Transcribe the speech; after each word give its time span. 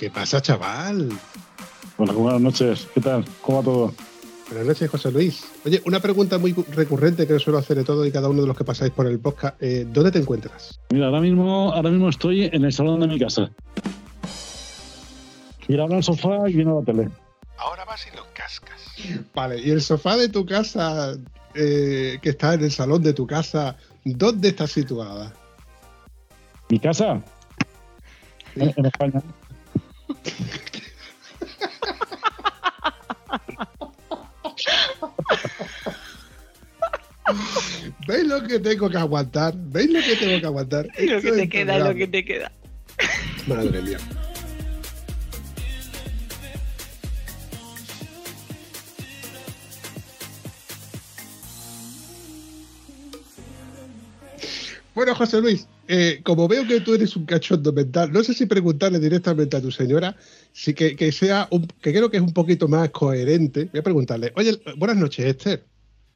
¿Qué 0.00 0.08
pasa, 0.08 0.40
chaval? 0.40 1.10
Hola, 1.98 2.14
buenas 2.14 2.40
noches. 2.40 2.88
¿Qué 2.94 3.02
tal? 3.02 3.22
¿Cómo 3.42 3.58
va 3.58 3.64
todo? 3.64 3.94
Buenas 4.48 4.66
noches, 4.68 4.88
José 4.88 5.12
Luis. 5.12 5.44
Oye, 5.66 5.82
una 5.84 6.00
pregunta 6.00 6.38
muy 6.38 6.54
recurrente 6.54 7.26
que 7.26 7.38
suelo 7.38 7.58
hacer 7.58 7.76
de 7.76 7.84
todo 7.84 8.06
y 8.06 8.10
cada 8.10 8.30
uno 8.30 8.40
de 8.40 8.46
los 8.46 8.56
que 8.56 8.64
pasáis 8.64 8.92
por 8.92 9.06
el 9.06 9.18
podcast. 9.18 9.62
Eh, 9.62 9.86
¿Dónde 9.86 10.10
te 10.10 10.18
encuentras? 10.18 10.80
Mira, 10.88 11.08
ahora 11.08 11.20
mismo, 11.20 11.70
ahora 11.74 11.90
mismo 11.90 12.08
estoy 12.08 12.44
en 12.44 12.64
el 12.64 12.72
salón 12.72 13.00
de 13.00 13.08
mi 13.08 13.18
casa. 13.18 13.50
Mira 15.68 15.82
ahora 15.82 15.98
el 15.98 16.02
sofá 16.02 16.48
y 16.48 16.54
viene 16.54 16.72
la 16.72 16.80
tele. 16.80 17.10
Ahora 17.58 17.84
vas 17.84 18.06
y 18.10 18.16
lo 18.16 18.22
cascas. 18.32 18.80
Vale, 19.34 19.60
y 19.60 19.70
el 19.70 19.82
sofá 19.82 20.16
de 20.16 20.30
tu 20.30 20.46
casa, 20.46 21.12
eh, 21.54 22.18
que 22.22 22.30
está 22.30 22.54
en 22.54 22.64
el 22.64 22.72
salón 22.72 23.02
de 23.02 23.12
tu 23.12 23.26
casa, 23.26 23.76
¿dónde 24.06 24.48
está 24.48 24.66
situada? 24.66 25.34
¿Mi 26.70 26.78
casa? 26.78 27.22
En, 28.56 28.72
en 28.74 28.86
España. 28.86 29.22
¿Veis 38.06 38.26
lo 38.26 38.42
que 38.42 38.58
tengo 38.58 38.90
que 38.90 38.98
aguantar? 38.98 39.54
¿Veis 39.56 39.90
lo 39.90 40.00
que 40.00 40.16
tengo 40.16 40.40
que 40.40 40.46
aguantar? 40.46 40.86
Lo 40.98 41.20
que 41.20 41.32
te 41.32 41.48
queda, 41.48 41.78
lo 41.78 41.94
que 41.94 42.06
te 42.08 42.24
queda. 42.24 42.50
Madre 43.46 43.82
mía. 43.82 43.98
Bueno, 54.94 55.14
José 55.14 55.40
Luis, 55.40 55.66
eh, 55.92 56.20
como 56.22 56.46
veo 56.46 56.64
que 56.66 56.80
tú 56.80 56.94
eres 56.94 57.16
un 57.16 57.26
cachondo 57.26 57.72
mental, 57.72 58.12
no 58.12 58.22
sé 58.22 58.32
si 58.32 58.46
preguntarle 58.46 59.00
directamente 59.00 59.56
a 59.56 59.60
tu 59.60 59.72
señora, 59.72 60.16
si 60.52 60.72
que, 60.72 60.94
que 60.94 61.10
sea 61.10 61.48
un, 61.50 61.66
que 61.66 61.92
creo 61.92 62.10
que 62.10 62.18
es 62.18 62.22
un 62.22 62.32
poquito 62.32 62.68
más 62.68 62.90
coherente. 62.90 63.64
Voy 63.64 63.80
a 63.80 63.82
preguntarle, 63.82 64.32
oye, 64.36 64.58
buenas 64.76 64.96
noches, 64.96 65.26
Esther. 65.26 65.64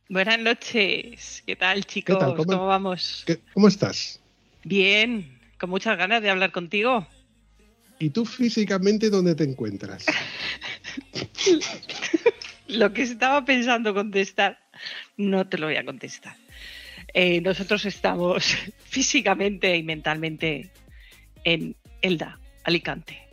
Buenas 0.08 0.38
noches. 0.38 1.42
¿Qué 1.44 1.56
tal, 1.56 1.84
chicos? 1.86 2.18
tal? 2.18 2.34
¿Cómo- 2.36 2.44
¿Cómo, 2.52 2.66
vamos? 2.66 3.24
¿Qué- 3.26 3.40
¿Cómo 3.52 3.66
estás? 3.68 4.20
Bien, 4.62 5.38
con 5.58 5.70
muchas 5.70 5.98
ganas 5.98 6.22
de 6.22 6.30
hablar 6.30 6.52
contigo. 6.52 7.06
¿Y 7.98 8.10
tú 8.10 8.24
físicamente 8.24 9.10
dónde 9.10 9.34
te 9.34 9.44
encuentras? 9.44 10.06
Lo 12.68 12.92
que 12.92 13.02
estaba 13.02 13.44
pensando 13.44 13.92
contestar, 13.94 14.58
no 15.16 15.46
te 15.48 15.58
lo 15.58 15.66
voy 15.66 15.76
a 15.76 15.84
contestar. 15.84 16.36
Eh, 17.14 17.41
nosotros 17.41 17.84
estamos 17.86 18.56
físicamente 18.84 19.76
y 19.76 19.82
mentalmente 19.82 20.70
en 21.44 21.76
Elda, 22.02 22.38
Alicante, 22.64 23.28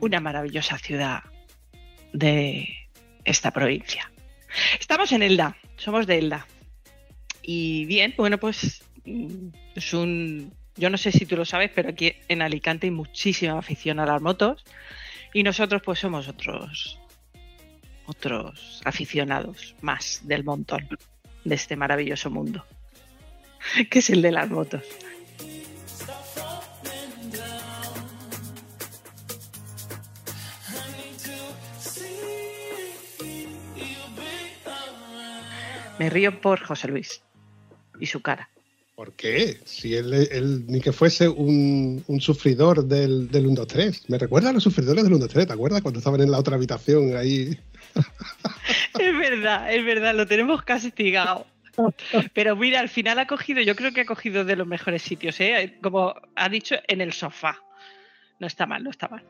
una 0.00 0.20
maravillosa 0.20 0.78
ciudad 0.78 1.22
de 2.12 2.68
esta 3.24 3.50
provincia. 3.50 4.10
Estamos 4.80 5.12
en 5.12 5.22
Elda, 5.22 5.56
somos 5.76 6.06
de 6.06 6.18
Elda. 6.18 6.46
Y 7.42 7.84
bien, 7.84 8.14
bueno, 8.16 8.38
pues 8.38 8.82
mm, 9.04 9.48
es 9.74 9.92
un... 9.94 10.54
Yo 10.76 10.88
no 10.88 10.96
sé 10.96 11.12
si 11.12 11.26
tú 11.26 11.36
lo 11.36 11.44
sabes, 11.44 11.70
pero 11.74 11.90
aquí 11.90 12.14
en 12.28 12.40
Alicante 12.40 12.86
hay 12.86 12.92
muchísima 12.92 13.58
afición 13.58 14.00
a 14.00 14.06
las 14.06 14.22
motos 14.22 14.64
y 15.34 15.42
nosotros 15.42 15.82
pues 15.84 15.98
somos 15.98 16.28
otros 16.28 16.98
otros 18.06 18.80
aficionados 18.84 19.74
más 19.80 20.20
del 20.24 20.44
montón 20.44 20.88
de 21.44 21.54
este 21.54 21.76
maravilloso 21.76 22.30
mundo, 22.30 22.64
que 23.90 23.98
es 23.98 24.10
el 24.10 24.22
de 24.22 24.32
las 24.32 24.50
motos. 24.50 24.82
Me 35.98 36.10
río 36.10 36.40
por 36.40 36.60
José 36.60 36.88
Luis 36.88 37.22
y 38.00 38.06
su 38.06 38.22
cara. 38.22 38.48
¿Por 38.96 39.12
qué? 39.12 39.58
Si 39.64 39.94
él, 39.94 40.12
él 40.12 40.64
ni 40.66 40.80
que 40.80 40.92
fuese 40.92 41.28
un, 41.28 42.02
un 42.06 42.20
sufridor 42.20 42.84
del, 42.84 43.30
del 43.30 43.46
1, 43.46 43.54
2, 43.54 43.66
3. 43.66 44.10
Me 44.10 44.18
recuerda 44.18 44.50
a 44.50 44.52
los 44.52 44.62
sufridores 44.62 45.04
del 45.04 45.12
1, 45.12 45.22
2, 45.26 45.32
3, 45.32 45.46
¿te 45.46 45.52
acuerdas? 45.52 45.80
Cuando 45.80 45.98
estaban 45.98 46.20
en 46.20 46.30
la 46.30 46.38
otra 46.38 46.56
habitación 46.56 47.16
ahí. 47.16 47.56
Es 48.98 49.18
verdad, 49.18 49.74
es 49.74 49.84
verdad, 49.84 50.14
lo 50.14 50.26
tenemos 50.26 50.62
castigado. 50.62 51.46
Pero 52.34 52.56
mira, 52.56 52.80
al 52.80 52.88
final 52.88 53.18
ha 53.18 53.26
cogido, 53.26 53.60
yo 53.62 53.74
creo 53.74 53.92
que 53.92 54.02
ha 54.02 54.06
cogido 54.06 54.44
de 54.44 54.56
los 54.56 54.66
mejores 54.66 55.02
sitios, 55.02 55.40
¿eh? 55.40 55.78
Como 55.82 56.14
ha 56.36 56.48
dicho, 56.48 56.74
en 56.88 57.00
el 57.00 57.12
sofá. 57.12 57.56
No 58.38 58.46
está 58.46 58.66
mal, 58.66 58.82
no 58.84 58.90
está 58.90 59.08
mal. 59.08 59.22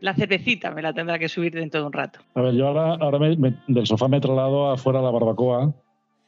La 0.00 0.14
cervecita 0.14 0.70
me 0.72 0.82
la 0.82 0.92
tendrá 0.92 1.18
que 1.18 1.28
subir 1.28 1.52
dentro 1.54 1.80
de 1.80 1.86
un 1.86 1.92
rato. 1.92 2.20
A 2.34 2.42
ver, 2.42 2.54
yo 2.54 2.66
ahora, 2.68 2.94
ahora 2.94 3.18
me- 3.18 3.54
del 3.68 3.86
sofá 3.86 4.08
me 4.08 4.20
traslado 4.20 4.72
afuera 4.72 4.98
a 4.98 5.02
la 5.02 5.10
barbacoa 5.10 5.72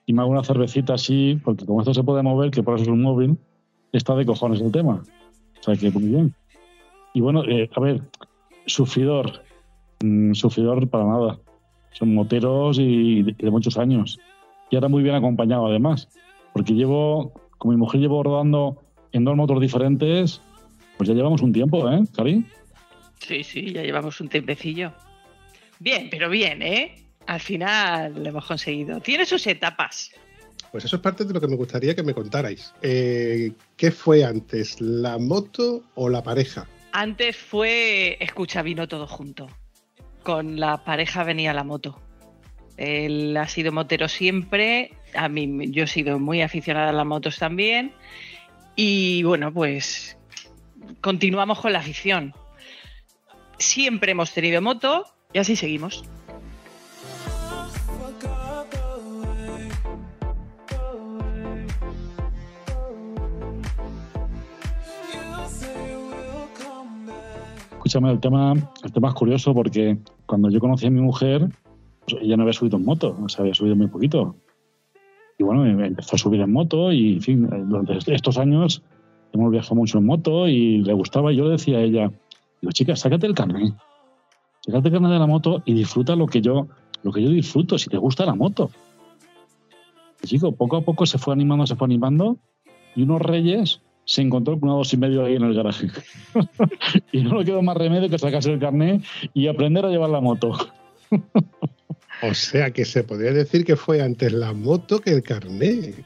y 0.06 0.12
me 0.12 0.22
hago 0.22 0.30
una 0.30 0.44
cervecita 0.44 0.94
así, 0.94 1.40
porque 1.44 1.66
como 1.66 1.80
esto 1.80 1.92
se 1.92 2.04
puede 2.04 2.22
mover, 2.22 2.50
que 2.50 2.62
por 2.62 2.74
eso 2.76 2.84
es 2.84 2.88
un 2.90 3.02
móvil, 3.02 3.36
está 3.92 4.14
de 4.14 4.24
cojones 4.26 4.60
el 4.60 4.70
tema. 4.70 5.02
O 5.60 5.62
sea 5.62 5.74
que 5.76 5.90
muy 5.90 6.04
bien. 6.04 6.34
Y 7.14 7.20
bueno, 7.20 7.42
eh, 7.44 7.69
a 7.74 7.80
ver, 7.80 8.02
sufridor. 8.66 9.42
Mm, 10.02 10.34
sufridor 10.34 10.88
para 10.88 11.04
nada. 11.04 11.38
Son 11.92 12.14
moteros 12.14 12.78
y 12.78 13.22
de 13.22 13.50
muchos 13.50 13.78
años. 13.78 14.19
Y 14.74 14.76
ahora 14.76 14.88
muy 14.88 15.04
bien 15.04 15.14
acompañado 15.14 15.68
además. 15.68 16.08
Porque 16.52 16.72
llevo, 16.72 17.32
con 17.58 17.70
mi 17.70 17.76
mujer 17.76 18.00
llevo 18.00 18.24
rodando 18.24 18.82
en 19.12 19.24
dos 19.24 19.36
motos 19.36 19.60
diferentes, 19.60 20.40
pues 20.96 21.08
ya 21.08 21.14
llevamos 21.14 21.42
un 21.42 21.52
tiempo, 21.52 21.88
¿eh, 21.88 22.02
Cari? 22.12 22.44
Sí, 23.20 23.44
sí, 23.44 23.72
ya 23.72 23.82
llevamos 23.82 24.20
un 24.20 24.28
tiempecillo. 24.28 24.92
Bien, 25.78 26.08
pero 26.10 26.28
bien, 26.28 26.60
¿eh? 26.60 27.06
Al 27.26 27.38
final 27.38 28.14
lo 28.20 28.28
hemos 28.28 28.46
conseguido. 28.46 28.98
Tiene 28.98 29.24
sus 29.24 29.46
etapas. 29.46 30.10
Pues 30.72 30.84
eso 30.86 30.96
es 30.96 31.02
parte 31.02 31.24
de 31.24 31.32
lo 31.32 31.40
que 31.40 31.46
me 31.46 31.54
gustaría 31.54 31.94
que 31.94 32.02
me 32.02 32.12
contarais. 32.12 32.74
Eh, 32.82 33.52
¿Qué 33.76 33.92
fue 33.92 34.24
antes, 34.24 34.80
la 34.80 35.18
moto 35.18 35.84
o 35.94 36.08
la 36.08 36.24
pareja? 36.24 36.66
Antes 36.90 37.36
fue 37.36 38.16
escucha 38.18 38.60
vino 38.62 38.88
todo 38.88 39.06
junto. 39.06 39.46
Con 40.24 40.58
la 40.58 40.82
pareja 40.82 41.22
venía 41.22 41.54
la 41.54 41.62
moto. 41.62 42.00
Él 42.76 43.36
ha 43.36 43.48
sido 43.48 43.72
motero 43.72 44.08
siempre. 44.08 44.92
A 45.14 45.28
mí 45.28 45.70
yo 45.70 45.84
he 45.84 45.86
sido 45.86 46.18
muy 46.18 46.42
aficionada 46.42 46.90
a 46.90 46.92
las 46.92 47.06
motos 47.06 47.38
también. 47.38 47.92
Y 48.76 49.22
bueno, 49.22 49.52
pues 49.52 50.16
continuamos 51.00 51.60
con 51.60 51.72
la 51.72 51.78
afición. 51.78 52.34
Siempre 53.58 54.12
hemos 54.12 54.32
tenido 54.32 54.60
moto 54.60 55.04
y 55.32 55.38
así 55.38 55.56
seguimos. 55.56 56.04
Escúchame, 67.72 68.10
el 68.10 68.18
tema, 68.18 68.54
el 68.82 68.92
tema 68.92 69.08
es 69.08 69.14
curioso 69.14 69.52
porque 69.52 69.98
cuando 70.24 70.48
yo 70.48 70.58
conocí 70.58 70.86
a 70.86 70.90
mi 70.90 71.02
mujer, 71.02 71.48
pues 72.06 72.22
ella 72.22 72.36
no 72.36 72.42
había 72.42 72.52
subido 72.52 72.76
en 72.76 72.84
moto, 72.84 73.16
o 73.22 73.28
sea, 73.28 73.42
había 73.42 73.54
subido 73.54 73.76
muy 73.76 73.88
poquito. 73.88 74.36
Y 75.38 75.42
bueno, 75.42 75.66
em- 75.66 75.80
empezó 75.80 76.16
a 76.16 76.18
subir 76.18 76.40
en 76.40 76.52
moto 76.52 76.92
y, 76.92 77.14
en 77.14 77.20
fin, 77.20 77.44
eh, 77.52 77.62
durante 77.66 78.14
estos 78.14 78.38
años 78.38 78.82
hemos 79.32 79.50
viajado 79.50 79.74
mucho 79.74 79.98
en 79.98 80.06
moto 80.06 80.48
y 80.48 80.78
le 80.78 80.92
gustaba. 80.92 81.32
Y 81.32 81.36
yo 81.36 81.44
le 81.44 81.50
decía 81.52 81.78
a 81.78 81.82
ella, 81.82 82.12
digo, 82.60 82.72
chica, 82.72 82.94
sácate 82.94 83.26
el 83.26 83.34
carnet, 83.34 83.74
sácate 84.60 84.88
el 84.88 84.94
carnet 84.94 85.12
de 85.12 85.18
la 85.18 85.26
moto 85.26 85.62
y 85.64 85.74
disfruta 85.74 86.14
lo 86.14 86.26
que 86.26 86.40
yo, 86.40 86.68
lo 87.02 87.12
que 87.12 87.22
yo 87.22 87.30
disfruto, 87.30 87.78
si 87.78 87.90
te 87.90 87.98
gusta 87.98 88.24
la 88.24 88.34
moto. 88.34 88.70
Y 90.22 90.26
chico, 90.26 90.52
poco 90.52 90.76
a 90.76 90.82
poco 90.82 91.04
se 91.06 91.18
fue 91.18 91.34
animando, 91.34 91.66
se 91.66 91.76
fue 91.76 91.86
animando 91.86 92.38
y 92.94 93.02
unos 93.02 93.20
reyes 93.20 93.82
se 94.06 94.22
encontró 94.22 94.58
con 94.60 94.68
una 94.68 94.78
dos 94.78 94.92
y 94.92 94.96
medio 94.96 95.24
ahí 95.24 95.34
en 95.34 95.42
el 95.42 95.54
garaje. 95.54 95.88
y 97.12 97.22
no 97.22 97.38
le 97.38 97.44
quedó 97.44 97.62
más 97.62 97.76
remedio 97.76 98.08
que 98.08 98.18
sacarse 98.18 98.52
el 98.52 98.60
carnet 98.60 99.02
y 99.32 99.48
aprender 99.48 99.84
a 99.84 99.88
llevar 99.88 100.10
la 100.10 100.20
moto. 100.20 100.52
O 102.22 102.32
sea 102.34 102.70
que 102.70 102.84
se 102.84 103.05
podría 103.05 103.32
decir 103.32 103.64
que 103.64 103.76
fue 103.76 104.00
antes 104.02 104.32
la 104.32 104.52
moto 104.52 105.00
que 105.00 105.11
el 105.11 105.22
carnet. 105.22 106.05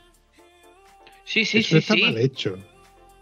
Sí, 1.25 1.45
sí, 1.45 1.59
Eso 1.59 1.69
sí, 1.71 1.77
está 1.79 1.95
sí. 1.95 2.03
mal 2.03 2.19
hecho. 2.19 2.59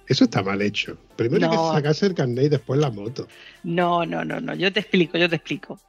Eso 0.09 0.25
está 0.25 0.43
mal 0.43 0.62
hecho. 0.62 0.97
Primero 1.17 1.50
hay 1.50 1.56
No. 1.56 1.71
que 1.71 1.77
sacarse 1.77 2.06
el 2.06 2.15
carnet 2.15 2.44
y 2.44 2.49
después 2.50 2.79
la 2.81 2.91
moto. 2.91 3.27
No, 3.65 4.06
no, 4.06 4.25
no, 4.25 4.41
no. 4.41 4.55
Yo 4.55 4.73
te 4.73 4.81
explico, 4.81 5.19
yo 5.19 5.29
te 5.29 5.37
explico. 5.37 5.81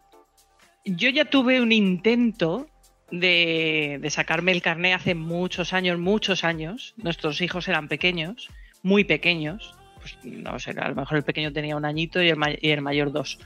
Yo 0.86 1.10
ya 1.10 1.26
tuve 1.26 1.62
un 1.62 1.72
intento 1.72 2.68
de, 3.12 4.00
de 4.02 4.10
sacarme 4.10 4.52
el 4.52 4.62
carné 4.62 4.94
hace 4.94 5.14
muchos 5.16 5.72
años, 5.74 6.00
muchos 6.00 6.44
años. 6.44 6.94
Nuestros 6.98 7.42
hijos 7.42 7.68
eran 7.68 7.88
pequeños, 7.88 8.50
muy 8.82 9.04
pequeños. 9.04 9.76
Pues 10.02 10.18
no 10.24 10.58
sé, 10.60 10.72
a 10.72 10.90
lo 10.90 10.96
mejor 10.96 11.18
el 11.18 11.24
pequeño 11.24 11.54
tenía 11.54 11.76
un 11.78 11.86
añito 11.86 12.22
y 12.22 12.30
el, 12.30 12.38
ma- 12.38 12.52
y 12.60 12.70
el 12.70 12.82
mayor 12.82 13.12
dos. 13.12 13.38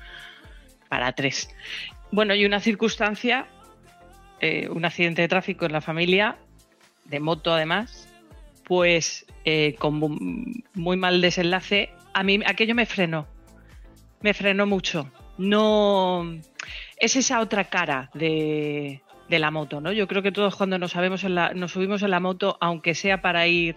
Para 0.88 1.12
tres. 1.14 1.50
Bueno, 2.12 2.36
y 2.36 2.46
una 2.46 2.60
circunstancia, 2.60 3.48
eh, 4.40 4.68
un 4.70 4.84
accidente 4.86 5.22
de 5.22 5.28
tráfico 5.28 5.66
en 5.66 5.72
la 5.72 5.82
familia, 5.82 6.38
de 7.06 7.20
moto 7.20 7.54
además, 7.54 8.08
pues 8.66 9.26
eh, 9.46 9.76
con 9.80 9.96
mu- 9.96 10.18
muy 10.76 10.98
mal 10.98 11.22
desenlace, 11.22 11.90
a 12.14 12.24
mí 12.24 12.40
aquello 12.46 12.76
me 12.76 12.86
frenó 12.86 13.28
me 14.22 14.36
frenó 14.36 14.68
mucho. 14.68 15.10
No 15.40 16.24
es 16.98 17.16
esa 17.16 17.40
otra 17.42 17.64
cara 17.66 18.12
de, 18.14 19.02
de 19.30 19.40
la 19.40 19.50
moto, 19.50 19.82
¿no? 19.82 19.92
Yo 19.92 20.08
creo 20.08 20.22
que 20.22 20.32
todos 20.32 20.56
cuando 20.56 20.78
nos, 20.78 20.92
sabemos 20.92 21.24
en 21.24 21.34
la- 21.34 21.54
nos 21.56 21.72
subimos 21.72 22.04
en 22.04 22.12
la 22.12 22.20
moto, 22.20 22.56
aunque 22.62 22.94
sea 22.94 23.22
para 23.24 23.48
ir 23.48 23.76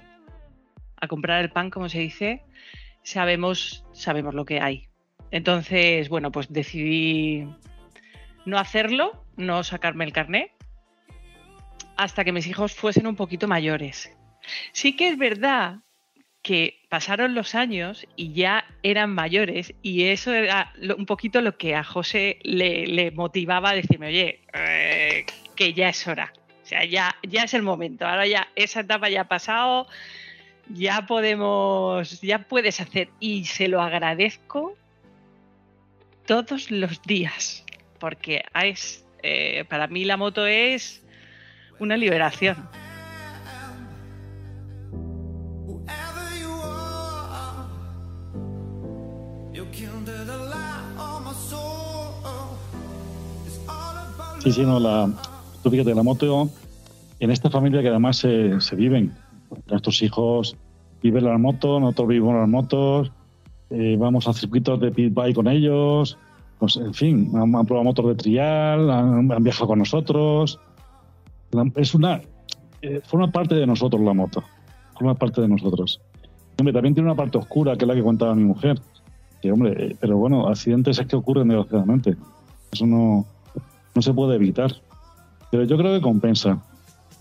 a 1.01 1.09
comprar 1.09 1.43
el 1.43 1.51
pan, 1.51 1.71
como 1.71 1.89
se 1.89 2.01
dice, 2.01 2.43
sabemos, 3.03 3.87
sabemos 3.95 4.35
lo 4.35 4.45
que 4.45 4.61
hay. 4.61 4.89
Entonces, 5.31 6.11
bueno, 6.11 6.31
pues 6.31 6.53
decidí 6.53 7.47
no 8.45 8.59
hacerlo, 8.59 9.25
no 9.37 9.65
sacarme 9.65 10.05
el 10.05 10.13
carné, 10.13 10.53
hasta 11.97 12.25
que 12.25 12.33
mis 12.33 12.47
hijos 12.47 12.75
fuesen 12.75 13.07
un 13.07 13.17
poquito 13.17 13.49
mayores. 13.49 14.11
Sí 14.73 14.97
que 14.97 15.09
es 15.09 15.19
verdad 15.19 15.79
que 16.43 16.83
pasaron 16.91 17.35
los 17.35 17.55
años 17.55 18.07
y 18.17 18.35
ya 18.35 18.67
eran 18.83 19.11
mayores 19.15 19.75
y 19.81 20.05
eso 20.09 20.35
era 20.35 20.75
un 20.97 21.07
poquito 21.07 21.41
lo 21.41 21.57
que 21.57 21.75
a 21.75 21.83
José 21.83 22.39
le, 22.43 22.87
le 22.87 23.11
motivaba 23.13 23.71
a 23.71 23.75
decirme, 23.75 24.09
oye, 24.09 24.41
eh, 24.53 25.25
que 25.57 25.73
ya 25.73 25.89
es 25.89 26.07
hora, 26.07 26.35
o 26.63 26.67
sea, 26.67 26.85
ya, 26.85 27.17
ya 27.23 27.45
es 27.45 27.55
el 27.55 27.63
momento, 27.63 28.07
ahora 28.07 28.27
ya 28.27 28.49
esa 28.57 28.81
etapa 28.81 29.09
ya 29.09 29.23
ha 29.23 29.29
pasado, 29.29 29.87
ya 30.69 31.07
podemos, 31.07 32.21
ya 32.21 32.41
puedes 32.41 32.79
hacer 32.79 33.09
y 33.21 33.47
se 33.47 33.69
lo 33.69 33.81
agradezco 33.81 34.77
todos 36.27 36.71
los 36.71 37.01
días, 37.03 37.64
porque 38.05 38.43
es, 38.63 39.03
eh, 39.23 39.65
para 39.71 39.87
mí 39.87 40.05
la 40.05 40.19
moto 40.19 40.47
es 40.47 41.03
una 41.79 41.97
liberación. 41.97 42.55
Sí, 54.41 54.53
sí, 54.53 54.63
no, 54.65 54.79
la, 54.79 55.11
tú 55.63 55.71
fíjate, 55.71 55.95
la 55.95 56.03
moto, 56.03 56.51
en 57.21 57.31
esta 57.31 57.49
familia 57.49 57.81
que 57.81 57.89
además 57.89 58.19
se, 58.19 58.61
se 58.61 58.77
viven, 58.77 59.15
nuestros 59.67 60.03
hijos 60.03 60.59
viven 61.03 61.25
las 61.25 61.41
motos, 61.41 61.81
nosotros 61.81 62.09
vivimos 62.09 62.35
las 62.35 62.49
motos, 62.51 63.11
eh, 63.71 63.97
vamos 63.99 64.29
a 64.29 64.35
circuitos 64.35 64.79
de 64.79 64.91
pit 64.91 65.15
bike 65.15 65.35
con 65.37 65.49
ellos, 65.49 66.19
pues 66.59 66.77
en 66.77 66.95
fin, 66.95 67.31
han, 67.35 67.55
han 67.55 67.67
probado 67.67 67.85
motos 67.85 68.07
de 68.07 68.15
trial, 68.15 68.91
han, 68.91 69.31
han 69.31 69.43
viajado 69.43 69.69
con 69.69 69.79
nosotros. 69.79 70.59
Es 71.77 71.95
una, 71.95 72.21
eh, 72.87 73.01
forma 73.03 73.33
parte 73.33 73.55
de 73.55 73.67
nosotros 73.67 74.03
la 74.03 74.13
moto, 74.13 74.43
forma 74.93 75.15
parte 75.15 75.41
de 75.41 75.49
nosotros. 75.49 76.03
Hombre, 76.59 76.75
también 76.75 76.95
tiene 76.95 77.09
una 77.09 77.17
parte 77.17 77.39
oscura, 77.39 77.77
que 77.77 77.85
es 77.85 77.89
la 77.89 77.95
que 77.95 78.03
contaba 78.03 78.35
mi 78.35 78.45
mujer. 78.45 78.79
Que, 79.41 79.51
hombre, 79.51 79.75
eh, 79.79 79.97
pero 79.99 80.19
bueno, 80.19 80.49
accidentes 80.49 80.99
es 80.99 81.07
que 81.07 81.17
ocurren 81.17 81.49
desgraciadamente. 81.49 82.15
Eso 82.71 82.87
no, 82.87 83.25
no 83.95 84.03
se 84.03 84.13
puede 84.13 84.37
evitar. 84.37 84.71
Pero 85.51 85.65
yo 85.65 85.79
creo 85.79 85.95
que 85.95 86.03
compensa. 86.03 86.63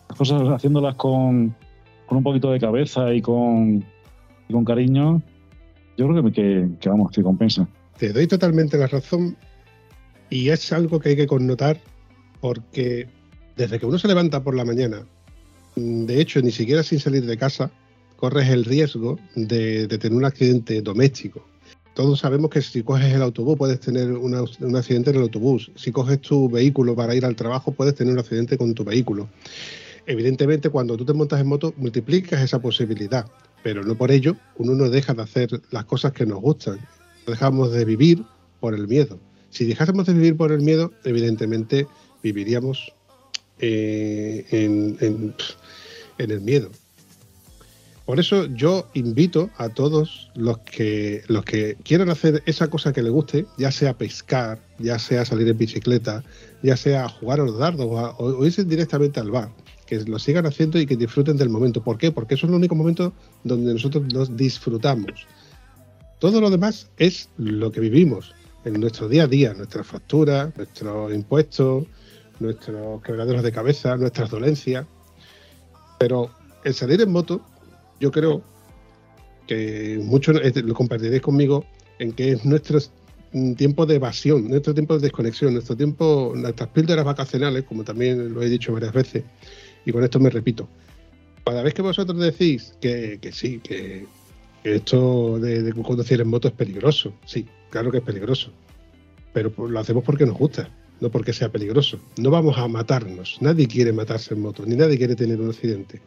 Las 0.09 0.17
cosas 0.17 0.41
haciéndolas 0.49 0.95
con, 0.95 1.55
con 2.07 2.17
un 2.17 2.23
poquito 2.23 2.51
de 2.51 2.59
cabeza 2.59 3.13
y 3.13 3.21
con, 3.21 3.85
y 4.49 4.53
con 4.53 4.65
cariño, 4.65 5.21
yo 5.97 6.09
creo 6.09 6.23
que, 6.23 6.31
que, 6.33 6.69
que, 6.79 6.89
vamos, 6.89 7.11
que 7.11 7.23
compensa. 7.23 7.67
Te 7.97 8.11
doy 8.11 8.27
totalmente 8.27 8.77
la 8.77 8.87
razón 8.87 9.37
y 10.29 10.49
es 10.49 10.71
algo 10.73 10.99
que 10.99 11.09
hay 11.09 11.15
que 11.15 11.27
connotar 11.27 11.79
porque 12.41 13.07
desde 13.55 13.79
que 13.79 13.85
uno 13.85 13.99
se 13.99 14.07
levanta 14.07 14.43
por 14.43 14.55
la 14.55 14.65
mañana, 14.65 15.05
mm, 15.75 16.05
de 16.05 16.19
hecho 16.19 16.41
ni 16.41 16.51
siquiera 16.51 16.83
sin 16.83 16.99
salir 16.99 17.25
de 17.25 17.37
casa, 17.37 17.71
corres 18.15 18.49
el 18.49 18.65
riesgo 18.65 19.19
de, 19.35 19.87
tener 19.87 20.13
un 20.13 20.25
accidente 20.25 20.81
doméstico. 20.81 21.45
Todos 21.93 22.19
sabemos 22.19 22.49
que 22.49 22.61
si 22.61 22.81
coges 22.81 23.13
el 23.13 23.21
autobús 23.21 23.57
puedes 23.57 23.79
tener 23.79 24.11
un 24.11 24.75
accidente 24.75 25.11
en 25.11 25.17
el 25.17 25.21
autobús. 25.23 25.71
Si 25.75 25.91
coges 25.91 26.19
tu 26.21 26.49
vehículo 26.49 26.95
para 26.95 27.13
ir 27.13 27.23
al 27.25 27.35
trabajo 27.35 27.71
puedes 27.71 27.93
tener 27.93 28.13
un 28.13 28.19
accidente 28.19 28.57
con 28.57 28.73
tu 28.73 28.83
vehículo. 28.83 29.29
Evidentemente 30.07 30.69
cuando 30.69 30.97
tú 30.97 31.05
te 31.05 31.13
montas 31.13 31.39
en 31.39 31.47
moto 31.47 31.73
multiplicas 31.77 32.41
esa 32.41 32.59
posibilidad, 32.59 33.27
pero 33.61 33.83
no 33.83 33.95
por 33.95 34.09
ello 34.09 34.35
uno 34.57 34.73
no 34.73 34.89
deja 34.89 35.13
de 35.13 35.21
hacer 35.21 35.61
las 35.69 35.85
cosas 35.85 36.13
que 36.13 36.25
nos 36.25 36.41
gustan 36.41 36.79
dejamos 37.27 37.71
de 37.71 37.85
vivir 37.85 38.23
por 38.59 38.73
el 38.73 38.87
miedo. 38.87 39.19
Si 39.49 39.65
dejásemos 39.65 40.05
de 40.07 40.13
vivir 40.13 40.35
por 40.37 40.51
el 40.51 40.61
miedo, 40.61 40.91
evidentemente 41.03 41.87
viviríamos 42.23 42.93
eh, 43.59 44.45
en, 44.51 44.97
en- 44.99 45.35
el 46.17 46.41
miedo. 46.41 46.69
Por 48.05 48.19
eso 48.19 48.45
yo 48.47 48.87
invito 48.93 49.49
a 49.57 49.69
todos 49.69 50.29
los 50.35 50.57
que, 50.59 51.23
los 51.27 51.45
que 51.45 51.77
quieran 51.83 52.09
hacer 52.09 52.43
esa 52.45 52.67
cosa 52.69 52.91
que 52.91 53.01
les 53.01 53.11
guste, 53.11 53.45
ya 53.57 53.71
sea 53.71 53.97
pescar, 53.97 54.59
ya 54.77 54.99
sea 54.99 55.23
salir 55.23 55.47
en 55.47 55.57
bicicleta, 55.57 56.23
ya 56.61 56.75
sea 56.75 57.07
jugar 57.07 57.39
a 57.39 57.45
los 57.45 57.57
dardos 57.57 57.87
o, 57.89 58.45
irse 58.45 58.65
directamente 58.65 59.21
al 59.21 59.31
bar, 59.31 59.49
que 59.85 59.99
lo 60.01 60.19
sigan 60.19 60.45
haciendo 60.45 60.79
y 60.79 60.85
que 60.85 60.97
disfruten 60.97 61.37
del 61.37 61.49
momento. 61.49 61.81
¿Por 61.81 61.97
qué? 61.97 62.11
Porque 62.11 62.35
eso 62.35 62.45
es 62.45 62.49
el 62.51 62.57
único 62.57 62.75
momento 62.75 63.13
donde 63.45 63.73
nosotros 63.73 64.11
los 64.11 64.35
disfrutamos. 64.35 65.25
Todo 66.23 66.39
lo 66.39 66.49
demás 66.49 66.89
es 66.99 67.27
lo 67.35 67.69
que 67.69 67.81
vivimos 67.81 68.33
en 68.63 68.79
nuestro 68.79 69.09
día 69.09 69.23
a 69.23 69.27
día, 69.27 69.53
nuestras 69.53 69.85
facturas, 69.85 70.55
nuestros 70.55 71.13
impuestos, 71.13 71.83
nuestros 72.39 73.01
quebraderos 73.01 73.43
de 73.43 73.51
cabeza, 73.51 73.97
nuestras 73.97 74.29
dolencias. 74.29 74.85
Pero 75.99 76.29
el 76.63 76.73
salir 76.73 77.01
en 77.01 77.11
moto, 77.11 77.41
yo 77.99 78.09
creo 78.09 78.41
que 79.47 79.99
muchos 80.01 80.39
lo 80.55 80.73
compartiréis 80.73 81.21
conmigo 81.21 81.65
en 81.99 82.13
que 82.13 82.31
es 82.31 82.45
nuestro 82.45 82.79
tiempo 83.57 83.85
de 83.85 83.95
evasión, 83.95 84.47
nuestro 84.47 84.73
tiempo 84.73 84.95
de 84.95 85.01
desconexión, 85.01 85.51
nuestro 85.51 85.75
tiempo, 85.75 86.31
nuestras 86.37 86.69
píldoras 86.69 87.03
vacacionales, 87.03 87.65
como 87.65 87.83
también 87.83 88.33
lo 88.33 88.41
he 88.41 88.47
dicho 88.47 88.71
varias 88.71 88.93
veces, 88.93 89.25
y 89.83 89.91
con 89.91 90.01
esto 90.05 90.21
me 90.21 90.29
repito. 90.29 90.69
Cada 91.43 91.63
vez 91.63 91.73
que 91.73 91.81
vosotros 91.81 92.17
decís 92.17 92.77
que, 92.79 93.19
que 93.21 93.33
sí, 93.33 93.59
que 93.59 94.05
esto 94.63 95.39
de, 95.39 95.63
de 95.63 95.73
conducir 95.73 96.21
en 96.21 96.27
moto 96.27 96.47
es 96.47 96.53
peligroso, 96.53 97.13
sí, 97.25 97.45
claro 97.69 97.91
que 97.91 97.97
es 97.97 98.03
peligroso, 98.03 98.51
pero 99.33 99.51
lo 99.67 99.79
hacemos 99.79 100.03
porque 100.03 100.25
nos 100.25 100.37
gusta, 100.37 100.69
no 101.01 101.09
porque 101.09 101.33
sea 101.33 101.49
peligroso. 101.49 101.99
No 102.17 102.29
vamos 102.29 102.57
a 102.57 102.67
matarnos, 102.67 103.37
nadie 103.41 103.67
quiere 103.67 103.91
matarse 103.91 104.33
en 104.33 104.41
moto, 104.41 104.65
ni 104.65 104.75
nadie 104.75 104.97
quiere 104.97 105.15
tener 105.15 105.41
un 105.41 105.49
accidente. 105.49 105.99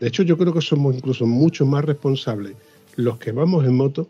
De 0.00 0.08
hecho, 0.08 0.22
yo 0.22 0.36
creo 0.36 0.52
que 0.52 0.60
somos 0.60 0.94
incluso 0.94 1.26
mucho 1.26 1.64
más 1.64 1.84
responsables 1.84 2.54
los 2.96 3.18
que 3.18 3.32
vamos 3.32 3.64
en 3.64 3.76
moto 3.76 4.08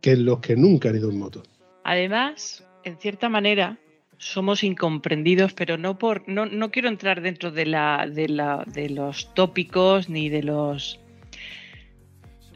que 0.00 0.16
los 0.16 0.38
que 0.40 0.56
nunca 0.56 0.90
han 0.90 0.96
ido 0.96 1.10
en 1.10 1.18
moto. 1.18 1.42
Además, 1.84 2.64
en 2.84 2.96
cierta 2.98 3.28
manera, 3.28 3.78
somos 4.18 4.62
incomprendidos, 4.62 5.52
pero 5.52 5.78
no 5.78 5.98
por. 5.98 6.28
No, 6.28 6.46
no 6.46 6.70
quiero 6.70 6.88
entrar 6.88 7.20
dentro 7.20 7.50
de 7.50 7.66
la, 7.66 8.08
de 8.08 8.28
la, 8.28 8.64
de 8.66 8.90
los 8.90 9.34
tópicos 9.34 10.08
ni 10.08 10.28
de 10.28 10.42
los. 10.42 11.00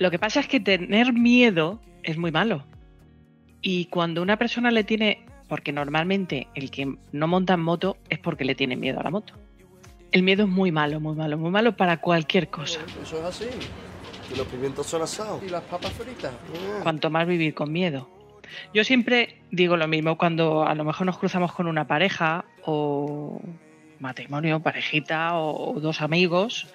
Lo 0.00 0.10
que 0.10 0.18
pasa 0.18 0.40
es 0.40 0.48
que 0.48 0.60
tener 0.60 1.12
miedo 1.12 1.78
es 2.02 2.16
muy 2.16 2.32
malo. 2.32 2.64
Y 3.60 3.84
cuando 3.84 4.22
una 4.22 4.38
persona 4.38 4.70
le 4.70 4.82
tiene. 4.82 5.26
Porque 5.46 5.72
normalmente 5.72 6.46
el 6.54 6.70
que 6.70 6.94
no 7.12 7.26
monta 7.26 7.54
en 7.54 7.60
moto 7.60 7.96
es 8.08 8.18
porque 8.20 8.44
le 8.44 8.54
tiene 8.54 8.76
miedo 8.76 9.00
a 9.00 9.02
la 9.02 9.10
moto. 9.10 9.34
El 10.12 10.22
miedo 10.22 10.44
es 10.44 10.48
muy 10.48 10.72
malo, 10.72 11.00
muy 11.00 11.16
malo, 11.16 11.36
muy 11.36 11.50
malo 11.50 11.76
para 11.76 12.00
cualquier 12.00 12.48
cosa. 12.48 12.80
Eso 13.02 13.18
es 13.18 13.24
así. 13.24 13.46
Y 14.32 14.38
los 14.38 14.46
pimientos 14.46 14.86
son 14.86 15.02
asados. 15.02 15.42
Y 15.42 15.50
las 15.50 15.62
papas 15.64 15.92
fritas. 15.92 16.32
cuanto 16.82 17.10
más 17.10 17.26
vivir 17.26 17.52
con 17.52 17.70
miedo. 17.72 18.08
Yo 18.72 18.84
siempre 18.84 19.42
digo 19.50 19.76
lo 19.76 19.86
mismo 19.88 20.16
cuando 20.16 20.62
a 20.62 20.74
lo 20.74 20.84
mejor 20.84 21.04
nos 21.04 21.18
cruzamos 21.18 21.52
con 21.52 21.66
una 21.66 21.86
pareja 21.86 22.44
o 22.64 23.42
matrimonio, 23.98 24.60
parejita 24.60 25.36
o, 25.36 25.74
o 25.74 25.80
dos 25.80 26.00
amigos. 26.00 26.68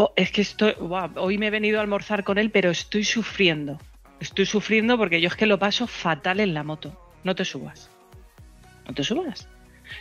Oh, 0.00 0.12
es 0.14 0.30
que 0.30 0.42
estoy, 0.42 0.74
hoy 1.16 1.38
me 1.38 1.48
he 1.48 1.50
venido 1.50 1.80
a 1.80 1.82
almorzar 1.82 2.22
con 2.22 2.38
él, 2.38 2.52
pero 2.52 2.70
estoy 2.70 3.02
sufriendo. 3.02 3.80
Estoy 4.20 4.46
sufriendo 4.46 4.96
porque 4.96 5.20
yo 5.20 5.26
es 5.26 5.34
que 5.34 5.44
lo 5.44 5.58
paso 5.58 5.88
fatal 5.88 6.38
en 6.38 6.54
la 6.54 6.62
moto. 6.62 6.96
No 7.24 7.34
te 7.34 7.44
subas. 7.44 7.90
No 8.86 8.94
te 8.94 9.02
subas. 9.02 9.48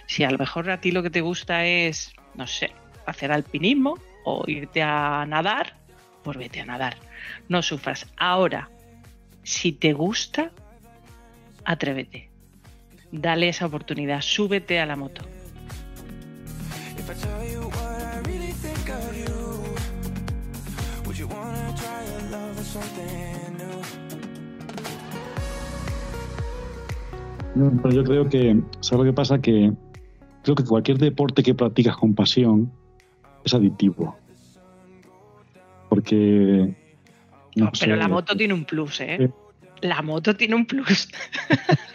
Si 0.06 0.24
a 0.24 0.30
lo 0.30 0.38
mejor 0.38 0.70
a 0.70 0.80
ti 0.80 0.92
lo 0.92 1.02
que 1.02 1.10
te 1.10 1.22
gusta 1.22 1.66
es, 1.66 2.14
no 2.36 2.46
sé, 2.46 2.70
hacer 3.08 3.32
alpinismo 3.32 3.98
o 4.24 4.44
irte 4.46 4.84
a 4.84 5.26
nadar, 5.26 5.78
pues 6.22 6.38
vete 6.38 6.62
a 6.62 6.66
nadar. 6.66 6.98
No 7.50 7.64
sufras. 7.64 8.06
Ahora, 8.18 8.70
si 9.42 9.72
te 9.72 9.94
gusta, 9.94 10.52
atrévete. 11.66 12.30
Dale 13.12 13.50
esa 13.50 13.66
oportunidad, 13.66 14.22
súbete 14.22 14.80
a 14.80 14.86
la 14.86 14.96
moto. 14.96 15.24
Something 22.78 23.58
new? 23.58 23.82
No, 27.56 27.82
pero 27.82 27.96
yo 27.96 28.04
creo 28.04 28.30
que, 28.30 28.62
¿sabes 28.82 29.06
lo 29.06 29.12
que 29.12 29.14
pasa? 29.14 29.42
Que 29.42 29.72
creo 30.44 30.56
que 30.56 30.64
cualquier 30.64 30.98
deporte 30.98 31.44
que 31.44 31.56
practicas 31.56 31.98
con 31.98 32.14
pasión 32.14 32.72
es 33.44 33.54
adictivo. 33.54 34.16
Porque. 35.90 36.76
No 37.56 37.72
Pero 37.72 37.76
sé, 37.76 37.88
la 37.88 38.08
moto 38.08 38.38
tiene 38.38 38.54
un 38.54 38.66
plus, 38.66 39.02
¿eh? 39.02 39.32
La 39.82 40.02
moto 40.02 40.36
tiene 40.36 40.56
un 40.56 40.66
plus. 40.66 41.10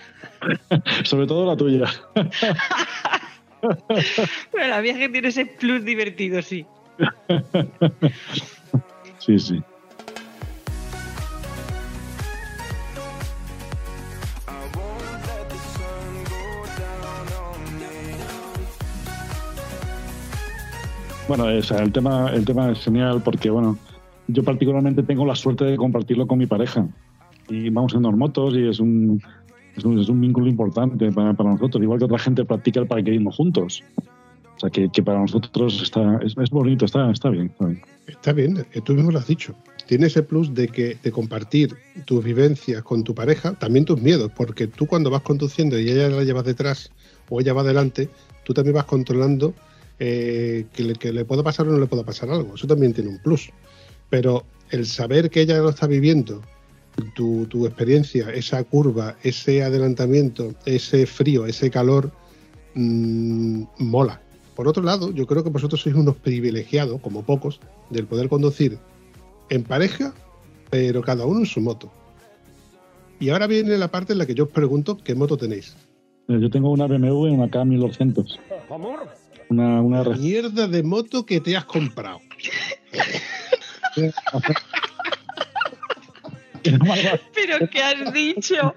Sobre 1.05 1.27
todo 1.27 1.47
la 1.47 1.57
tuya. 1.57 1.87
Pero 4.51 4.69
la 4.69 4.83
mía 4.83 4.99
que 4.99 5.09
tiene 5.09 5.29
ese 5.29 5.47
plus 5.47 5.85
divertido, 5.85 6.43
sí. 6.43 6.67
Sí, 9.19 9.39
sí. 9.39 9.63
Bueno, 21.35 21.47
o 21.47 21.63
sea, 21.63 21.79
el 21.79 21.91
tema, 21.93 22.31
el 22.35 22.45
tema 22.45 22.71
es 22.73 22.81
genial 22.81 23.23
porque, 23.25 23.49
bueno, 23.49 23.79
yo 24.29 24.45
particularmente 24.45 25.03
tengo 25.03 25.25
la 25.25 25.35
suerte 25.35 25.65
de 25.65 25.79
compartirlo 25.79 26.27
con 26.27 26.39
mi 26.39 26.45
pareja. 26.45 26.87
Y 27.49 27.71
vamos 27.71 27.95
en 27.95 28.03
motos 28.03 28.53
y 28.53 28.69
es 28.69 28.81
un, 28.81 29.19
es 29.75 29.83
un, 29.83 29.99
es 29.99 30.11
un 30.11 30.21
vínculo 30.21 30.47
importante 30.47 31.11
para, 31.11 31.33
para 31.33 31.53
nosotros, 31.53 31.83
igual 31.83 31.99
que 31.99 32.05
otra 32.05 32.19
gente 32.19 32.45
practica 32.45 32.81
el 32.81 32.87
paracaidismo 32.87 33.33
juntos. 33.33 33.83
O 34.57 34.61
sea, 34.61 34.69
que, 34.69 34.91
que 34.91 35.03
para 35.03 35.21
nosotros 35.21 35.81
está, 35.83 36.19
es, 36.23 36.37
es 36.37 36.51
bonito, 36.51 36.85
está, 36.85 37.11
está 37.11 37.31
bien. 37.31 37.47
Está 37.47 37.65
bien. 37.65 37.83
Está 38.09 38.33
bien, 38.35 38.67
eh, 38.75 38.83
tú 38.85 38.93
mismo 38.93 39.11
lo 39.11 39.19
has 39.19 39.27
dicho. 39.27 39.55
Tiene 39.87 40.09
ese 40.09 40.23
plus 40.23 40.53
de 40.53 40.69
que 40.69 40.99
de 41.03 41.13
compartir 41.13 41.75
tus 42.05 42.23
vivencias 42.23 42.83
con 42.83 43.05
tu 43.05 43.15
pareja, 43.15 43.55
también 43.55 43.87
tus 43.87 44.03
miedos, 44.03 44.31
porque 44.37 44.67
tú 44.67 44.87
cuando 44.87 45.09
vas 45.09 45.23
conduciendo 45.23 45.79
y 45.79 45.89
ella 45.89 46.11
la 46.11 46.25
llevas 46.25 46.45
detrás 46.45 46.93
o 47.31 47.41
ella 47.41 47.55
va 47.55 47.63
delante, 47.63 48.11
tú 48.45 48.53
también 48.53 48.75
vas 48.75 48.85
controlando 48.85 49.55
eh, 50.05 50.67
que, 50.73 50.83
le, 50.83 50.95
que 50.95 51.13
le 51.13 51.25
pueda 51.25 51.45
pasar 51.45 51.69
o 51.69 51.71
no 51.71 51.79
le 51.79 51.87
pueda 51.87 52.03
pasar 52.03 52.29
algo. 52.29 52.57
Eso 52.57 52.67
también 52.67 52.93
tiene 52.93 53.09
un 53.09 53.19
plus. 53.19 53.51
Pero 54.11 54.43
el 54.71 54.85
saber 54.85 55.31
que 55.31 55.43
ella 55.43 55.59
lo 55.59 55.69
está 55.69 55.87
viviendo, 55.87 56.43
tu, 57.15 57.47
tu 57.47 57.67
experiencia, 57.67 58.29
esa 58.31 58.65
curva, 58.65 59.15
ese 59.23 59.63
adelantamiento, 59.63 60.57
ese 60.67 61.07
frío, 61.07 61.47
ese 61.47 61.71
calor, 61.71 62.11
mm, 62.75 63.63
mola. 63.79 64.21
Por 64.57 64.67
otro 64.67 64.83
lado, 64.83 65.13
yo 65.13 65.25
creo 65.29 65.45
que 65.45 65.51
vosotros 65.51 65.81
sois 65.81 65.95
unos 65.95 66.17
privilegiados, 66.17 67.01
como 67.01 67.23
pocos, 67.23 67.61
del 67.91 68.07
poder 68.07 68.29
conducir 68.29 68.79
en 69.51 69.63
pareja, 69.63 70.13
pero 70.69 71.03
cada 71.03 71.27
uno 71.27 71.39
en 71.39 71.47
su 71.47 71.61
moto. 71.61 71.93
Y 73.21 73.31
ahora 73.31 73.47
viene 73.47 73.79
la 73.79 73.87
parte 73.87 74.15
en 74.15 74.19
la 74.19 74.27
que 74.27 74.35
yo 74.35 74.45
os 74.45 74.51
pregunto 74.51 74.99
qué 74.99 75.15
moto 75.15 75.37
tenéis. 75.37 75.77
Eh, 76.27 76.39
Yo 76.41 76.51
tengo 76.51 76.73
una 76.73 76.89
BMW, 76.89 77.33
una 77.35 77.47
K1200. 77.47 78.39
Una, 79.53 80.03
Mierda 80.17 80.67
de 80.67 80.83
moto 80.83 81.27
que 81.27 81.41
te 81.41 81.57
has 81.57 81.65
comprado. 81.67 82.21
¿Pero 87.35 87.59
qué 87.71 87.83
has 87.83 88.13
dicho? 88.13 88.75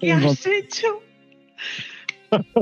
¿Qué 0.00 0.12
has 0.12 0.46
hecho? 0.46 1.02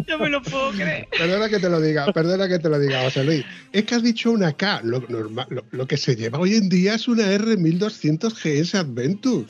No 0.08 0.18
me 0.18 0.28
lo 0.28 0.40
puedo 0.42 0.70
creer. 0.70 1.08
Perdona 1.16 1.48
que 1.48 1.58
te 1.58 1.68
lo 1.68 1.80
diga, 1.80 2.06
perdona 2.12 2.48
que 2.48 2.58
te 2.60 2.68
lo 2.68 2.78
diga, 2.78 3.02
José 3.02 3.24
Luis. 3.24 3.44
Es 3.72 3.84
que 3.84 3.96
has 3.96 4.02
dicho 4.02 4.30
una 4.30 4.52
K. 4.52 4.80
Lo, 4.84 5.00
normal- 5.08 5.48
lo- 5.50 5.64
lo 5.72 5.86
que 5.86 5.96
se 5.96 6.14
lleva 6.14 6.38
hoy 6.38 6.54
en 6.54 6.68
día 6.68 6.94
es 6.94 7.08
una 7.08 7.24
R1200 7.32 8.32
GS 8.32 8.74
Adventure. 8.78 9.46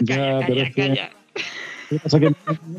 Ya, 0.00 0.16
Calla, 0.16 0.46
pero 0.46 0.54
calla, 0.54 0.62
es 0.64 0.74
que- 0.74 0.82
calla. 0.88 1.10
Que 1.90 1.98
pasa 2.00 2.18
es 2.18 2.22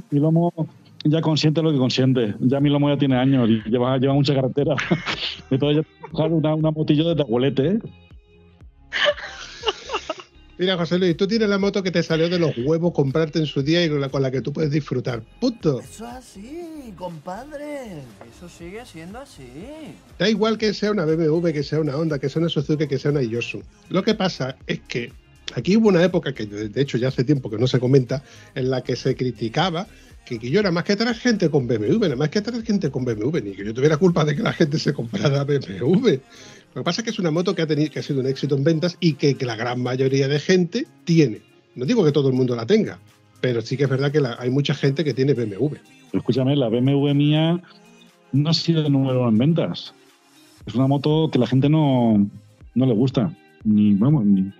que 0.09 0.15
lomo 0.19 0.53
ya 1.03 1.21
consiente 1.21 1.61
lo 1.61 1.71
que 1.71 1.77
consiente. 1.77 2.35
Ya 2.39 2.59
mi 2.59 2.69
lomo 2.69 2.89
ya 2.89 2.97
tiene 2.97 3.17
años 3.17 3.49
y 3.49 3.61
lleva, 3.69 3.97
lleva 3.97 4.13
mucha 4.13 4.33
carretera. 4.33 4.75
Entonces 5.49 5.85
ya 6.13 6.23
una, 6.25 6.55
una 6.55 6.71
motillo 6.71 7.09
de 7.09 7.15
tabuelete. 7.15 7.67
¿eh? 7.67 7.79
Mira, 10.57 10.77
José 10.77 10.99
Luis, 10.99 11.17
tú 11.17 11.27
tienes 11.27 11.49
la 11.49 11.57
moto 11.57 11.81
que 11.81 11.89
te 11.89 12.03
salió 12.03 12.29
de 12.29 12.37
los 12.37 12.55
huevos 12.57 12.93
comprarte 12.93 13.39
en 13.39 13.47
su 13.47 13.63
día 13.63 13.83
y 13.83 13.89
con 13.89 13.99
la, 13.99 14.09
con 14.09 14.21
la 14.21 14.29
que 14.29 14.41
tú 14.41 14.53
puedes 14.53 14.71
disfrutar. 14.71 15.21
Punto. 15.39 15.79
Eso 15.79 16.05
es 16.05 16.13
así, 16.13 16.93
compadre. 16.95 18.03
Eso 18.31 18.47
sigue 18.47 18.85
siendo 18.85 19.19
así. 19.19 19.47
Da 20.19 20.29
igual 20.29 20.59
que 20.59 20.73
sea 20.73 20.91
una 20.91 21.05
BMW, 21.05 21.47
que 21.51 21.63
sea 21.63 21.79
una 21.79 21.97
Honda, 21.97 22.19
que 22.19 22.29
sea 22.29 22.39
una 22.39 22.49
Suzuki, 22.49 22.87
que 22.87 22.99
sea 22.99 23.11
una 23.11 23.23
Iosu. 23.23 23.63
Lo 23.89 24.03
que 24.03 24.13
pasa 24.13 24.55
es 24.67 24.79
que 24.81 25.11
aquí 25.55 25.75
hubo 25.75 25.89
una 25.89 26.03
época 26.03 26.33
que 26.33 26.45
de 26.45 26.81
hecho 26.81 26.99
ya 26.99 27.07
hace 27.07 27.23
tiempo 27.23 27.49
que 27.49 27.57
no 27.57 27.65
se 27.65 27.79
comenta, 27.79 28.23
en 28.53 28.69
la 28.69 28.83
que 28.83 28.95
se 28.95 29.15
criticaba 29.15 29.87
que, 30.25 30.39
yo 30.39 30.59
era 30.59 30.71
más 30.71 30.83
que 30.83 30.95
traer 30.95 31.15
gente 31.15 31.49
con 31.49 31.67
BMW, 31.67 31.99
nada 31.99 32.15
más 32.15 32.29
que 32.29 32.41
traer 32.41 32.63
gente 32.63 32.89
con 32.89 33.05
BMW, 33.05 33.39
ni 33.43 33.51
que 33.51 33.65
yo 33.65 33.73
tuviera 33.73 33.97
culpa 33.97 34.23
de 34.23 34.35
que 34.35 34.41
la 34.41 34.53
gente 34.53 34.79
se 34.79 34.93
comprara 34.93 35.43
BMW. 35.43 36.07
Lo 36.75 36.81
que 36.81 36.83
pasa 36.83 37.01
es 37.01 37.05
que 37.05 37.09
es 37.11 37.19
una 37.19 37.31
moto 37.31 37.53
que 37.53 37.61
ha, 37.61 37.67
tenido, 37.67 37.91
que 37.91 37.99
ha 37.99 38.03
sido 38.03 38.19
un 38.19 38.27
éxito 38.27 38.55
en 38.55 38.63
ventas 38.63 38.97
y 38.99 39.13
que, 39.13 39.35
la 39.45 39.55
gran 39.55 39.81
mayoría 39.81 40.27
de 40.27 40.39
gente 40.39 40.87
tiene. 41.03 41.41
No 41.75 41.85
digo 41.85 42.03
que 42.03 42.11
todo 42.11 42.29
el 42.29 42.35
mundo 42.35 42.55
la 42.55 42.65
tenga, 42.65 42.99
pero 43.41 43.61
sí 43.61 43.77
que 43.77 43.83
es 43.83 43.89
verdad 43.89 44.11
que 44.11 44.21
hay 44.39 44.49
mucha 44.49 44.73
gente 44.73 45.03
que 45.03 45.13
tiene 45.13 45.33
BMW. 45.33 45.75
Escúchame, 46.13 46.55
la 46.55 46.69
BMW 46.69 47.13
mía 47.13 47.61
no 48.31 48.49
ha 48.49 48.53
sido 48.53 48.89
número 48.89 49.27
en 49.27 49.37
ventas. 49.37 49.93
Es 50.65 50.75
una 50.75 50.87
moto 50.87 51.29
que 51.31 51.39
la 51.39 51.47
gente 51.47 51.69
no, 51.69 52.29
no 52.75 52.85
le 52.85 52.93
gusta. 52.93 53.35
Ni, 53.63 53.93
vamos, 53.93 54.25
ni, 54.25 54.51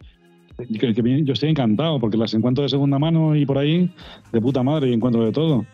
yo 0.70 1.34
estoy 1.34 1.50
encantado 1.50 2.00
porque 2.00 2.18
las 2.18 2.34
encuentro 2.34 2.64
de 2.64 2.70
segunda 2.70 3.00
mano 3.00 3.36
y 3.36 3.46
por 3.46 3.58
ahí 3.58 3.90
de 4.32 4.42
puta 4.42 4.64
madre 4.64 4.90
y 4.90 4.94
encuentro 4.94 5.26
de 5.26 5.32
todo. 5.32 5.66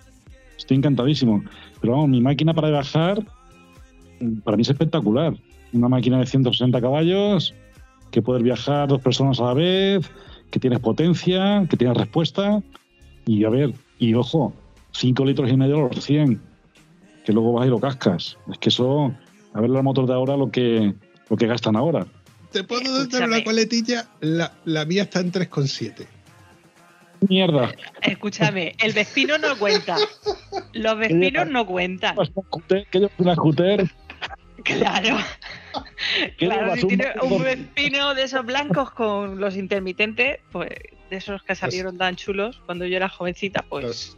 Estoy 0.58 0.78
encantadísimo. 0.78 1.44
Pero 1.82 1.94
vamos, 1.94 2.10
mi 2.10 2.22
máquina 2.22 2.54
para 2.54 2.70
viajar 2.70 3.24
para 4.44 4.58
mí 4.58 4.62
es 4.62 4.70
espectacular. 4.70 5.34
Una 5.74 5.88
máquina 5.88 6.20
de 6.20 6.26
160 6.26 6.82
caballos 6.82 7.54
que 8.12 8.22
puedes 8.22 8.44
viajar 8.44 8.88
dos 8.88 9.02
personas 9.02 9.40
a 9.40 9.46
la 9.46 9.54
vez, 9.54 10.10
que 10.50 10.60
tienes 10.60 10.80
potencia, 10.80 11.66
que 11.70 11.78
tienes 11.78 11.96
respuesta. 11.98 12.62
Y 13.26 13.44
a 13.44 13.50
ver, 13.50 13.74
y 14.00 14.14
ojo, 14.14 14.54
5 14.92 15.26
litros 15.26 15.52
y 15.52 15.58
medio 15.58 15.88
los 15.88 16.04
100, 16.04 16.42
que 17.26 17.34
luego 17.34 17.54
vas 17.54 17.68
y 17.68 17.70
lo 17.70 17.80
cascas. 17.80 18.38
Es 18.52 18.58
que 18.58 18.70
eso, 18.70 19.14
a 19.54 19.62
ver 19.62 19.70
los 19.70 19.84
motores 19.84 20.08
de 20.10 20.16
ahora 20.16 20.38
lo 20.38 20.50
que, 20.50 20.94
lo 21.30 21.38
que 21.38 21.48
gastan 21.48 21.76
ahora. 21.76 22.08
¿Te 22.52 22.64
puedo 22.64 23.06
dar 23.06 23.28
una 23.28 23.44
coletilla? 23.44 24.08
La, 24.22 24.54
la 24.66 24.86
mía 24.86 25.04
está 25.04 25.20
en 25.20 25.32
3,7. 25.32 26.08
Mierda. 27.28 27.72
Escúchame, 28.02 28.76
el 28.80 28.94
vecino 28.94 29.38
no 29.38 29.58
cuenta. 29.58 29.98
Los 30.74 30.98
vecinos 30.98 31.48
no 31.48 31.66
cuentan. 31.66 32.16
Que 32.92 33.02
yo 33.02 33.10
una 33.18 33.36
scooter. 33.36 33.90
Claro. 34.64 35.18
¿Qué 36.38 36.48
Claro, 36.48 36.76
si 36.76 36.84
un 36.84 36.88
tiene 36.88 37.14
un 37.22 37.44
vecino 37.44 38.14
de 38.16 38.24
esos 38.24 38.46
blancos 38.46 38.92
con 38.92 39.40
los 39.40 39.56
intermitentes, 39.56 40.40
pues 40.52 40.70
de 41.10 41.18
esos 41.18 41.42
que 41.44 41.56
salieron 41.56 41.98
tan 41.98 42.16
chulos 42.16 42.62
cuando 42.66 42.86
yo 42.86 42.96
era 42.98 43.10
jovencita, 43.10 43.64
pues 43.68 44.16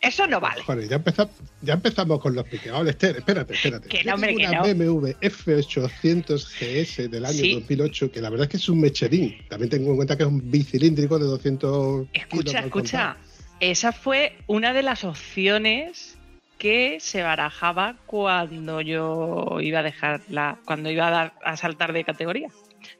eso 0.00 0.26
no 0.26 0.40
vale. 0.40 0.62
Joder, 0.62 0.88
ya, 0.88 0.96
empeza- 0.96 1.28
ya 1.60 1.74
empezamos 1.74 2.20
con 2.20 2.34
los 2.34 2.44
piqueados. 2.48 2.86
Espérate, 2.88 3.54
espérate. 3.54 3.88
Que 3.88 4.04
no, 4.04 4.14
hombre, 4.14 4.28
tengo 4.34 4.40
que 4.40 4.46
una 4.46 4.58
no. 4.58 4.74
BMW 4.74 5.10
F800 5.20 6.46
GS 6.58 7.08
del 7.08 7.24
año 7.24 7.38
Sí. 7.38 7.54
2008, 7.54 8.10
que 8.12 8.20
la 8.20 8.30
verdad 8.30 8.44
es 8.46 8.50
que 8.50 8.56
es 8.56 8.68
un 8.68 8.80
Michelin. 8.80 9.36
También 9.48 9.70
tengo 9.70 9.90
en 9.90 9.96
cuenta 9.96 10.16
que 10.16 10.22
es 10.22 10.28
un 10.28 10.50
bicilíndrico 10.50 11.18
de 11.18 11.24
200 11.26 12.06
kilos. 12.06 12.22
Escucha, 12.24 12.58
escucha. 12.60 13.16
Esa 13.60 13.92
fue 13.92 14.36
una 14.46 14.72
de 14.72 14.82
las 14.82 15.04
opciones 15.04 16.18
que 16.58 16.98
se 17.00 17.22
barajaba 17.22 17.96
cuando 18.06 18.80
yo 18.80 19.58
iba 19.60 19.80
a 19.80 19.82
dejar 19.82 20.20
la, 20.28 20.58
cuando 20.64 20.90
iba 20.90 21.08
a, 21.08 21.10
dar, 21.10 21.34
a 21.44 21.56
saltar 21.56 21.92
de 21.92 22.04
categoría, 22.04 22.48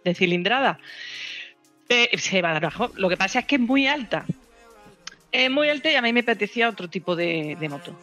de 0.05 0.15
cilindrada. 0.15 0.79
Eh, 1.89 2.19
se 2.19 2.43
barajó. 2.43 2.91
Lo 2.97 3.09
que 3.09 3.17
pasa 3.17 3.41
es 3.41 3.47
que 3.47 3.57
es 3.57 3.61
muy 3.61 3.87
alta. 3.87 4.25
Es 5.31 5.51
muy 5.51 5.69
alta 5.69 5.91
y 5.91 5.95
a 5.95 6.03
mí 6.03 6.13
me 6.13 6.21
apetecía 6.21 6.69
otro 6.69 6.89
tipo 6.89 7.17
de, 7.17 7.57
de 7.59 7.69
moto. 7.69 7.97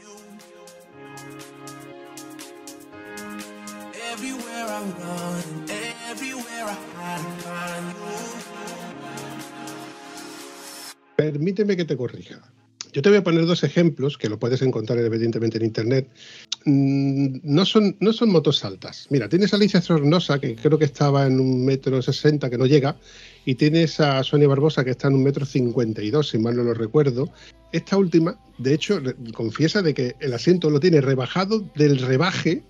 Permíteme 11.15 11.75
que 11.75 11.85
te 11.85 11.97
corrija. 11.97 12.41
Yo 12.91 13.01
te 13.03 13.09
voy 13.09 13.19
a 13.19 13.23
poner 13.23 13.45
dos 13.45 13.63
ejemplos 13.63 14.17
que 14.17 14.29
lo 14.29 14.39
puedes 14.39 14.61
encontrar 14.61 14.97
evidentemente 14.99 15.57
en 15.57 15.65
internet. 15.65 16.09
mm, 16.65 17.39
no 17.43 17.65
son, 17.65 17.95
no 17.99 18.13
son 18.13 18.31
motos 18.31 18.65
altas. 18.65 19.07
Mira, 19.09 19.29
tienes 19.29 19.53
a 19.53 19.57
Alicia 19.57 19.81
Sornosa, 19.81 20.39
que 20.39 20.55
creo 20.55 20.79
que 20.79 20.85
estaba 20.85 21.27
en 21.27 21.39
un 21.39 21.65
metro 21.65 22.01
sesenta, 22.01 22.49
que 22.49 22.57
no 22.57 22.65
llega, 22.65 22.97
y 23.45 23.55
tienes 23.55 23.99
a 23.99 24.23
Sonia 24.23 24.47
Barbosa, 24.47 24.83
que 24.83 24.91
está 24.91 25.07
en 25.07 25.15
un 25.15 25.23
metro 25.23 25.45
cincuenta 25.45 26.01
y 26.01 26.11
dos, 26.11 26.29
si 26.29 26.37
mal 26.37 26.55
no 26.55 26.63
lo 26.63 26.73
recuerdo. 26.73 27.31
Esta 27.71 27.97
última, 27.97 28.39
de 28.57 28.73
hecho, 28.73 28.99
confiesa 29.33 29.81
de 29.81 29.93
que 29.93 30.15
el 30.19 30.33
asiento 30.33 30.69
lo 30.69 30.79
tiene 30.79 31.01
rebajado 31.01 31.59
del 31.75 31.99
rebaje 31.99 32.63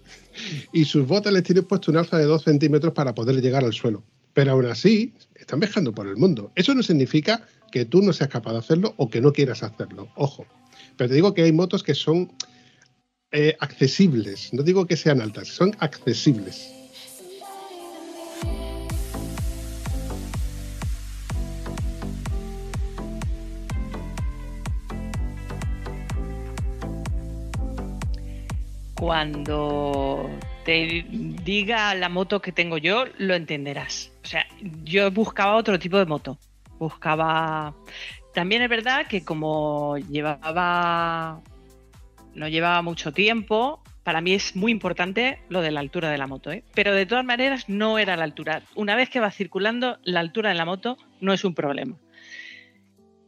y 0.74 0.86
sus 0.86 1.08
botas 1.08 1.34
les 1.34 1.44
tiene 1.44 1.62
puesto 1.62 1.92
un 1.92 1.98
alza 1.98 2.18
de 2.18 2.26
dos 2.26 2.44
centímetros 2.44 2.94
para 2.94 3.16
poder 3.16 3.42
llegar 3.42 3.64
al 3.64 3.74
suelo. 3.74 4.04
Pero 4.34 4.52
aún 4.52 4.66
así, 4.66 5.14
están 5.36 5.60
viajando 5.60 5.94
por 5.94 6.08
el 6.08 6.18
mundo. 6.18 6.52
Eso 6.56 6.76
no 6.76 6.84
significa 6.84 7.46
que 7.72 7.86
tú 7.86 8.02
no 8.02 8.14
seas 8.14 8.30
capaz 8.30 8.54
de 8.54 8.60
hacerlo 8.60 8.94
o 8.98 9.10
que 9.10 9.22
no 9.22 9.32
quieras 9.32 9.64
hacerlo. 9.64 10.10
Ojo. 10.16 10.46
Pero 10.98 11.10
te 11.10 11.16
digo 11.16 11.34
que 11.34 11.44
hay 11.44 11.52
motos 11.52 11.82
que 11.82 11.96
son 11.96 12.32
eh, 13.32 13.56
accesibles. 13.60 14.54
No 14.54 14.64
digo 14.64 14.86
que 14.86 14.98
sean 14.98 15.22
altas, 15.22 15.48
son 15.48 15.76
accesibles. 15.80 16.74
Cuando 29.00 30.30
te 30.66 31.06
diga 31.08 31.96
la 31.96 32.10
moto 32.10 32.42
que 32.42 32.52
tengo 32.52 32.78
yo, 32.78 33.06
lo 33.18 33.34
entenderás. 33.34 34.12
O 34.26 34.28
sea, 34.28 34.46
yo 34.84 35.10
buscaba 35.10 35.56
otro 35.56 35.80
tipo 35.80 35.98
de 35.98 36.06
moto. 36.06 36.38
Buscaba. 36.78 37.74
También 38.34 38.62
es 38.62 38.70
verdad 38.70 39.08
que 39.08 39.24
como 39.24 39.98
llevaba. 39.98 41.40
No 42.36 42.50
llevaba 42.50 42.82
mucho 42.82 43.14
tiempo. 43.14 43.82
Para 44.04 44.20
mí 44.20 44.34
es 44.34 44.58
muy 44.58 44.74
importante 44.74 45.40
lo 45.48 45.62
de 45.62 45.72
la 45.72 45.80
altura 45.80 46.10
de 46.10 46.18
la 46.18 46.28
moto, 46.28 46.52
¿eh? 46.52 46.66
Pero 46.74 46.94
de 46.94 47.06
todas 47.06 47.24
maneras 47.24 47.70
no 47.70 48.00
era 48.00 48.18
la 48.18 48.26
altura. 48.26 48.64
Una 48.76 48.98
vez 48.98 49.10
que 49.10 49.22
va 49.22 49.32
circulando, 49.32 49.98
la 50.04 50.20
altura 50.20 50.50
de 50.50 50.56
la 50.56 50.66
moto 50.66 50.98
no 51.22 51.32
es 51.32 51.46
un 51.46 51.56
problema. 51.56 51.96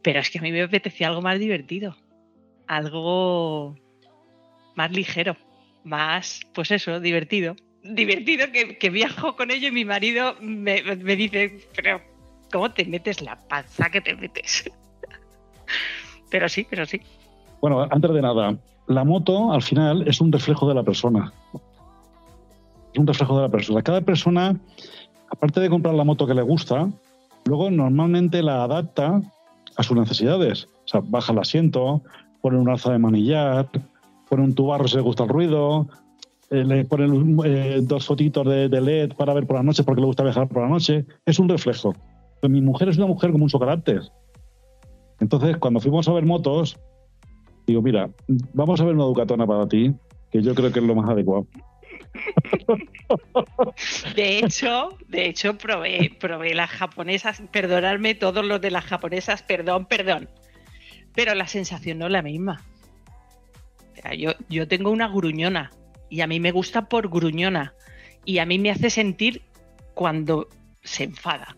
Pero 0.02 0.20
es 0.20 0.28
que 0.28 0.38
a 0.38 0.42
mí 0.42 0.52
me 0.52 0.60
apetecía 0.60 1.08
algo 1.08 1.22
más 1.22 1.38
divertido. 1.38 1.96
Algo 2.66 3.74
más 4.74 4.92
ligero 4.92 5.34
más, 5.84 6.40
pues 6.54 6.70
eso, 6.70 7.00
divertido. 7.00 7.56
Divertido 7.82 8.46
que, 8.52 8.90
viajo 8.90 9.34
con 9.36 9.50
ello 9.50 9.68
y 9.68 9.72
mi 9.72 9.84
marido 9.84 10.36
me, 10.40 10.82
me 10.82 11.16
dice, 11.16 11.58
pero 11.74 12.00
¿cómo 12.52 12.72
te 12.72 12.84
metes 12.84 13.20
la 13.22 13.36
panza 13.48 13.90
que 13.90 14.00
te 14.00 14.14
metes? 14.14 14.70
pero 16.30 16.48
sí, 16.48 16.66
pero 16.68 16.86
sí. 16.86 17.00
Bueno, 17.60 17.86
antes 17.90 18.12
de 18.12 18.22
nada, 18.22 18.56
la 18.86 19.04
moto 19.04 19.52
al 19.52 19.62
final 19.62 20.06
es 20.06 20.20
un 20.20 20.30
reflejo 20.30 20.68
de 20.68 20.74
la 20.74 20.82
persona. 20.82 21.32
Es 22.92 22.98
un 22.98 23.06
reflejo 23.06 23.36
de 23.36 23.42
la 23.42 23.48
persona. 23.48 23.82
Cada 23.82 24.00
persona, 24.00 24.56
aparte 25.30 25.60
de 25.60 25.70
comprar 25.70 25.94
la 25.94 26.04
moto 26.04 26.26
que 26.26 26.34
le 26.34 26.42
gusta, 26.42 26.88
luego 27.46 27.70
normalmente 27.70 28.42
la 28.42 28.64
adapta 28.64 29.20
a 29.76 29.82
sus 29.82 29.96
necesidades. 29.96 30.68
O 30.84 30.88
sea, 30.88 31.00
baja 31.02 31.32
el 31.32 31.38
asiento, 31.38 32.02
pone 32.40 32.58
un 32.58 32.68
alza 32.68 32.92
de 32.92 32.98
manillar, 32.98 33.68
pone 34.32 34.44
un 34.44 34.54
tubarro 34.54 34.88
si 34.88 34.96
le 34.96 35.02
gusta 35.02 35.24
el 35.24 35.28
ruido, 35.28 35.88
eh, 36.48 36.64
le 36.64 36.86
pone 36.86 37.04
eh, 37.44 37.80
dos 37.82 38.06
fotitos 38.06 38.46
de, 38.46 38.70
de, 38.70 38.80
LED 38.80 39.12
para 39.14 39.34
ver 39.34 39.46
por 39.46 39.56
la 39.56 39.62
noche 39.62 39.84
porque 39.84 40.00
le 40.00 40.06
gusta 40.06 40.22
viajar 40.22 40.48
por 40.48 40.62
la 40.62 40.70
noche. 40.70 41.04
Es 41.26 41.38
un 41.38 41.50
reflejo. 41.50 41.94
Pero 42.40 42.50
mi 42.50 42.62
mujer 42.62 42.88
es 42.88 42.96
una 42.96 43.08
mujer 43.08 43.30
con 43.30 43.40
mucho 43.40 43.58
carácter. 43.58 44.00
Entonces, 45.20 45.58
cuando 45.58 45.80
fuimos 45.80 46.08
a 46.08 46.14
ver 46.14 46.24
motos, 46.24 46.78
digo, 47.66 47.82
mira, 47.82 48.08
vamos 48.54 48.80
a 48.80 48.86
ver 48.86 48.94
una 48.94 49.04
Ducatona 49.04 49.46
para 49.46 49.68
ti, 49.68 49.94
que 50.30 50.40
yo 50.40 50.54
creo 50.54 50.72
que 50.72 50.78
es 50.78 50.84
lo 50.86 50.94
más 50.94 51.10
adecuado. 51.10 51.46
De 54.16 54.38
hecho, 54.38 54.96
de 55.08 55.26
hecho, 55.26 55.58
probé, 55.58 56.16
probé 56.18 56.54
las 56.54 56.70
japonesas, 56.70 57.42
perdonadme 57.52 58.14
todos 58.14 58.46
los 58.46 58.62
de 58.62 58.70
las 58.70 58.86
japonesas, 58.86 59.42
perdón, 59.42 59.84
perdón. 59.84 60.30
Pero 61.14 61.34
la 61.34 61.46
sensación 61.46 61.98
no 61.98 62.06
es 62.06 62.12
la 62.12 62.22
misma. 62.22 62.62
Yo, 64.16 64.32
yo 64.48 64.68
tengo 64.68 64.90
una 64.90 65.08
gruñona 65.08 65.70
y 66.10 66.20
a 66.20 66.26
mí 66.26 66.40
me 66.40 66.52
gusta 66.52 66.88
por 66.88 67.08
gruñona 67.08 67.74
y 68.24 68.38
a 68.38 68.46
mí 68.46 68.58
me 68.58 68.70
hace 68.70 68.90
sentir 68.90 69.42
cuando 69.94 70.48
se 70.82 71.04
enfada, 71.04 71.56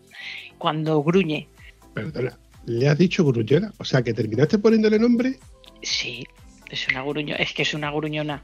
cuando 0.57 1.01
gruñe. 1.03 1.47
Perdona, 1.93 2.37
¿le 2.65 2.87
has 2.87 2.97
dicho 2.97 3.25
gruñona? 3.25 3.73
O 3.77 3.85
sea, 3.85 4.01
que 4.01 4.13
terminaste 4.13 4.59
poniéndole 4.59 4.99
nombre. 4.99 5.39
Sí, 5.81 6.25
es 6.69 6.87
una 6.87 7.03
gruñona, 7.03 7.37
es 7.37 7.53
que 7.53 7.63
es 7.63 7.73
una 7.73 7.91
gruñona. 7.91 8.43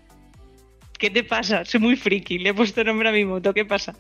¿Qué 0.97 1.09
te 1.09 1.23
pasa? 1.23 1.65
Soy 1.65 1.79
muy 1.79 1.95
friki, 1.95 2.39
le 2.39 2.49
he 2.49 2.53
puesto 2.53 2.83
nombre 2.83 3.09
a 3.09 3.11
mi 3.11 3.25
moto, 3.25 3.53
¿qué 3.53 3.65
pasa? 3.65 3.95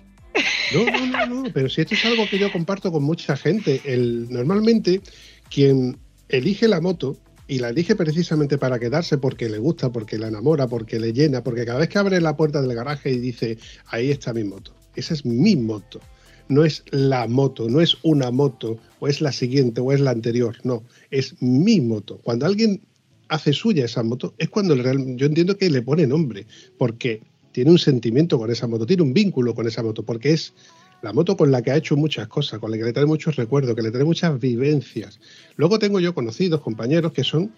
No, 0.73 0.85
no, 0.85 1.05
no, 1.05 1.25
no, 1.43 1.53
pero 1.53 1.67
si 1.67 1.81
esto 1.81 1.95
es 1.95 2.05
algo 2.05 2.27
que 2.29 2.39
yo 2.39 2.51
comparto 2.51 2.91
con 2.91 3.03
mucha 3.03 3.35
gente. 3.35 3.81
El, 3.83 4.29
normalmente, 4.29 5.01
quien 5.49 5.97
elige 6.29 6.67
la 6.67 6.79
moto 6.79 7.17
y 7.51 7.59
la 7.59 7.67
elige 7.67 7.97
precisamente 7.97 8.57
para 8.57 8.79
quedarse 8.79 9.17
porque 9.17 9.49
le 9.49 9.57
gusta, 9.57 9.91
porque 9.91 10.17
la 10.17 10.29
enamora, 10.29 10.69
porque 10.69 11.01
le 11.01 11.11
llena, 11.11 11.43
porque 11.43 11.65
cada 11.65 11.79
vez 11.79 11.89
que 11.89 11.97
abre 11.97 12.21
la 12.21 12.37
puerta 12.37 12.61
del 12.61 12.73
garaje 12.73 13.11
y 13.11 13.19
dice, 13.19 13.57
ahí 13.87 14.09
está 14.09 14.33
mi 14.33 14.45
moto, 14.45 14.73
esa 14.95 15.13
es 15.13 15.25
mi 15.25 15.57
moto, 15.57 15.99
no 16.47 16.63
es 16.63 16.85
la 16.91 17.27
moto, 17.27 17.67
no 17.67 17.81
es 17.81 17.97
una 18.03 18.31
moto, 18.31 18.79
o 19.01 19.09
es 19.09 19.19
la 19.19 19.33
siguiente, 19.33 19.81
o 19.81 19.91
es 19.91 19.99
la 19.99 20.11
anterior, 20.11 20.55
no, 20.63 20.83
es 21.09 21.41
mi 21.41 21.81
moto. 21.81 22.21
Cuando 22.23 22.45
alguien 22.45 22.83
hace 23.27 23.51
suya 23.51 23.83
esa 23.83 24.01
moto, 24.01 24.33
es 24.37 24.47
cuando 24.47 24.73
real, 24.73 25.17
yo 25.17 25.25
entiendo 25.25 25.57
que 25.57 25.69
le 25.69 25.81
pone 25.81 26.07
nombre, 26.07 26.45
porque 26.77 27.21
tiene 27.51 27.71
un 27.71 27.79
sentimiento 27.79 28.37
con 28.37 28.49
esa 28.49 28.65
moto, 28.65 28.85
tiene 28.85 29.03
un 29.03 29.13
vínculo 29.13 29.53
con 29.53 29.67
esa 29.67 29.83
moto, 29.83 30.03
porque 30.03 30.31
es 30.31 30.53
la 31.01 31.13
moto 31.13 31.35
con 31.35 31.51
la 31.51 31.61
que 31.61 31.71
ha 31.71 31.75
hecho 31.75 31.95
muchas 31.95 32.27
cosas, 32.27 32.59
con 32.59 32.71
la 32.71 32.77
que 32.77 32.83
le 32.83 32.93
trae 32.93 33.05
muchos 33.05 33.35
recuerdos, 33.35 33.75
que 33.75 33.81
le 33.81 33.91
trae 33.91 34.03
muchas 34.03 34.39
vivencias. 34.39 35.19
Luego 35.55 35.79
tengo 35.79 35.99
yo 35.99 36.13
conocidos, 36.13 36.61
compañeros, 36.61 37.11
que 37.11 37.23
son 37.23 37.51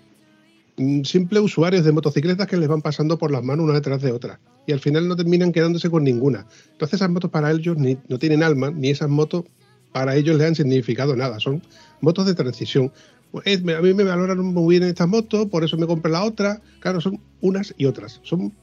mm, 0.78 1.04
simples 1.04 1.42
usuarios 1.42 1.84
de 1.84 1.92
motocicletas 1.92 2.48
que 2.48 2.58
les 2.58 2.70
van 2.70 2.82
pasando 2.82 3.18
por 3.18 3.32
las 3.32 3.44
manos 3.44 3.66
una 3.66 3.74
detrás 3.74 4.02
de 4.02 4.12
otra. 4.12 4.40
Y 4.66 4.72
al 4.72 4.80
final 4.80 5.08
no 5.08 5.16
terminan 5.16 5.52
quedándose 5.52 5.90
con 5.90 6.04
ninguna. 6.04 6.48
Entonces 6.72 6.96
esas 6.96 7.10
motos 7.10 7.30
para 7.32 7.52
ellos 7.52 7.78
ni, 7.78 7.98
no 8.08 8.18
tienen 8.18 8.44
alma, 8.44 8.72
ni 8.72 8.90
esas 8.90 9.10
motos 9.10 9.44
para 9.92 10.16
ellos 10.16 10.38
les 10.38 10.48
han 10.48 10.56
significado 10.56 11.16
nada. 11.16 11.40
Son 11.40 11.62
motos 12.00 12.26
de 12.26 12.36
transición. 12.36 12.94
Pues, 13.32 13.58
a 13.58 13.82
mí 13.82 13.94
me 13.94 14.04
valoran 14.04 14.40
muy 14.40 14.78
bien 14.78 14.88
estas 14.88 15.08
motos, 15.08 15.48
por 15.48 15.66
eso 15.66 15.78
me 15.78 15.86
compré 15.86 16.12
la 16.12 16.24
otra. 16.24 16.62
Claro, 16.80 17.02
son 17.02 17.20
unas 17.42 17.74
y 17.78 17.88
otras. 17.88 18.22
Son, 18.24 18.54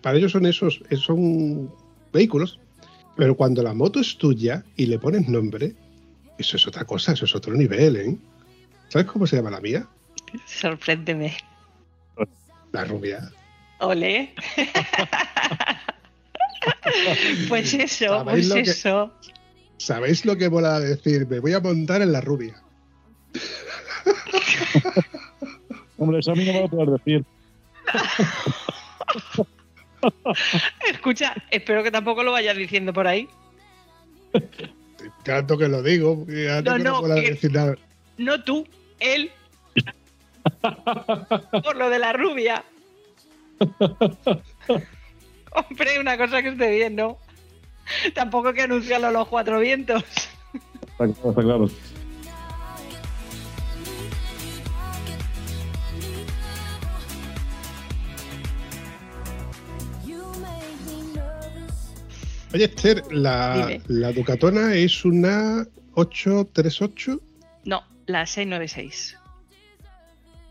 para 0.00 0.16
ellos 0.16 0.32
son 0.32 0.46
esos, 0.46 0.80
son 0.96 1.70
vehículos 2.12 2.58
pero 3.16 3.36
cuando 3.36 3.62
la 3.62 3.74
moto 3.74 4.00
es 4.00 4.16
tuya 4.16 4.64
y 4.76 4.86
le 4.86 4.98
pones 4.98 5.28
nombre, 5.28 5.74
eso 6.38 6.56
es 6.56 6.66
otra 6.66 6.84
cosa, 6.84 7.12
eso 7.12 7.24
es 7.24 7.34
otro 7.34 7.54
nivel, 7.54 7.96
¿eh? 7.96 8.16
¿Sabes 8.88 9.06
cómo 9.06 9.26
se 9.26 9.36
llama 9.36 9.50
la 9.50 9.60
mía? 9.60 9.86
Sorpréndeme. 10.46 11.36
La 12.72 12.84
rubia. 12.84 13.30
Ole. 13.80 14.34
pues 17.48 17.74
eso, 17.74 18.24
pues 18.24 18.50
eso. 18.50 19.12
Que, 19.20 19.32
¿Sabéis 19.76 20.24
lo 20.24 20.36
que 20.36 20.48
mola 20.48 20.80
decir? 20.80 21.26
Me 21.26 21.40
voy 21.40 21.52
a 21.52 21.60
montar 21.60 22.02
en 22.02 22.12
la 22.12 22.20
rubia. 22.20 22.62
Hombre, 25.98 26.20
eso 26.20 26.32
a 26.32 26.34
mí 26.34 26.44
no 26.44 26.52
me 26.52 26.60
lo 26.62 26.68
puedes 26.68 27.04
decir. 27.04 27.24
Escucha, 30.88 31.34
espero 31.50 31.82
que 31.82 31.90
tampoco 31.90 32.22
lo 32.22 32.32
vayas 32.32 32.56
diciendo 32.56 32.92
por 32.92 33.06
ahí. 33.06 33.28
Tanto 35.24 35.58
que 35.58 35.68
lo 35.68 35.82
digo, 35.82 36.24
no, 36.28 36.78
no, 36.78 37.02
no, 37.02 37.14
que, 37.14 37.30
decir 37.30 37.52
nada. 37.52 37.76
no 38.18 38.42
tú, 38.42 38.66
él. 39.00 39.30
por 41.62 41.76
lo 41.76 41.90
de 41.90 41.98
la 41.98 42.12
rubia. 42.12 42.64
Hombre, 45.54 46.00
una 46.00 46.16
cosa 46.16 46.42
que 46.42 46.48
esté 46.48 46.70
bien, 46.70 46.96
¿no? 46.96 47.18
Tampoco 48.14 48.48
hay 48.48 48.54
que 48.54 48.62
anunciarlo 48.62 49.08
a 49.08 49.12
los 49.12 49.28
cuatro 49.28 49.60
vientos. 49.60 50.02
Está, 50.98 51.04
está 51.04 51.42
claro. 51.42 51.68
Oye, 62.54 62.64
Esther, 62.64 63.02
la, 63.10 63.80
la, 63.88 64.12
Ducatona 64.12 64.74
es 64.74 65.04
una 65.04 65.66
838? 65.94 67.20
No, 67.64 67.82
la 68.06 68.24
696. 68.26 69.18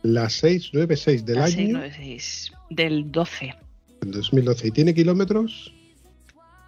La 0.04 0.30
696 0.30 1.26
del 1.26 1.36
la 1.36 1.46
año. 1.46 1.54
696 1.54 2.52
del 2.72 3.12
12. 3.12 3.56
En 4.02 4.12
2012. 4.12 4.68
¿Y 4.68 4.72
tiene 4.72 4.96
kilómetros? 4.96 5.74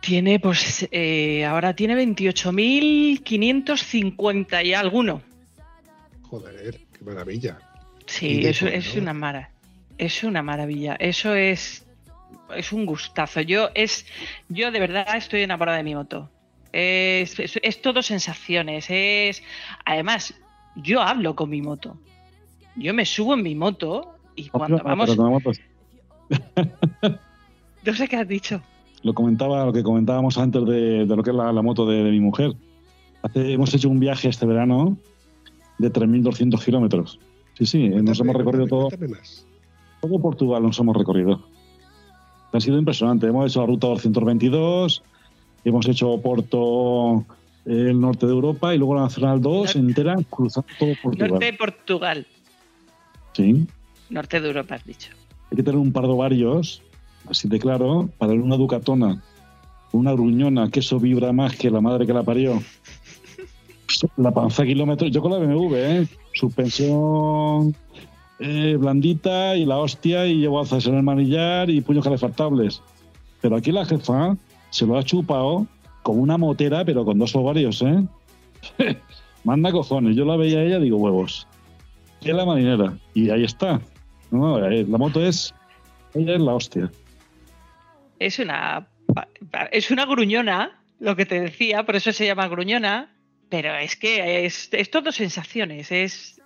Tiene, 0.01 0.39
pues, 0.39 0.87
eh, 0.91 1.45
ahora 1.45 1.75
tiene 1.75 1.95
28.550 1.95 4.65
y 4.65 4.73
alguno. 4.73 5.21
Joder, 6.23 6.81
qué 6.91 7.03
maravilla. 7.03 7.57
Sí, 8.05 8.45
eso 8.45 8.67
es 8.67 8.95
una 8.95 9.13
mara. 9.13 9.49
Es 9.97 10.23
una 10.23 10.43
maravilla. 10.43 10.95
Eso 10.95 11.33
es 11.33 11.82
es 12.55 12.71
un 12.73 12.85
gustazo. 12.85 13.41
Yo 13.41 13.69
es, 13.75 14.05
yo 14.49 14.71
de 14.71 14.79
verdad 14.79 15.05
estoy 15.15 15.41
enamorada 15.41 15.77
de 15.77 15.83
mi 15.83 15.95
moto. 15.95 16.29
Es, 16.71 17.39
es- 17.39 17.59
es 17.61 17.81
todo 17.81 18.01
sensaciones. 18.01 18.85
Es, 18.89 19.43
además, 19.85 20.33
yo 20.75 21.01
hablo 21.01 21.35
con 21.35 21.49
mi 21.49 21.61
moto. 21.61 21.97
Yo 22.75 22.93
me 22.93 23.05
subo 23.05 23.35
en 23.35 23.43
mi 23.43 23.53
moto 23.55 24.15
y 24.35 24.49
cuando 24.49 24.77
Ah, 24.77 24.81
vamos, 24.83 25.09
pero 25.09 25.23
la 25.23 25.29
moto- 25.29 25.51
no 27.85 27.93
sé 27.93 28.07
qué 28.07 28.15
has 28.17 28.27
dicho. 28.27 28.61
lo 29.03 29.13
comentaba, 29.13 29.65
lo 29.65 29.73
que 29.73 29.83
comentábamos 29.83 30.37
antes 30.37 30.65
de, 30.65 31.05
de 31.05 31.15
lo 31.15 31.21
que 31.23 31.29
es 31.31 31.35
la, 31.35 31.51
la 31.51 31.61
moto 31.61 31.85
de, 31.85 32.03
de 32.03 32.11
mi 32.11 32.19
mujer. 32.19 32.53
Hace, 33.21 33.53
hemos 33.53 33.73
hecho 33.73 33.89
un 33.89 33.99
viaje 33.99 34.29
este 34.29 34.45
verano 34.45 34.97
de 35.77 35.91
3.200 35.91 36.63
kilómetros. 36.63 37.19
Sí, 37.55 37.65
sí, 37.65 37.89
nos 37.89 38.19
hemos 38.19 38.35
recorrido 38.35 38.65
todo, 38.67 38.87
Cuéntame 38.89 39.09
más. 39.09 39.45
todo 40.01 40.19
Portugal, 40.19 40.63
nos 40.63 40.79
hemos 40.79 40.95
recorrido. 40.97 41.45
Ha 42.53 42.59
sido 42.59 42.77
impresionante. 42.77 43.27
Hemos 43.27 43.49
hecho 43.51 43.61
la 43.61 43.65
ruta 43.67 43.87
222, 43.87 45.01
hemos 45.65 45.87
hecho 45.87 46.17
Porto, 46.21 47.25
eh, 47.65 47.87
el 47.89 47.99
norte 47.99 48.27
de 48.27 48.31
Europa 48.31 48.73
y 48.73 48.77
luego 48.77 48.95
la 48.95 49.01
Nacional 49.01 49.41
2 49.41 49.75
entera 49.75 50.15
cruzando 50.29 50.67
todo 50.77 50.91
Portugal. 51.01 51.31
Norte 51.31 51.45
de 51.45 51.53
Portugal, 51.53 52.27
Sí, 53.35 53.65
norte 54.11 54.39
de 54.39 54.47
Europa, 54.47 54.75
has 54.75 54.85
dicho. 54.85 55.09
hay 55.49 55.57
que 55.57 55.63
tener 55.63 55.79
un 55.79 55.91
par 55.91 56.03
de 56.03 56.11
ovarios, 56.11 56.83
así 57.27 57.47
de 57.47 57.57
claro, 57.59 58.09
para 58.19 58.33
una 58.33 58.57
ducatona, 58.57 59.23
una 59.91 60.11
gruñona, 60.11 60.69
que 60.69 60.81
eso 60.81 60.99
vibra 60.99 61.31
más 61.33 61.55
que 61.55 61.71
la 61.71 61.81
madre 61.81 62.05
que 62.05 62.13
la 62.13 62.23
parió. 62.23 62.61
La 64.17 64.31
panza 64.31 64.65
kilómetros, 64.65 65.11
yo 65.11 65.21
con 65.21 65.31
la 65.31 65.37
BMW, 65.37 65.75
¿eh? 65.75 66.07
suspensión 66.33 67.75
eh, 68.45 68.75
blandita 68.75 69.55
y 69.55 69.65
la 69.65 69.77
hostia 69.77 70.25
y 70.27 70.39
llevo 70.39 70.59
alzas 70.59 70.85
en 70.85 70.95
el 70.95 71.03
manillar 71.03 71.69
y 71.69 71.79
puños 71.79 72.03
calefactables. 72.03 72.81
Pero 73.39 73.55
aquí 73.55 73.71
la 73.71 73.85
jefa 73.85 74.35
se 74.69 74.85
lo 74.85 74.97
ha 74.97 75.03
chupado 75.03 75.65
como 76.01 76.21
una 76.21 76.37
motera, 76.37 76.83
pero 76.83 77.05
con 77.05 77.17
dos 77.17 77.33
ovarios, 77.35 77.81
¿eh? 77.81 78.03
Manda 79.45 79.71
cojones. 79.71 80.17
Yo 80.17 80.25
la 80.25 80.35
veía 80.35 80.59
a 80.59 80.63
ella, 80.63 80.79
digo 80.79 80.97
huevos. 80.97 81.47
Que 82.19 82.33
la 82.33 82.45
marinera. 82.45 82.97
Y 83.13 83.29
ahí 83.29 83.45
está. 83.45 83.79
No, 84.29 84.57
eh, 84.65 84.85
la 84.89 84.97
moto 84.97 85.25
es. 85.25 85.53
Ella 86.13 86.35
es 86.35 86.41
la 86.41 86.53
hostia. 86.53 86.91
Es 88.19 88.39
una, 88.39 88.87
es 89.71 89.89
una 89.89 90.05
gruñona, 90.05 90.81
lo 90.99 91.15
que 91.15 91.25
te 91.25 91.39
decía, 91.39 91.83
por 91.85 91.95
eso 91.95 92.11
se 92.11 92.25
llama 92.25 92.47
gruñona, 92.47 93.15
pero 93.49 93.73
es 93.75 93.95
que 93.95 94.45
es, 94.45 94.69
es 94.71 94.91
todo 94.91 95.11
sensaciones. 95.13 95.91
Es 95.91 96.41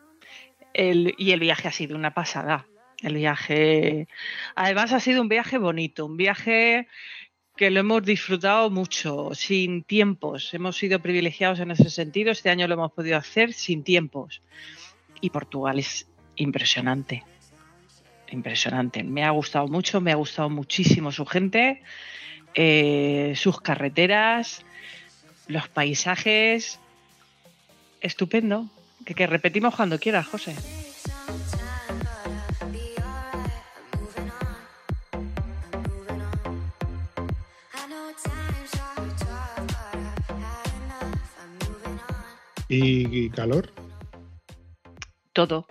el, 0.77 1.15
y 1.17 1.31
el 1.31 1.39
viaje 1.39 1.67
ha 1.67 1.71
sido 1.71 1.97
una 1.97 2.13
pasada. 2.13 2.67
El 3.01 3.15
viaje, 3.15 4.07
además, 4.55 4.93
ha 4.93 4.99
sido 4.99 5.21
un 5.21 5.27
viaje 5.27 5.57
bonito, 5.57 6.05
un 6.05 6.17
viaje 6.17 6.87
que 7.55 7.71
lo 7.71 7.79
hemos 7.79 8.03
disfrutado 8.03 8.69
mucho, 8.69 9.31
sin 9.33 9.83
tiempos. 9.83 10.53
Hemos 10.53 10.77
sido 10.77 10.99
privilegiados 10.99 11.59
en 11.59 11.71
ese 11.71 11.89
sentido. 11.89 12.31
Este 12.31 12.49
año 12.49 12.67
lo 12.67 12.75
hemos 12.75 12.91
podido 12.91 13.17
hacer 13.17 13.53
sin 13.53 13.83
tiempos. 13.83 14.41
Y 15.21 15.31
Portugal 15.31 15.79
es 15.79 16.07
impresionante. 16.35 17.23
Impresionante. 18.29 19.03
Me 19.03 19.23
ha 19.23 19.31
gustado 19.31 19.67
mucho, 19.67 19.99
me 20.01 20.11
ha 20.11 20.15
gustado 20.15 20.49
muchísimo 20.49 21.11
su 21.11 21.25
gente, 21.25 21.81
eh, 22.53 23.33
sus 23.35 23.59
carreteras, 23.61 24.63
los 25.47 25.67
paisajes. 25.67 26.79
Estupendo. 28.01 28.69
Que, 29.05 29.13
que 29.13 29.27
repetimos 29.27 29.75
cuando 29.75 29.99
quieras, 29.99 30.27
José. 30.27 30.55
¿Y, 42.69 43.29
calor? 43.29 43.71
todo. 45.37 45.67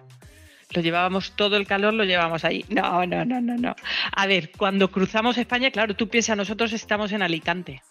Lo 0.71 0.81
llevábamos 0.81 1.33
todo 1.33 1.57
el 1.57 1.67
calor, 1.67 1.93
lo 1.93 2.05
llevábamos 2.05 2.45
ahí. 2.45 2.65
No, 2.69 3.05
no, 3.05 3.25
no, 3.25 3.41
no, 3.41 3.57
no. 3.57 3.75
A 4.13 4.27
ver, 4.29 4.53
cuando 4.57 4.93
cruzamos 4.93 5.39
España, 5.39 5.73
claro, 5.73 5.97
tú 5.97 6.09
piensas, 6.09 6.37
nosotros 6.37 6.73
estamos 6.73 7.11
en 7.11 7.23
Alicante. 7.23 7.83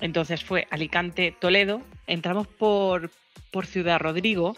Entonces 0.00 0.42
fue 0.42 0.66
Alicante, 0.70 1.36
Toledo, 1.38 1.82
entramos 2.06 2.46
por, 2.46 3.10
por 3.50 3.66
Ciudad 3.66 4.00
Rodrigo. 4.00 4.56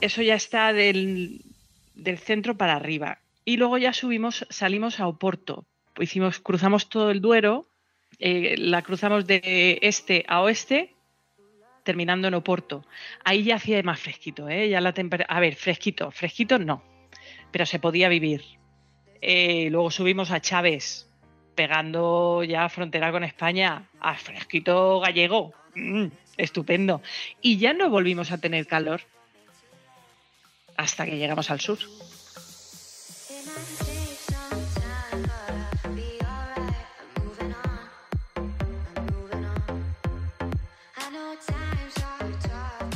Eso 0.00 0.22
ya 0.22 0.34
está 0.34 0.72
del, 0.72 1.42
del 1.94 2.18
centro 2.18 2.56
para 2.56 2.76
arriba. 2.76 3.18
Y 3.44 3.56
luego 3.56 3.78
ya 3.78 3.92
subimos, 3.92 4.46
salimos 4.50 5.00
a 5.00 5.06
Oporto. 5.06 5.66
Hicimos, 5.98 6.40
cruzamos 6.40 6.88
todo 6.88 7.10
el 7.10 7.20
Duero, 7.20 7.66
eh, 8.18 8.56
la 8.58 8.82
cruzamos 8.82 9.26
de 9.26 9.78
este 9.82 10.24
a 10.28 10.40
oeste 10.42 10.94
terminando 11.84 12.26
en 12.26 12.34
Oporto. 12.34 12.84
Ahí 13.24 13.44
ya 13.44 13.56
hacía 13.56 13.80
más 13.82 14.00
fresquito, 14.00 14.48
¿eh? 14.48 14.68
Ya 14.68 14.80
la 14.80 14.94
A 15.28 15.40
ver, 15.40 15.54
fresquito, 15.54 16.10
fresquito 16.10 16.58
no, 16.58 16.82
pero 17.52 17.66
se 17.66 17.78
podía 17.78 18.08
vivir. 18.08 18.42
Eh, 19.20 19.68
luego 19.70 19.90
subimos 19.90 20.30
a 20.30 20.40
Chávez, 20.40 21.08
pegando 21.54 22.42
ya 22.42 22.68
frontera 22.68 23.12
con 23.12 23.22
España, 23.22 23.88
a 24.00 24.14
fresquito 24.16 25.00
gallego. 25.00 25.52
Mm, 25.74 26.06
estupendo. 26.36 27.02
Y 27.40 27.58
ya 27.58 27.72
no 27.72 27.90
volvimos 27.90 28.32
a 28.32 28.38
tener 28.38 28.66
calor 28.66 29.02
hasta 30.76 31.04
que 31.06 31.16
llegamos 31.16 31.50
al 31.50 31.60
sur. 31.60 31.78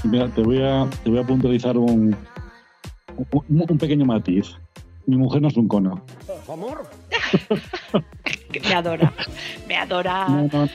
Mira, 0.05 0.29
te 0.29 0.43
voy 0.43 0.63
a, 0.63 0.89
te 1.05 1.11
voy 1.11 1.19
a 1.19 1.23
puntualizar 1.27 1.77
un, 1.77 2.17
un, 3.17 3.65
un 3.69 3.79
pequeño 3.79 4.07
matiz. 4.07 4.57
Mi 5.07 5.17
mujer 5.17 5.43
no 5.43 5.49
es 5.49 5.57
un 5.57 5.69
cono. 5.69 6.05
Que 8.53 8.61
Me 8.69 8.75
adora, 8.75 9.13
me 9.67 9.77
adora. 9.77 10.29
No, 10.29 10.49
no, 10.51 10.69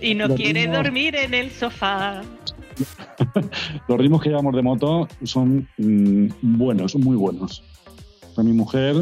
Y 0.00 0.14
no 0.14 0.28
Lo 0.28 0.34
quiere 0.34 0.66
dormir 0.66 1.14
en 1.16 1.34
el 1.34 1.50
sofá. 1.50 2.22
Los 3.88 3.98
ritmos 3.98 4.22
que 4.22 4.30
llevamos 4.30 4.54
de 4.54 4.62
moto 4.62 5.08
son 5.24 5.68
mm, 5.78 6.28
buenos, 6.42 6.96
muy 6.96 7.16
buenos. 7.16 7.62
Sea, 8.34 8.44
mi 8.44 8.52
mujer, 8.52 8.96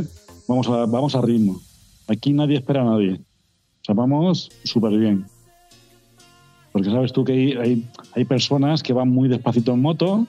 vamos 0.49 0.69
a, 0.69 0.87
vamos 0.87 1.15
a 1.15 1.23
ritmo. 1.23 1.61
Aquí 2.09 2.33
nadie 2.33 2.57
espera 2.57 2.81
a 2.83 2.85
nadie. 2.85 3.13
O 3.15 3.85
sea, 3.85 3.95
vamos 3.95 4.51
súper 4.65 4.99
bien. 4.99 5.27
Porque 6.73 6.91
sabes 6.91 7.13
tú 7.13 7.25
que 7.25 7.33
hay, 7.33 7.53
hay, 7.53 7.85
hay 8.15 8.25
personas 8.25 8.83
que 8.83 8.93
van 8.93 9.09
muy 9.09 9.29
despacito 9.29 9.73
en 9.73 9.83
moto 9.83 10.27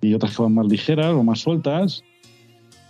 y 0.00 0.14
otras 0.14 0.36
que 0.36 0.42
van 0.42 0.54
más 0.54 0.66
ligeras 0.66 1.12
o 1.12 1.22
más 1.22 1.40
sueltas. 1.40 2.02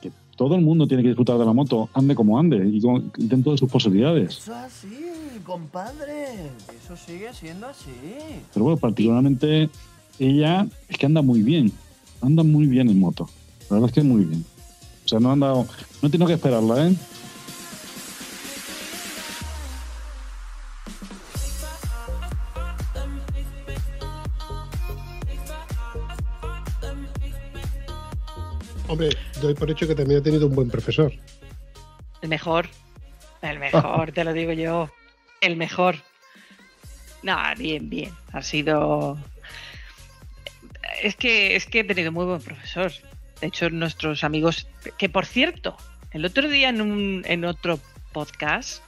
Que 0.03 0.13
todo 0.37 0.55
el 0.55 0.63
mundo 0.63 0.87
tiene 0.87 1.03
que 1.03 1.09
disfrutar 1.11 1.39
de 1.39 1.45
la 1.45 1.53
moto, 1.53 1.89
ande 1.95 2.15
como 2.15 2.39
ande 2.39 2.69
y 2.69 2.81
con- 2.81 3.11
dentro 3.17 3.53
de 3.53 3.59
sus 3.59 3.71
posibilidades. 3.71 4.39
Eso 4.39 4.53
es 4.53 4.59
así, 4.59 4.89
compadre. 5.47 6.51
Eso 6.83 6.97
sigue 6.97 7.33
siendo 7.33 7.69
así. 7.69 7.95
Pero 8.53 8.65
bueno, 8.65 8.77
particularmente 8.79 9.71
ella 10.19 10.67
es 10.89 10.99
que 10.99 11.07
anda 11.07 11.23
muy 11.23 11.43
bien. 11.43 11.73
Anda 12.21 12.43
muy 12.43 12.67
bien 12.67 12.89
en 12.91 12.99
moto. 12.99 13.31
La 13.71 13.77
verdad 13.77 13.89
es 13.89 13.95
que 13.95 14.03
muy 14.03 14.25
bien. 14.25 14.45
O 15.05 15.09
sea, 15.09 15.21
no 15.21 15.31
han 15.31 15.41
dado, 15.41 15.67
no 16.03 16.11
tengo 16.11 16.27
que 16.27 16.33
esperarla, 16.33 16.89
¿eh? 16.89 16.97
Hombre, 28.89 29.11
doy 29.43 29.55
por 29.55 29.71
hecho 29.71 29.87
que 29.87 29.95
también 29.95 30.21
ha 30.21 30.23
tenido 30.23 30.47
un 30.47 30.55
buen 30.55 30.71
profesor. 30.71 31.13
El 32.23 32.29
mejor. 32.29 32.69
El 33.43 33.59
mejor, 33.59 34.13
te 34.13 34.25
lo 34.25 34.33
digo 34.33 34.53
yo. 34.53 34.89
El 35.47 35.57
mejor. 35.57 35.97
No, 37.23 37.37
bien, 37.57 37.89
bien. 37.89 38.11
Ha 38.33 38.43
sido. 38.43 39.17
Es 41.03 41.15
que, 41.15 41.55
es 41.55 41.67
que 41.67 41.81
he 41.81 41.85
tenido 41.85 42.11
muy 42.11 42.25
buen 42.25 42.41
profesor. 42.41 42.91
De 43.41 43.47
hecho, 43.47 43.71
nuestros 43.71 44.25
amigos. 44.25 44.67
Que 44.99 45.09
por 45.09 45.25
cierto, 45.25 45.77
el 46.11 46.25
otro 46.25 46.49
día 46.49 46.69
en, 46.71 46.81
un, 46.81 47.23
en 47.27 47.45
otro 47.45 47.79
podcast 48.13 48.83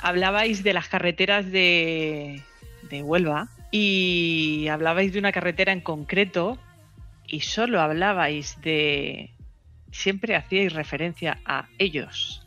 hablabais 0.00 0.62
de 0.62 0.72
las 0.72 0.88
carreteras 0.88 1.50
de, 1.50 2.42
de 2.88 3.02
Huelva 3.02 3.48
y 3.70 4.68
hablabais 4.68 5.12
de 5.12 5.18
una 5.18 5.32
carretera 5.32 5.72
en 5.72 5.82
concreto 5.82 6.58
y 7.26 7.40
solo 7.40 7.82
hablabais 7.82 8.58
de. 8.62 9.30
Siempre 9.92 10.36
hacíais 10.36 10.72
referencia 10.72 11.38
a 11.44 11.68
ellos. 11.78 12.46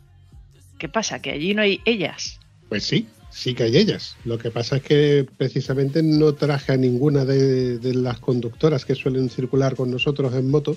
¿Qué 0.78 0.88
pasa? 0.88 1.22
Que 1.22 1.30
allí 1.30 1.54
no 1.54 1.62
hay 1.62 1.80
ellas. 1.84 2.40
Pues 2.68 2.84
sí, 2.84 3.08
sí 3.30 3.54
que 3.54 3.64
hay 3.64 3.76
ellas. 3.76 4.16
Lo 4.24 4.38
que 4.38 4.50
pasa 4.50 4.76
es 4.76 4.82
que 4.82 5.26
precisamente 5.36 6.02
no 6.02 6.34
traje 6.34 6.72
a 6.72 6.76
ninguna 6.76 7.24
de, 7.24 7.78
las 7.94 8.18
conductoras 8.18 8.84
que 8.84 8.94
suelen 8.94 9.30
circular 9.30 9.76
con 9.76 9.90
nosotros 9.90 10.34
en 10.34 10.50
moto 10.50 10.76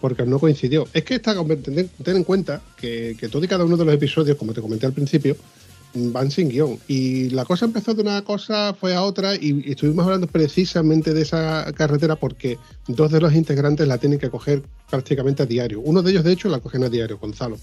porque 0.00 0.24
no 0.24 0.38
coincidió. 0.38 0.86
Es 0.92 1.04
que 1.04 1.16
esta, 1.16 1.34
ten, 1.44 1.90
ten 2.02 2.16
en 2.16 2.24
cuenta 2.24 2.62
que, 2.76 3.16
que 3.18 3.28
todo 3.28 3.44
y 3.44 3.48
cada 3.48 3.64
uno 3.64 3.76
de 3.76 3.84
los 3.84 3.94
episodios, 3.94 4.36
como 4.36 4.52
te 4.52 4.60
comenté 4.60 4.86
al 4.86 4.92
principio, 4.92 5.36
van 5.94 6.30
sin 6.30 6.48
guion. 6.48 6.78
Y 6.86 7.30
la 7.30 7.44
cosa 7.44 7.64
empezó 7.64 7.94
de 7.94 8.02
una 8.02 8.22
cosa, 8.22 8.74
fue 8.74 8.94
a 8.94 9.02
otra, 9.02 9.34
y, 9.34 9.62
y 9.66 9.72
estuvimos 9.72 10.04
hablando 10.04 10.28
precisamente 10.28 11.14
de 11.14 11.22
esa 11.22 11.72
carretera 11.74 12.16
porque 12.16 12.58
dos 12.86 13.10
de 13.10 13.20
los 13.20 13.34
integrantes 13.34 13.88
la 13.88 13.98
tienen 13.98 14.18
que 14.18 14.30
coger 14.30 14.62
prácticamente 14.88 15.42
a 15.42 15.46
diario. 15.46 15.80
Uno 15.80 16.02
de 16.02 16.12
ellos, 16.12 16.24
de 16.24 16.32
hecho, 16.32 16.48
la 16.48 16.60
cogen 16.60 16.84
a 16.84 16.88
diario, 16.88 17.18
Gonzalo. 17.18 17.58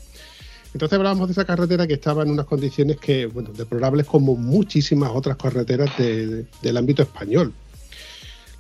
Entonces 0.76 0.98
hablábamos 0.98 1.30
de 1.30 1.32
esa 1.32 1.46
carretera 1.46 1.88
que 1.88 1.94
estaba 1.94 2.24
en 2.24 2.32
unas 2.32 2.48
condiciones 2.48 2.98
que, 2.98 3.28
bueno, 3.28 3.52
deplorables 3.54 4.06
como 4.08 4.36
muchísimas 4.36 5.10
otras 5.14 5.38
carreteras 5.38 5.98
de- 5.98 6.28
de- 6.28 6.46
del 6.62 6.76
ámbito 6.76 7.02
español. 7.02 7.54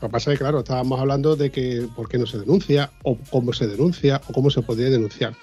Lo 0.01 0.07
que 0.07 0.11
pasa 0.13 0.31
es 0.31 0.39
que, 0.39 0.43
claro, 0.45 0.59
estábamos 0.59 0.97
hablando 0.97 1.35
de 1.35 1.51
que 1.51 1.89
por 1.93 2.07
qué 2.07 2.17
no 2.17 2.25
se 2.25 2.37
denuncia, 2.39 2.89
o 3.03 3.17
cómo 3.29 3.51
se 3.51 3.67
denuncia, 3.67 4.21
o 4.29 4.31
cómo 4.31 4.49
se 4.49 4.61
podría 4.61 4.89
denunciar. 4.89 5.35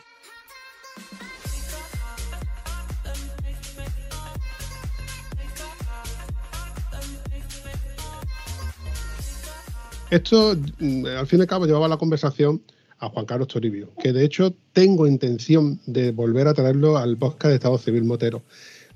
Esto, 10.11 10.57
mm, 10.79 11.07
al 11.07 11.27
fin 11.27 11.39
y 11.39 11.43
al 11.43 11.49
cabo, 11.49 11.67
llevaba 11.67 11.89
la 11.89 11.97
conversación 11.97 12.63
a 13.03 13.09
Juan 13.09 13.27
Carlos 13.27 13.49
Toribio, 13.49 13.93
que 14.01 14.13
de 14.13 14.25
hecho 14.25 14.55
tengo 14.73 15.09
intención 15.09 15.81
de 15.87 16.13
volver 16.13 16.47
a 16.47 16.55
traerlo 16.55 16.97
al 16.97 17.19
podcast 17.19 17.49
de 17.49 17.55
Estado 17.57 17.77
Civil 17.77 18.05
Motero. 18.05 18.45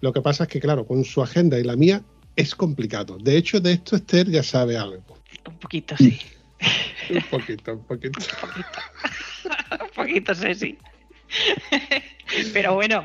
Lo 0.00 0.12
que 0.12 0.22
pasa 0.22 0.44
es 0.44 0.48
que, 0.48 0.60
claro, 0.60 0.86
con 0.86 1.04
su 1.04 1.22
agenda 1.22 1.58
y 1.58 1.64
la 1.64 1.74
mía 1.74 2.02
es 2.36 2.54
complicado. 2.54 3.18
De 3.18 3.36
hecho, 3.36 3.58
de 3.58 3.72
esto 3.72 3.96
Esther 3.96 4.30
ya 4.30 4.44
sabe 4.44 4.76
algo. 4.76 5.18
Un 5.48 5.58
poquito, 5.58 5.96
sí. 5.96 6.18
Un 7.10 7.22
poquito, 7.30 7.72
un 7.74 7.84
poquito. 7.84 8.18
Un 9.70 9.90
poquito, 9.94 10.34
sí, 10.34 10.54
sí. 10.54 10.78
Pero 12.52 12.74
bueno, 12.74 13.04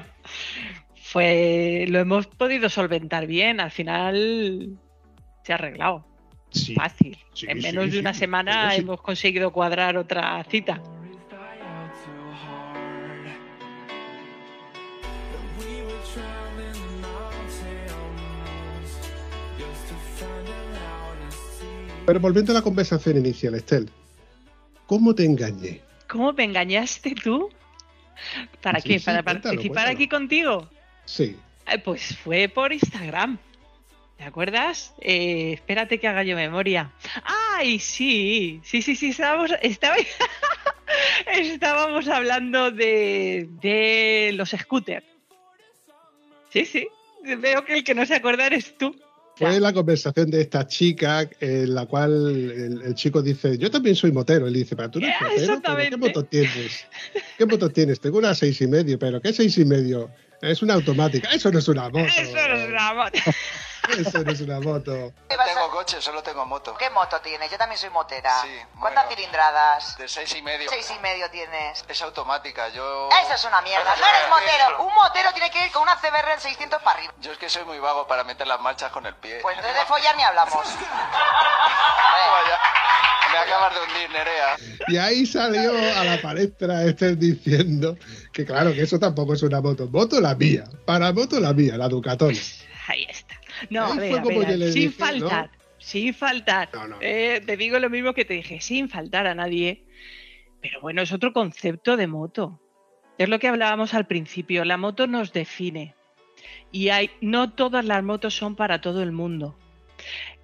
fue, 0.95 1.85
lo 1.89 1.99
hemos 1.99 2.27
podido 2.27 2.69
solventar 2.69 3.27
bien. 3.27 3.59
Al 3.59 3.71
final 3.71 4.77
se 5.43 5.51
ha 5.51 5.55
arreglado. 5.55 6.05
Sí, 6.51 6.75
Fácil. 6.75 7.17
sí, 7.33 7.45
en 7.49 7.57
sí, 7.61 7.63
menos 7.67 7.85
de 7.85 7.91
sí. 7.93 7.97
una 7.99 8.13
semana 8.13 8.75
hemos 8.75 9.01
conseguido 9.01 9.51
cuadrar 9.51 9.97
otra 9.97 10.43
cita. 10.49 10.81
Pero 22.05 22.19
volviendo 22.19 22.51
a 22.51 22.55
la 22.55 22.61
conversación 22.61 23.17
inicial, 23.17 23.55
Estel, 23.55 23.89
¿cómo 24.87 25.13
te 25.13 25.23
engañé? 25.25 25.81
¿Cómo 26.07 26.33
me 26.33 26.43
engañaste 26.43 27.15
tú? 27.15 27.49
¿Para 28.61 28.79
Sí, 28.81 28.89
qué? 28.89 28.99
sí, 28.99 29.05
¿Para 29.05 29.23
participar 29.23 29.57
cuéntalo. 29.63 29.89
aquí 29.91 30.07
contigo? 30.07 30.67
Sí, 31.05 31.35
Eh, 31.67 31.77
Pues 31.79 32.17
fue 32.17 32.49
por 32.49 32.73
Instagram. 32.73 33.37
¿Te 34.21 34.27
acuerdas? 34.27 34.93
Eh, 35.01 35.53
espérate 35.53 35.99
que 35.99 36.07
haga 36.07 36.21
yo 36.21 36.35
memoria. 36.35 36.91
¡Ay, 37.55 37.79
sí! 37.79 38.61
Sí, 38.63 38.83
sí, 38.83 38.95
sí, 38.95 39.09
estábamos, 39.09 39.49
estaba- 39.63 39.95
estábamos 41.33 42.07
hablando 42.07 42.69
de, 42.69 43.49
de 43.63 44.29
los 44.35 44.51
scooters. 44.51 45.03
Sí, 46.53 46.65
sí. 46.65 46.87
Veo 47.39 47.65
que 47.65 47.73
el 47.73 47.83
que 47.83 47.95
no 47.95 48.05
se 48.05 48.13
acuerda 48.13 48.45
eres 48.45 48.77
tú. 48.77 48.95
fue 49.37 49.59
la 49.59 49.73
conversación 49.73 50.29
de 50.29 50.41
esta 50.41 50.67
chica 50.67 51.27
en 51.39 51.73
la 51.73 51.87
cual 51.87 52.11
el, 52.11 52.81
el 52.83 52.93
chico 52.93 53.23
dice, 53.23 53.57
yo 53.57 53.71
también 53.71 53.95
soy 53.95 54.11
motero. 54.11 54.45
Él 54.45 54.53
dice, 54.53 54.75
pero 54.75 54.91
tú 54.91 54.99
eres 54.99 55.15
Ya, 55.19 55.27
motero, 55.29 55.61
¿pero 55.65 55.89
¿qué 55.89 55.97
moto 55.97 56.23
tienes? 56.25 56.87
¿Qué 57.39 57.45
moto 57.47 57.69
tienes? 57.71 57.99
Tengo 57.99 58.19
una 58.19 58.35
seis 58.35 58.61
y 58.61 58.67
medio, 58.67 58.99
pero 58.99 59.19
¿qué 59.19 59.33
seis 59.33 59.57
y 59.57 59.65
medio? 59.65 60.11
Es 60.43 60.61
una 60.61 60.75
automática. 60.75 61.27
Eso 61.31 61.51
no 61.51 61.57
es 61.57 61.67
una 61.67 61.89
moto. 61.89 62.05
Eso 62.05 62.47
no 62.47 62.53
es 62.55 62.69
una 62.69 62.93
moto. 62.93 63.19
Eso 63.97 64.23
no 64.23 64.31
es 64.31 64.41
una 64.41 64.59
moto. 64.59 65.13
¿Qué 65.29 65.37
No 65.37 65.43
tengo 65.43 65.71
coche, 65.71 66.01
solo 66.01 66.23
tengo 66.23 66.45
moto. 66.45 66.75
¿Qué 66.77 66.89
moto 66.89 67.19
tienes? 67.21 67.51
Yo 67.51 67.57
también 67.57 67.77
soy 67.77 67.89
motera. 67.89 68.41
Sí, 68.41 68.49
¿Cuántas 68.79 69.05
bueno. 69.05 69.15
cilindradas? 69.15 69.97
De 69.97 70.07
seis 70.07 70.35
y 70.35 70.41
medio. 70.41 70.69
Seis 70.69 70.91
y 70.95 70.99
medio 70.99 71.29
tienes. 71.29 71.83
Es 71.87 72.01
automática, 72.01 72.69
yo... 72.69 73.09
Eso 73.23 73.33
es 73.33 73.45
una 73.45 73.61
mierda. 73.61 73.95
No 73.95 74.05
eres 74.05 74.29
motero. 74.29 74.83
Un 74.85 74.93
motero 74.93 75.31
tiene 75.33 75.51
que 75.51 75.65
ir 75.65 75.71
con 75.71 75.83
una 75.83 75.95
CBR 75.97 76.39
600 76.39 76.81
para 76.81 76.97
arriba. 76.97 77.13
Yo 77.21 77.31
es 77.31 77.37
que 77.37 77.49
soy 77.49 77.65
muy 77.65 77.79
vago 77.79 78.07
para 78.07 78.23
meter 78.23 78.47
las 78.47 78.59
marchas 78.61 78.91
con 78.91 79.05
el 79.05 79.15
pie. 79.15 79.39
Pues 79.41 79.57
entonces 79.57 79.79
de 79.79 79.85
follar 79.85 80.15
ni 80.15 80.23
hablamos. 80.23 80.65
Vaya, 82.31 82.59
Me 83.31 83.37
acabas 83.37 83.73
de 83.73 83.81
hundir, 83.81 84.09
Nerea. 84.09 84.55
Y 84.87 84.97
ahí 84.97 85.25
salió 85.25 85.71
a 85.71 86.03
la 86.03 86.21
palestra 86.21 86.83
este 86.83 87.15
diciendo 87.15 87.97
que 88.33 88.45
claro, 88.45 88.73
que 88.73 88.81
eso 88.83 88.99
tampoco 88.99 89.33
es 89.33 89.43
una 89.43 89.61
moto. 89.61 89.87
Moto 89.87 90.19
la 90.21 90.35
mía. 90.35 90.63
Para 90.85 91.11
moto 91.11 91.39
la 91.39 91.53
mía, 91.53 91.77
la 91.77 91.87
Ducatón. 91.87 92.35
Ahí 92.87 93.05
está. 93.09 93.20
No, 93.69 93.85
a 93.85 93.95
ver, 93.95 94.19
a 94.19 94.23
ver, 94.23 94.71
sin 94.71 94.73
dije, 94.73 94.89
faltar, 94.89 95.51
sin 95.77 96.13
faltar. 96.13 96.69
No, 96.73 96.87
no. 96.87 96.97
Eh, 97.01 97.41
te 97.45 97.57
digo 97.57 97.79
lo 97.79 97.89
mismo 97.89 98.13
que 98.13 98.25
te 98.25 98.33
dije, 98.33 98.61
sin 98.61 98.89
faltar 98.89 99.27
a 99.27 99.35
nadie. 99.35 99.83
Pero 100.61 100.81
bueno, 100.81 101.01
es 101.01 101.11
otro 101.11 101.33
concepto 101.33 101.97
de 101.97 102.07
moto. 102.07 102.59
Es 103.17 103.29
lo 103.29 103.39
que 103.39 103.47
hablábamos 103.47 103.93
al 103.93 104.07
principio. 104.07 104.65
La 104.65 104.77
moto 104.77 105.07
nos 105.07 105.33
define. 105.33 105.95
Y 106.71 106.89
hay, 106.89 107.09
no 107.21 107.51
todas 107.51 107.85
las 107.85 108.03
motos 108.03 108.35
son 108.35 108.55
para 108.55 108.81
todo 108.81 109.03
el 109.03 109.11
mundo. 109.11 109.57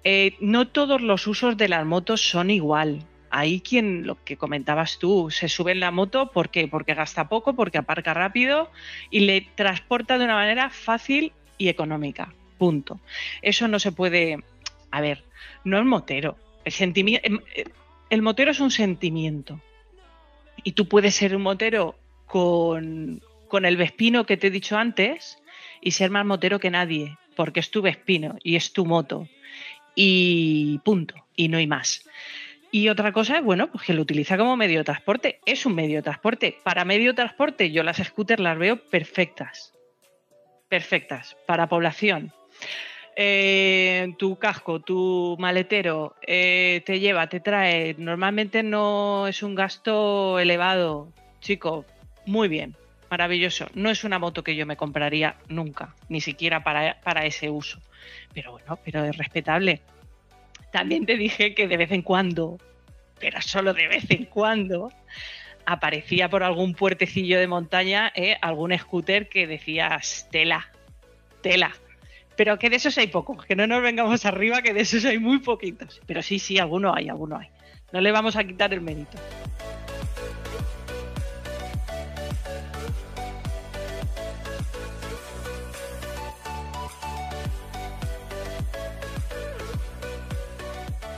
Eh, 0.04 0.36
no 0.40 0.68
todos 0.68 1.00
los 1.00 1.26
usos 1.26 1.56
de 1.56 1.68
las 1.68 1.84
motos 1.84 2.20
son 2.20 2.50
igual. 2.50 3.04
Hay 3.30 3.60
quien, 3.60 4.06
lo 4.06 4.22
que 4.24 4.36
comentabas 4.36 4.98
tú, 4.98 5.30
se 5.30 5.48
sube 5.48 5.72
en 5.72 5.80
la 5.80 5.90
moto, 5.90 6.30
¿por 6.30 6.50
qué? 6.50 6.66
Porque 6.66 6.94
gasta 6.94 7.28
poco, 7.28 7.54
porque 7.54 7.78
aparca 7.78 8.14
rápido 8.14 8.70
y 9.10 9.20
le 9.20 9.42
transporta 9.54 10.16
de 10.16 10.24
una 10.24 10.34
manera 10.34 10.70
fácil 10.70 11.32
y 11.58 11.68
económica. 11.68 12.32
Punto. 12.58 13.00
Eso 13.40 13.68
no 13.68 13.78
se 13.78 13.92
puede. 13.92 14.38
A 14.90 15.00
ver, 15.00 15.24
no 15.64 15.78
es 15.78 15.84
motero. 15.84 16.36
El, 16.64 16.72
sentimi- 16.72 17.20
em- 17.22 17.40
eh, 17.54 17.64
el 18.10 18.22
motero 18.22 18.50
es 18.50 18.60
un 18.60 18.70
sentimiento. 18.70 19.60
Y 20.64 20.72
tú 20.72 20.88
puedes 20.88 21.14
ser 21.14 21.36
un 21.36 21.42
motero 21.42 21.94
con, 22.26 23.22
con 23.48 23.64
el 23.64 23.76
Vespino 23.76 24.26
que 24.26 24.36
te 24.36 24.48
he 24.48 24.50
dicho 24.50 24.76
antes 24.76 25.38
y 25.80 25.92
ser 25.92 26.10
más 26.10 26.26
motero 26.26 26.58
que 26.58 26.70
nadie, 26.70 27.16
porque 27.36 27.60
es 27.60 27.70
tu 27.70 27.80
Vespino 27.80 28.36
y 28.42 28.56
es 28.56 28.72
tu 28.72 28.84
moto. 28.84 29.28
Y 29.94 30.78
punto. 30.84 31.14
Y 31.36 31.48
no 31.48 31.58
hay 31.58 31.66
más. 31.66 32.08
Y 32.70 32.88
otra 32.88 33.12
cosa 33.12 33.38
es, 33.38 33.44
bueno, 33.44 33.70
pues 33.70 33.84
que 33.84 33.94
lo 33.94 34.02
utiliza 34.02 34.36
como 34.36 34.56
medio 34.56 34.78
de 34.78 34.84
transporte. 34.84 35.40
Es 35.46 35.64
un 35.64 35.74
medio 35.74 35.96
de 35.96 36.02
transporte. 36.02 36.58
Para 36.64 36.84
medio 36.84 37.12
de 37.12 37.16
transporte, 37.16 37.70
yo 37.70 37.82
las 37.82 37.96
scooters 37.98 38.42
las 38.42 38.58
veo 38.58 38.76
perfectas. 38.76 39.72
Perfectas. 40.68 41.36
Para 41.46 41.68
población. 41.68 42.32
Eh, 43.16 44.14
tu 44.16 44.38
casco, 44.38 44.80
tu 44.80 45.36
maletero, 45.40 46.14
eh, 46.24 46.82
te 46.86 47.00
lleva, 47.00 47.28
te 47.28 47.40
trae. 47.40 47.94
Normalmente 47.98 48.62
no 48.62 49.26
es 49.26 49.42
un 49.42 49.54
gasto 49.54 50.38
elevado. 50.38 51.12
Chico, 51.40 51.84
muy 52.26 52.48
bien. 52.48 52.76
Maravilloso. 53.10 53.66
No 53.74 53.90
es 53.90 54.04
una 54.04 54.18
moto 54.18 54.44
que 54.44 54.54
yo 54.54 54.66
me 54.66 54.76
compraría 54.76 55.36
nunca, 55.48 55.94
ni 56.08 56.20
siquiera 56.20 56.62
para, 56.62 57.00
para 57.00 57.24
ese 57.24 57.50
uso. 57.50 57.80
Pero 58.34 58.52
bueno, 58.52 58.78
pero 58.84 59.04
es 59.04 59.16
respetable. 59.16 59.80
También 60.70 61.06
te 61.06 61.16
dije 61.16 61.54
que 61.54 61.66
de 61.66 61.76
vez 61.76 61.90
en 61.90 62.02
cuando, 62.02 62.58
pero 63.18 63.40
solo 63.40 63.72
de 63.72 63.88
vez 63.88 64.10
en 64.10 64.26
cuando, 64.26 64.92
aparecía 65.64 66.28
por 66.28 66.42
algún 66.42 66.74
puertecillo 66.74 67.38
de 67.38 67.46
montaña 67.46 68.12
eh, 68.14 68.36
algún 68.40 68.76
scooter 68.78 69.28
que 69.28 69.46
decías 69.46 70.28
tela, 70.30 70.70
tela. 71.42 71.74
Pero 72.38 72.56
que 72.56 72.70
de 72.70 72.76
esos 72.76 72.96
hay 72.98 73.08
pocos, 73.08 73.44
que 73.44 73.56
no 73.56 73.66
nos 73.66 73.82
vengamos 73.82 74.24
arriba, 74.24 74.62
que 74.62 74.72
de 74.72 74.82
esos 74.82 75.04
hay 75.04 75.18
muy 75.18 75.40
poquitos. 75.40 76.00
Pero 76.06 76.22
sí, 76.22 76.38
sí, 76.38 76.56
alguno 76.56 76.94
hay, 76.94 77.08
alguno 77.08 77.36
hay. 77.36 77.48
No 77.90 78.00
le 78.00 78.12
vamos 78.12 78.36
a 78.36 78.44
quitar 78.44 78.72
el 78.72 78.80
mérito. 78.80 79.18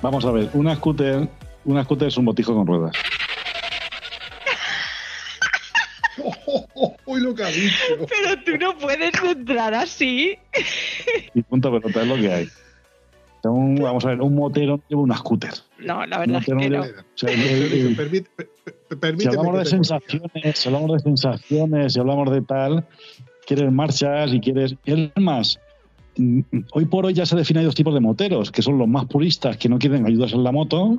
Vamos 0.00 0.24
a 0.24 0.30
ver, 0.30 0.48
una 0.54 0.74
scooter, 0.74 1.28
una 1.66 1.84
scooter 1.84 2.08
es 2.08 2.16
un 2.16 2.24
botijo 2.24 2.54
con 2.54 2.66
ruedas. 2.66 2.96
Uy, 7.04 7.20
lo 7.24 7.34
que 7.34 7.44
ha 7.44 7.48
dicho. 7.48 8.06
Pero 8.08 8.42
tú 8.42 8.56
no 8.56 8.78
puedes 8.78 9.12
entrar 9.22 9.74
así. 9.74 10.38
Y 11.34 11.42
punto 11.42 11.70
pelota, 11.70 12.02
es 12.02 12.08
lo 12.08 12.16
que 12.16 12.32
hay. 12.32 12.48
Vamos 13.42 14.04
a 14.04 14.08
ver, 14.08 14.20
un 14.20 14.34
motero 14.34 14.76
no 14.76 14.82
lleva 14.88 15.02
una 15.02 15.16
scooter. 15.16 15.52
No, 15.78 16.04
la 16.06 16.16
Un 16.20 16.26
verdad 16.26 16.36
es 16.40 16.44
que 16.44 16.52
no 16.52 16.60
no. 16.60 16.68
lleva- 16.68 16.86
o 16.86 17.04
sea, 17.14 17.30
el- 17.32 17.40
el- 17.40 17.72
el- 17.86 17.96
Permite- 17.96 18.30
per- 18.36 18.98
per- 19.00 19.18
si 19.18 19.28
hablamos 19.28 19.58
de 19.58 19.64
sensaciones, 19.64 20.58
si 20.58 20.68
hablamos 20.68 20.92
de 20.92 20.98
sensaciones, 21.00 21.92
si 21.94 22.00
hablamos 22.00 22.30
de 22.30 22.42
tal, 22.42 22.84
quieres 23.46 23.72
marchas 23.72 24.34
y 24.34 24.40
quieres. 24.40 24.74
Es 24.84 25.08
más, 25.16 25.58
mm, 26.18 26.40
hoy 26.72 26.84
por 26.84 27.06
hoy 27.06 27.14
ya 27.14 27.24
se 27.24 27.34
definen 27.34 27.64
dos 27.64 27.74
tipos 27.74 27.94
de 27.94 28.00
moteros, 28.00 28.50
que 28.50 28.60
son 28.60 28.76
los 28.76 28.86
más 28.88 29.06
puristas 29.06 29.56
que 29.56 29.70
no 29.70 29.78
quieren 29.78 30.04
ayudas 30.06 30.34
en 30.34 30.44
la 30.44 30.52
moto, 30.52 30.98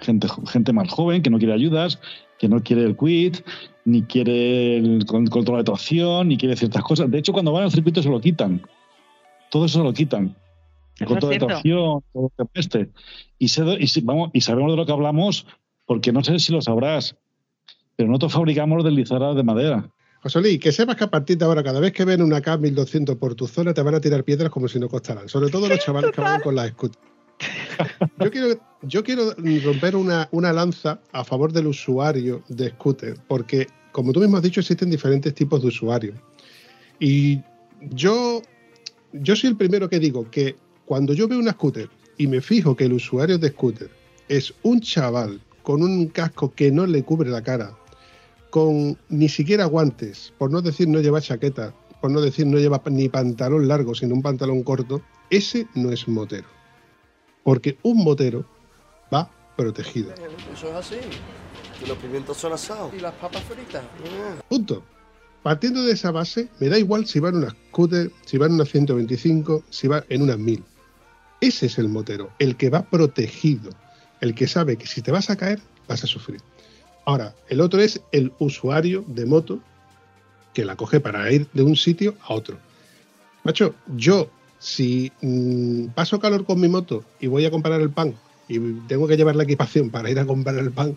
gente, 0.00 0.28
gente 0.46 0.72
más 0.72 0.88
joven 0.90 1.20
que 1.22 1.28
no 1.28 1.36
quiere 1.38 1.52
ayudas, 1.52 1.98
que 2.38 2.48
no 2.48 2.62
quiere 2.62 2.84
el 2.84 2.96
quit, 2.96 3.36
ni 3.84 4.02
quiere 4.04 4.78
el 4.78 5.04
con- 5.04 5.26
control 5.26 5.58
de 5.58 5.64
tracción, 5.64 6.28
ni 6.28 6.38
quiere 6.38 6.56
ciertas 6.56 6.82
cosas. 6.82 7.10
De 7.10 7.18
hecho, 7.18 7.32
cuando 7.34 7.52
van 7.52 7.64
al 7.64 7.70
circuito 7.70 8.02
se 8.02 8.08
lo 8.08 8.20
quitan. 8.22 8.62
Todo 9.52 9.66
eso 9.66 9.80
se 9.80 9.84
lo 9.84 9.92
quitan. 9.92 10.34
El 10.98 11.06
control 11.06 11.32
de 11.32 11.38
tracción, 11.40 12.02
todo 12.14 12.26
el 12.26 12.32
tema 12.38 12.50
este. 12.54 12.90
Y, 13.38 14.00
vamos, 14.00 14.30
y 14.32 14.40
sabemos 14.40 14.72
de 14.72 14.76
lo 14.78 14.86
que 14.86 14.92
hablamos, 14.92 15.46
porque 15.84 16.10
no 16.10 16.24
sé 16.24 16.38
si 16.38 16.52
lo 16.54 16.62
sabrás, 16.62 17.16
pero 17.94 18.08
nosotros 18.08 18.32
fabricamos 18.32 18.82
deslizadoras 18.82 19.36
de 19.36 19.42
madera. 19.42 19.90
José 20.22 20.40
Luis, 20.40 20.58
que 20.58 20.72
sepas 20.72 20.96
que 20.96 21.04
a 21.04 21.10
partir 21.10 21.36
de 21.36 21.44
ahora, 21.44 21.62
cada 21.62 21.80
vez 21.80 21.92
que 21.92 22.06
ven 22.06 22.22
una 22.22 22.40
K1200 22.40 23.18
por 23.18 23.34
tu 23.34 23.46
zona, 23.46 23.74
te 23.74 23.82
van 23.82 23.94
a 23.94 24.00
tirar 24.00 24.24
piedras 24.24 24.48
como 24.48 24.68
si 24.68 24.78
no 24.78 24.88
costaran. 24.88 25.28
Sobre 25.28 25.50
todo 25.50 25.68
los 25.68 25.80
chavales 25.80 26.12
que 26.12 26.22
van 26.22 26.40
con 26.40 26.54
las 26.54 26.70
scooters. 26.70 27.04
Yo 28.20 28.30
quiero, 28.30 28.60
yo 28.80 29.04
quiero 29.04 29.34
romper 29.64 29.96
una, 29.96 30.28
una 30.30 30.50
lanza 30.54 30.98
a 31.12 31.24
favor 31.24 31.52
del 31.52 31.66
usuario 31.66 32.42
de 32.48 32.70
scooter, 32.70 33.16
porque, 33.28 33.66
como 33.90 34.12
tú 34.12 34.20
mismo 34.20 34.38
has 34.38 34.42
dicho, 34.42 34.60
existen 34.60 34.88
diferentes 34.88 35.34
tipos 35.34 35.60
de 35.60 35.68
usuarios. 35.68 36.16
Y 36.98 37.40
yo, 37.90 38.40
yo 39.12 39.36
soy 39.36 39.50
el 39.50 39.56
primero 39.56 39.88
que 39.88 39.98
digo 39.98 40.30
que 40.30 40.56
cuando 40.84 41.12
yo 41.12 41.28
veo 41.28 41.38
una 41.38 41.52
scooter 41.52 41.88
y 42.18 42.26
me 42.26 42.40
fijo 42.40 42.76
que 42.76 42.84
el 42.84 42.94
usuario 42.94 43.38
de 43.38 43.48
scooter 43.48 43.90
es 44.28 44.52
un 44.62 44.80
chaval 44.80 45.40
con 45.62 45.82
un 45.82 46.08
casco 46.08 46.52
que 46.52 46.70
no 46.70 46.86
le 46.86 47.02
cubre 47.02 47.30
la 47.30 47.42
cara, 47.42 47.76
con 48.50 48.98
ni 49.08 49.28
siquiera 49.28 49.66
guantes, 49.66 50.32
por 50.38 50.50
no 50.50 50.60
decir 50.60 50.88
no 50.88 51.00
lleva 51.00 51.20
chaqueta, 51.20 51.74
por 52.00 52.10
no 52.10 52.20
decir 52.20 52.46
no 52.46 52.58
lleva 52.58 52.82
ni 52.90 53.08
pantalón 53.08 53.68
largo, 53.68 53.94
sino 53.94 54.14
un 54.14 54.22
pantalón 54.22 54.62
corto, 54.62 55.02
ese 55.30 55.66
no 55.74 55.92
es 55.92 56.08
motero. 56.08 56.48
Porque 57.44 57.78
un 57.82 58.04
motero 58.04 58.44
va 59.12 59.30
protegido. 59.56 60.12
Eso 60.52 60.68
es 60.68 60.74
así. 60.74 60.96
Y 61.82 61.88
los 61.88 61.98
pimientos 61.98 62.36
son 62.36 62.52
asados. 62.52 62.92
Y 62.94 63.00
las 63.00 63.14
papas 63.14 63.42
fritas. 63.44 63.82
Punto. 64.48 64.82
Partiendo 65.42 65.82
de 65.82 65.92
esa 65.92 66.12
base, 66.12 66.48
me 66.60 66.68
da 66.68 66.78
igual 66.78 67.06
si 67.06 67.18
va 67.18 67.30
en 67.30 67.36
una 67.36 67.50
scooter, 67.50 68.10
si 68.24 68.38
va 68.38 68.46
en 68.46 68.52
una 68.52 68.64
125, 68.64 69.64
si 69.70 69.88
va 69.88 70.04
en 70.08 70.22
una 70.22 70.36
1000. 70.36 70.62
Ese 71.40 71.66
es 71.66 71.78
el 71.78 71.88
motero, 71.88 72.30
el 72.38 72.56
que 72.56 72.70
va 72.70 72.82
protegido, 72.82 73.70
el 74.20 74.34
que 74.34 74.46
sabe 74.46 74.76
que 74.76 74.86
si 74.86 75.02
te 75.02 75.10
vas 75.10 75.30
a 75.30 75.36
caer, 75.36 75.60
vas 75.88 76.04
a 76.04 76.06
sufrir. 76.06 76.40
Ahora, 77.04 77.34
el 77.48 77.60
otro 77.60 77.80
es 77.80 78.00
el 78.12 78.32
usuario 78.38 79.04
de 79.08 79.26
moto 79.26 79.60
que 80.54 80.64
la 80.64 80.76
coge 80.76 81.00
para 81.00 81.30
ir 81.32 81.48
de 81.52 81.62
un 81.62 81.74
sitio 81.74 82.14
a 82.22 82.34
otro. 82.34 82.58
Macho, 83.42 83.74
yo, 83.96 84.30
si 84.60 85.10
mm, 85.20 85.86
paso 85.86 86.20
calor 86.20 86.44
con 86.44 86.60
mi 86.60 86.68
moto 86.68 87.04
y 87.18 87.26
voy 87.26 87.44
a 87.44 87.50
comprar 87.50 87.80
el 87.80 87.90
pan 87.90 88.14
y 88.46 88.60
tengo 88.86 89.08
que 89.08 89.16
llevar 89.16 89.34
la 89.34 89.42
equipación 89.42 89.90
para 89.90 90.10
ir 90.10 90.20
a 90.20 90.26
comprar 90.26 90.56
el 90.56 90.70
pan 90.70 90.96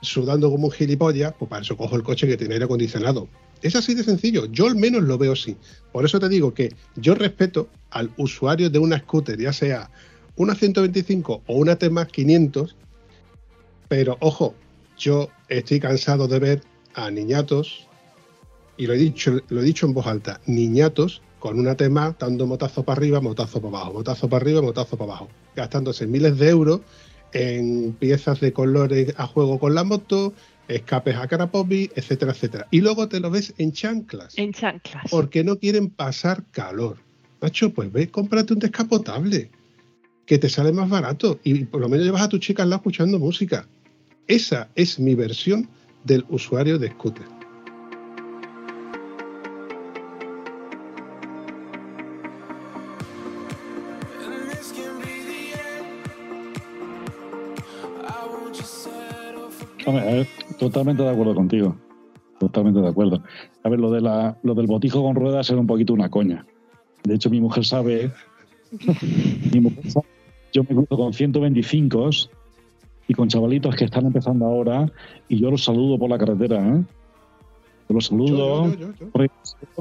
sudando 0.00 0.50
como 0.50 0.66
un 0.66 0.72
gilipollas, 0.72 1.34
pues 1.38 1.48
para 1.48 1.62
eso 1.62 1.76
cojo 1.76 1.94
el 1.94 2.02
coche 2.02 2.26
que 2.26 2.36
tiene 2.36 2.54
aire 2.54 2.64
acondicionado. 2.64 3.28
Es 3.64 3.74
así 3.74 3.94
de 3.94 4.04
sencillo. 4.04 4.44
Yo 4.52 4.66
al 4.66 4.76
menos 4.76 5.04
lo 5.04 5.16
veo 5.16 5.32
así. 5.32 5.56
Por 5.90 6.04
eso 6.04 6.20
te 6.20 6.28
digo 6.28 6.52
que 6.52 6.74
yo 6.96 7.14
respeto 7.14 7.70
al 7.90 8.10
usuario 8.18 8.68
de 8.68 8.78
una 8.78 8.98
scooter, 8.98 9.40
ya 9.40 9.54
sea 9.54 9.90
una 10.36 10.54
125 10.54 11.44
o 11.46 11.54
una 11.54 11.76
T-Max 11.76 12.12
500, 12.12 12.76
pero 13.88 14.18
ojo, 14.20 14.54
yo 14.98 15.30
estoy 15.48 15.80
cansado 15.80 16.28
de 16.28 16.38
ver 16.38 16.62
a 16.94 17.10
niñatos, 17.10 17.88
y 18.76 18.86
lo 18.86 18.92
he 18.92 18.98
dicho, 18.98 19.40
lo 19.48 19.62
he 19.62 19.64
dicho 19.64 19.86
en 19.86 19.94
voz 19.94 20.06
alta, 20.08 20.42
niñatos 20.44 21.22
con 21.38 21.58
una 21.58 21.74
T-Max 21.74 22.16
dando 22.18 22.46
motazo 22.46 22.82
para 22.82 22.98
arriba, 22.98 23.22
motazo 23.22 23.62
para 23.62 23.78
abajo, 23.78 23.94
motazo 23.94 24.28
para 24.28 24.42
arriba, 24.42 24.60
motazo 24.60 24.98
para 24.98 25.12
abajo, 25.12 25.28
gastándose 25.56 26.06
miles 26.06 26.36
de 26.36 26.50
euros 26.50 26.80
en 27.32 27.94
piezas 27.98 28.40
de 28.40 28.52
colores 28.52 29.14
a 29.16 29.26
juego 29.26 29.58
con 29.58 29.74
la 29.74 29.84
moto, 29.84 30.34
escapes 30.68 31.16
a 31.16 31.26
carapopi, 31.26 31.90
etcétera, 31.94 32.32
etcétera. 32.32 32.66
Y 32.70 32.80
luego 32.80 33.08
te 33.08 33.20
lo 33.20 33.30
ves 33.30 33.54
en 33.58 33.72
chanclas, 33.72 34.36
En 34.38 34.52
chanclas. 34.52 35.04
porque 35.10 35.44
no 35.44 35.58
quieren 35.58 35.90
pasar 35.90 36.44
calor. 36.50 36.98
Macho, 37.40 37.72
pues 37.74 37.92
ve, 37.92 38.08
cómprate 38.10 38.54
un 38.54 38.58
descapotable, 38.58 39.50
que 40.26 40.38
te 40.38 40.48
sale 40.48 40.72
más 40.72 40.88
barato 40.88 41.38
y 41.44 41.64
por 41.64 41.80
lo 41.80 41.88
menos 41.88 42.06
llevas 42.06 42.22
a 42.22 42.28
tu 42.28 42.38
chica 42.38 42.62
al 42.62 42.70
lado 42.70 42.80
escuchando 42.80 43.18
música. 43.18 43.68
Esa 44.26 44.70
es 44.74 44.98
mi 44.98 45.14
versión 45.14 45.68
del 46.04 46.24
usuario 46.30 46.78
de 46.78 46.88
scooter. 46.88 47.26
Hombre, 59.86 60.02
a 60.02 60.14
ver, 60.14 60.26
totalmente 60.58 61.02
de 61.02 61.10
acuerdo 61.10 61.34
contigo. 61.34 61.76
Totalmente 62.38 62.80
de 62.80 62.88
acuerdo. 62.88 63.22
A 63.62 63.68
ver, 63.68 63.78
lo, 63.78 63.90
de 63.90 64.00
la, 64.00 64.36
lo 64.42 64.54
del 64.54 64.66
botijo 64.66 65.02
con 65.02 65.14
ruedas 65.14 65.48
era 65.50 65.60
un 65.60 65.66
poquito 65.66 65.92
una 65.92 66.10
coña. 66.10 66.46
De 67.04 67.14
hecho, 67.14 67.30
mi 67.30 67.40
mujer 67.40 67.64
sabe. 67.64 68.10
mi 69.52 69.60
mujer 69.60 69.90
sabe, 69.90 70.06
yo 70.52 70.62
me 70.62 70.68
cruzo 70.68 70.96
con 70.96 71.12
125 71.12 72.10
y 73.08 73.14
con 73.14 73.28
chavalitos 73.28 73.74
que 73.76 73.84
están 73.84 74.06
empezando 74.06 74.46
ahora 74.46 74.90
y 75.28 75.38
yo 75.38 75.50
los 75.50 75.64
saludo 75.64 75.98
por 75.98 76.08
la 76.08 76.18
carretera. 76.18 76.76
¿eh? 76.76 76.84
Yo 77.88 77.94
los 77.94 78.06
saludo. 78.06 78.74
Yo, 78.74 78.88
porque 79.12 79.30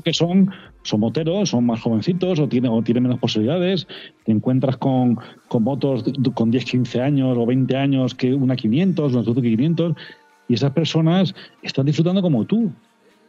que 0.04 0.14
son, 0.14 0.52
son 0.84 1.00
moteros, 1.00 1.50
son 1.50 1.66
más 1.66 1.82
jovencitos 1.82 2.40
o 2.40 2.48
tienen, 2.48 2.72
o 2.72 2.82
tienen 2.82 3.04
menos 3.04 3.20
posibilidades. 3.20 3.88
Te 4.26 4.32
encuentras 4.32 4.78
con, 4.78 5.18
con 5.48 5.64
motos 5.64 6.04
con 6.34 6.52
10, 6.52 6.66
15 6.66 7.02
años 7.02 7.38
o 7.38 7.46
20 7.46 7.76
años 7.76 8.14
que 8.14 8.34
una 8.34 8.56
500, 8.56 9.14
una 9.14 9.24
Suzuki 9.24 9.52
500 9.52 9.94
y 10.48 10.56
esas 10.56 10.72
personas 10.72 11.34
están 11.62 11.86
disfrutando 11.86 12.22
como 12.22 12.46
tú. 12.46 12.66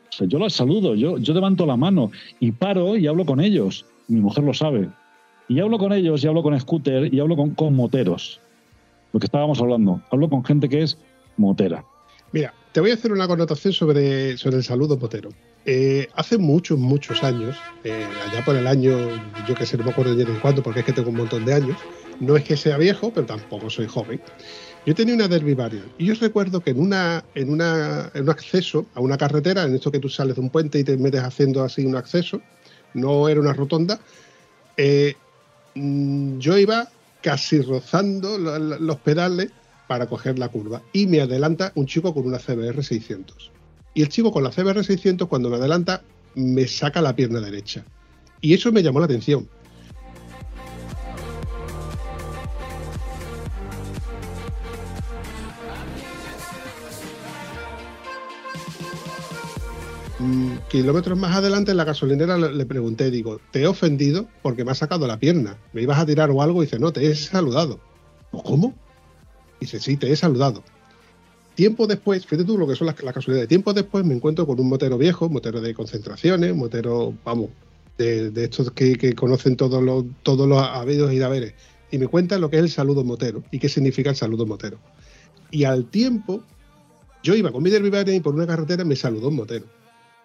O 0.08 0.12
sea, 0.12 0.26
yo 0.26 0.38
las 0.38 0.52
saludo, 0.52 0.94
yo, 0.94 1.18
yo 1.18 1.34
levanto 1.34 1.66
la 1.66 1.76
mano 1.76 2.10
y 2.40 2.52
paro 2.52 2.96
y 2.96 3.06
hablo 3.06 3.24
con 3.24 3.40
ellos. 3.40 3.84
Mi 4.08 4.20
mujer 4.20 4.44
lo 4.44 4.54
sabe. 4.54 4.88
Y 5.48 5.60
hablo 5.60 5.78
con 5.78 5.92
ellos 5.92 6.24
y 6.24 6.26
hablo 6.26 6.42
con 6.42 6.58
scooter 6.58 7.12
y 7.12 7.20
hablo 7.20 7.36
con, 7.36 7.50
con 7.50 7.74
moteros. 7.74 8.40
Lo 9.12 9.20
que 9.20 9.26
estábamos 9.26 9.60
hablando. 9.60 10.00
Hablo 10.10 10.28
con 10.28 10.44
gente 10.44 10.68
que 10.68 10.82
es 10.82 10.98
motera. 11.36 11.84
Mira, 12.32 12.52
te 12.74 12.80
voy 12.80 12.90
a 12.90 12.94
hacer 12.94 13.12
una 13.12 13.28
connotación 13.28 13.72
sobre, 13.72 14.36
sobre 14.36 14.56
el 14.56 14.64
saludo 14.64 14.98
motero. 14.98 15.30
Eh, 15.64 16.08
hace 16.12 16.38
muchos, 16.38 16.76
muchos 16.76 17.22
años, 17.22 17.72
eh, 17.84 18.18
allá 18.20 18.42
por 18.42 18.56
el 18.56 18.66
año, 18.66 19.12
yo 19.44 19.54
que 19.56 19.64
sé, 19.64 19.78
no 19.78 19.84
me 19.84 19.90
acuerdo 19.90 20.16
de 20.16 20.40
cuándo, 20.40 20.60
porque 20.60 20.80
es 20.80 20.84
que 20.86 20.92
tengo 20.92 21.10
un 21.10 21.14
montón 21.16 21.44
de 21.44 21.54
años. 21.54 21.86
No 22.18 22.36
es 22.36 22.42
que 22.42 22.56
sea 22.56 22.76
viejo, 22.76 23.12
pero 23.12 23.26
tampoco 23.26 23.70
soy 23.70 23.86
joven. 23.86 24.24
Yo 24.84 24.92
tenía 24.96 25.14
una 25.14 25.28
Derby 25.28 25.54
Variant 25.54 25.92
y 25.98 26.06
yo 26.06 26.14
recuerdo 26.14 26.62
que 26.62 26.70
en, 26.70 26.80
una, 26.80 27.30
en, 27.34 27.50
una, 27.50 28.10
en 28.12 28.22
un 28.24 28.30
acceso 28.30 28.90
a 28.92 29.00
una 29.00 29.18
carretera, 29.18 29.62
en 29.62 29.76
esto 29.76 29.92
que 29.92 30.00
tú 30.00 30.08
sales 30.08 30.34
de 30.34 30.40
un 30.42 30.50
puente 30.50 30.80
y 30.80 30.84
te 30.84 30.96
metes 30.96 31.22
haciendo 31.22 31.62
así 31.62 31.86
un 31.86 31.94
acceso, 31.94 32.42
no 32.92 33.28
era 33.28 33.40
una 33.40 33.52
rotonda, 33.52 34.00
eh, 34.76 35.22
mm, 35.74 36.38
yo 36.38 36.58
iba 36.58 36.88
casi 37.20 37.60
rozando 37.60 38.38
lo- 38.38 38.58
lo- 38.58 38.78
los 38.78 39.00
pedales 39.00 39.52
para 39.86 40.06
coger 40.06 40.38
la 40.38 40.48
curva 40.48 40.82
y 40.92 41.06
me 41.06 41.20
adelanta 41.20 41.72
un 41.74 41.86
chico 41.86 42.14
con 42.14 42.26
una 42.26 42.38
CBR 42.38 42.82
600. 42.82 43.52
Y 43.94 44.02
el 44.02 44.08
chico 44.08 44.32
con 44.32 44.42
la 44.42 44.50
CBR 44.50 44.84
600 44.84 45.28
cuando 45.28 45.50
me 45.50 45.56
adelanta 45.56 46.02
me 46.34 46.66
saca 46.66 47.00
la 47.00 47.14
pierna 47.14 47.40
derecha. 47.40 47.84
Y 48.40 48.54
eso 48.54 48.72
me 48.72 48.82
llamó 48.82 48.98
la 48.98 49.06
atención. 49.06 49.48
Mm, 60.18 60.56
kilómetros 60.68 61.18
más 61.18 61.36
adelante 61.36 61.72
en 61.72 61.76
la 61.76 61.84
gasolinera 61.84 62.38
le, 62.38 62.66
pregunté, 62.66 63.10
digo, 63.10 63.40
te 63.50 63.62
he 63.62 63.66
ofendido 63.66 64.26
porque 64.42 64.64
me 64.64 64.70
has 64.70 64.78
sacado 64.78 65.06
la 65.06 65.18
pierna. 65.18 65.58
¿Me 65.72 65.82
ibas 65.82 65.98
a 65.98 66.06
tirar 66.06 66.30
o 66.30 66.40
algo? 66.40 66.62
Y 66.62 66.66
dice, 66.66 66.78
no, 66.78 66.92
te 66.92 67.06
he 67.06 67.14
saludado. 67.14 67.78
¿Cómo? 68.30 68.74
Dice, 69.64 69.80
sí, 69.80 69.96
te 69.96 70.12
he 70.12 70.16
saludado. 70.16 70.62
Tiempo 71.54 71.86
después, 71.86 72.26
fíjate 72.26 72.44
tú 72.44 72.58
lo 72.58 72.66
que 72.68 72.76
son 72.76 72.86
las, 72.86 73.02
las 73.02 73.14
casualidades. 73.14 73.48
Tiempo 73.48 73.72
después 73.72 74.04
me 74.04 74.14
encuentro 74.14 74.46
con 74.46 74.60
un 74.60 74.68
motero 74.68 74.98
viejo, 74.98 75.30
motero 75.30 75.62
de 75.62 75.72
concentraciones, 75.72 76.54
motero, 76.54 77.14
vamos, 77.24 77.48
de, 77.96 78.30
de 78.30 78.44
estos 78.44 78.72
que, 78.72 78.96
que 78.96 79.14
conocen 79.14 79.56
todos 79.56 79.82
los, 79.82 80.04
todos 80.22 80.46
los 80.46 80.60
habidos 80.60 81.14
y 81.14 81.22
haberes. 81.22 81.54
Y 81.90 81.96
me 81.96 82.08
cuenta 82.08 82.38
lo 82.38 82.50
que 82.50 82.56
es 82.58 82.62
el 82.64 82.68
saludo 82.70 83.04
motero 83.04 83.42
y 83.50 83.58
qué 83.58 83.70
significa 83.70 84.10
el 84.10 84.16
saludo 84.16 84.44
motero. 84.44 84.78
Y 85.50 85.64
al 85.64 85.86
tiempo, 85.86 86.42
yo 87.22 87.34
iba 87.34 87.50
con 87.50 87.62
mi 87.62 87.70
Derby 87.70 87.88
Variant 87.88 88.20
y 88.20 88.22
por 88.22 88.34
una 88.34 88.46
carretera 88.46 88.84
me 88.84 88.96
saludó 88.96 89.28
un 89.28 89.36
motero. 89.36 89.64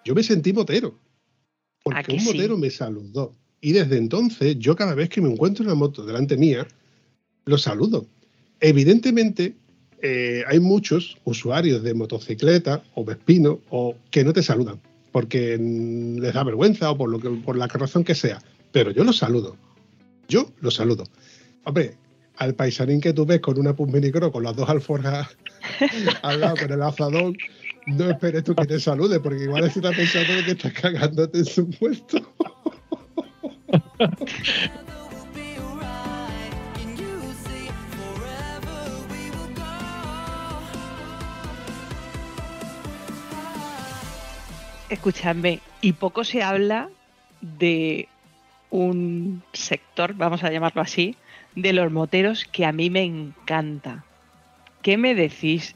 Yo 0.04 0.14
me 0.16 0.24
sentí 0.24 0.52
motero. 0.52 0.90
¿A 0.90 1.84
Porque 1.84 2.04
que 2.04 2.14
un 2.14 2.20
sí? 2.20 2.26
motero 2.26 2.58
me 2.58 2.70
saludó. 2.72 3.36
Y 3.62 3.72
desde 3.72 3.98
entonces, 3.98 4.58
yo 4.60 4.76
cada 4.76 4.96
vez 4.96 5.08
que 5.08 5.22
me 5.22 5.32
encuentro 5.32 5.64
una 5.64 5.76
moto 5.76 6.06
delante 6.06 6.36
mía, 6.36 6.68
lo 7.46 7.58
saludo. 7.58 8.08
Evidentemente, 8.62 9.56
eh, 10.02 10.44
hay 10.48 10.60
muchos 10.60 11.18
usuarios 11.26 11.84
de 11.84 11.94
motocicleta 11.94 12.84
o 12.96 13.04
Vespino 13.04 13.60
o 13.70 13.96
que 14.12 14.24
no 14.24 14.34
te 14.34 14.44
saludan 14.44 14.80
porque 15.12 15.58
les 15.58 16.34
da 16.34 16.44
vergüenza 16.44 16.92
o 16.92 16.98
por, 16.98 17.10
lo 17.10 17.20
que, 17.20 17.30
por 17.30 17.58
la 17.58 17.68
razón 17.68 18.04
que 18.04 18.16
sea. 18.16 18.40
Pero 18.72 18.92
yo 18.92 19.04
los 19.04 19.18
saludo. 19.18 19.58
Yo 20.28 20.52
los 20.62 20.76
saludo. 20.76 21.06
Hombre, 21.64 21.96
al 22.38 22.54
paisanín 22.56 23.02
que 23.02 23.14
tú 23.14 23.26
ves 23.26 23.40
con 23.40 23.60
una 23.60 23.76
Pumminicro 23.76 24.32
con 24.32 24.44
las 24.44 24.56
dos 24.56 24.70
alforjas 24.70 25.28
al 26.22 26.40
lado 26.40 26.56
con 26.58 26.72
el 26.72 26.82
azadón, 26.82 27.36
no 27.88 28.10
esperes 28.10 28.44
tú 28.44 28.56
que 28.56 28.66
te 28.66 28.80
salude, 28.80 29.20
porque 29.20 29.44
igual 29.44 29.66
está 29.66 29.92
pensando 29.92 30.34
que 30.46 30.52
estás 30.52 30.74
cagándote 30.74 31.40
en 31.40 31.46
su 31.46 31.70
puesto. 31.70 32.22
Escuchadme, 44.90 45.60
y 45.82 45.94
poco 45.94 46.24
se 46.24 46.42
habla 46.42 46.90
de 47.42 48.08
un 48.72 49.44
sector, 49.54 50.14
vamos 50.16 50.44
a 50.44 50.52
llamarlo 50.52 50.82
así, 50.82 51.16
de 51.56 51.74
los 51.74 51.92
moteros 51.92 52.46
que 52.46 52.66
a 52.66 52.72
mí 52.72 52.90
me 52.90 53.04
encanta. 53.04 54.04
¿Qué 54.82 54.98
me 54.98 55.14
decís 55.16 55.76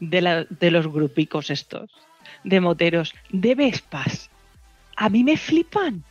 de, 0.00 0.20
la- 0.20 0.44
de 0.44 0.70
los 0.70 0.86
grupicos 0.86 1.50
estos? 1.50 1.90
De 2.44 2.60
moteros, 2.60 3.14
de 3.30 3.54
Vespas. 3.54 4.30
A 4.96 5.08
mí 5.08 5.24
me 5.24 5.36
flipan. 5.36 6.02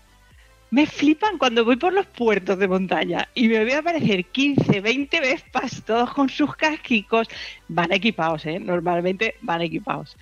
Me 0.71 0.87
flipan 0.87 1.37
cuando 1.37 1.63
voy 1.63 1.75
por 1.75 1.93
los 1.93 2.07
puertos 2.07 2.57
de 2.57 2.67
montaña 2.67 3.29
y 3.35 3.47
me 3.47 3.63
voy 3.63 3.73
a 3.73 3.79
aparecer 3.79 4.25
15, 4.25 4.81
20 4.81 5.19
Vespas, 5.19 5.83
todos 5.85 6.11
con 6.13 6.29
sus 6.29 6.55
casquicos. 6.55 7.27
Van 7.67 7.91
equipados, 7.93 8.45
¿eh? 8.47 8.59
Normalmente 8.59 9.35
van 9.41 9.61
equipados. 9.61 10.17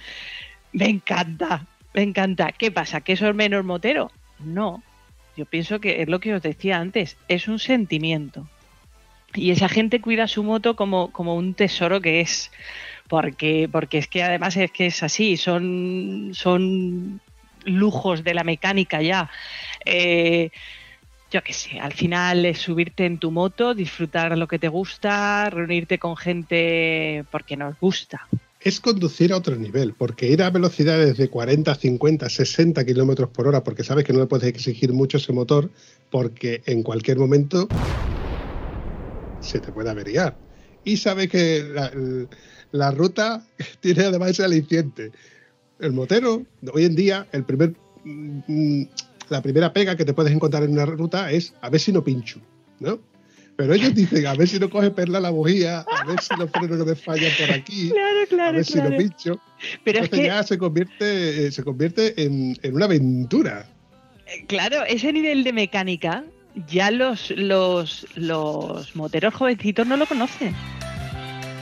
Me 0.74 0.90
encanta, 0.90 1.66
me 1.94 2.02
encanta. 2.04 2.52
¿Qué 2.52 2.72
pasa? 2.72 3.02
¿Que 3.02 3.14
eso 3.14 3.28
es 3.28 3.36
menos 3.36 3.66
motero? 3.66 4.12
No. 4.40 4.84
Yo 5.38 5.46
pienso 5.46 5.80
que 5.80 6.02
es 6.02 6.10
lo 6.10 6.20
que 6.20 6.34
os 6.34 6.42
decía 6.42 6.78
antes, 6.78 7.18
es 7.28 7.48
un 7.48 7.60
sentimiento. 7.60 8.48
Y 9.34 9.52
esa 9.52 9.70
gente 9.70 10.02
cuida 10.02 10.28
su 10.28 10.44
moto 10.44 10.76
como, 10.76 11.12
como 11.12 11.36
un 11.36 11.54
tesoro 11.54 12.02
que 12.02 12.22
es. 12.22 12.52
Porque, 13.08 13.70
porque 13.72 13.98
es 13.98 14.08
que 14.08 14.24
además 14.24 14.56
es 14.58 14.72
que 14.72 14.88
es 14.88 15.04
así, 15.04 15.36
son, 15.36 16.32
son 16.34 17.20
lujos 17.66 18.24
de 18.24 18.34
la 18.34 18.44
mecánica 18.44 19.02
ya. 19.02 19.30
Eh, 19.86 20.50
yo 21.30 21.42
qué 21.44 21.54
sé, 21.54 21.80
al 21.80 21.94
final 21.94 22.46
es 22.46 22.60
subirte 22.60 23.06
en 23.06 23.18
tu 23.18 23.32
moto, 23.32 23.74
disfrutar 23.74 24.38
lo 24.38 24.48
que 24.48 24.60
te 24.60 24.68
gusta, 24.68 25.50
reunirte 25.50 25.98
con 25.98 26.18
gente 26.18 27.24
porque 27.32 27.56
nos 27.56 27.80
gusta. 27.80 28.28
Es 28.64 28.80
conducir 28.80 29.34
a 29.34 29.38
otro 29.38 29.56
nivel, 29.56 29.96
porque 29.96 30.28
ir 30.28 30.44
a 30.44 30.52
velocidades 30.52 31.18
de 31.18 31.30
40, 31.30 31.74
50, 31.74 32.30
60 32.30 32.86
kilómetros 32.86 33.30
por 33.32 33.48
hora, 33.48 33.64
porque 33.64 33.84
sabes 33.84 34.06
que 34.06 34.14
no 34.14 34.20
le 34.20 34.28
puedes 34.28 34.48
exigir 34.48 34.94
mucho 34.94 35.18
ese 35.18 35.34
motor, 35.34 35.72
porque 36.12 36.62
en 36.68 36.84
cualquier 36.84 37.18
momento 37.18 37.68
se 39.40 39.60
te 39.60 39.72
puede 39.72 39.90
averiar. 39.90 40.38
Y 40.84 40.98
sabes 40.98 41.30
que 41.30 41.64
la, 42.72 42.92
ruta 42.92 43.44
tiene 43.80 44.04
además 44.04 44.32
ese 44.32 44.44
aliciente. 44.44 45.12
El 45.80 45.94
motero, 45.94 46.46
hoy 46.72 46.86
en 46.86 46.96
día, 46.96 47.28
el 47.32 47.44
primer, 47.44 47.74
mm, 48.04 48.84
la 49.30 49.42
primera 49.42 49.74
pega 49.74 49.96
que 49.96 50.06
te 50.06 50.14
puedes 50.14 50.34
encontrar 50.34 50.62
en 50.62 50.74
una 50.74 50.86
ruta 50.86 51.32
es 51.32 51.56
a 51.62 51.70
ver 51.72 51.82
si 51.82 51.92
no 51.92 52.04
pincho, 52.04 52.40
¿no? 52.80 53.00
Pero 53.58 53.74
ellos 53.74 53.94
dicen, 53.94 54.26
a 54.26 54.34
ver 54.34 54.48
si 54.48 54.60
no 54.60 54.70
coge 54.70 54.90
perla 54.92 55.20
la 55.20 55.30
bujía, 55.30 55.80
a 55.82 56.06
ver 56.06 56.20
si 56.22 56.36
los 56.36 56.50
frenos 56.50 56.80
no 56.80 56.86
me 56.86 56.96
fallan 56.96 57.32
por 57.40 57.52
aquí, 57.54 57.90
Claro, 57.94 58.22
a 58.22 58.26
claro, 58.28 58.56
ver 58.56 58.66
si 58.66 58.74
claro. 58.74 58.98
pincho. 58.98 59.40
Pero 59.84 60.00
es 60.00 60.10
que, 60.10 60.24
ya 60.24 60.42
se 60.44 60.58
convierte, 60.58 61.48
eh, 61.48 61.52
se 61.52 61.64
convierte 61.64 62.24
en, 62.24 62.58
en 62.64 62.76
una 62.76 62.86
aventura. 62.86 63.66
claro, 64.48 64.84
ese 64.86 65.14
nivel 65.14 65.44
de 65.44 65.54
mecánica 65.54 66.24
ya 66.68 66.92
los, 66.92 67.32
los, 67.32 68.06
los 68.16 68.96
moteros 68.96 69.34
jovencitos 69.34 69.88
no 69.88 69.98
lo 69.98 70.06
conocen. 70.06 70.56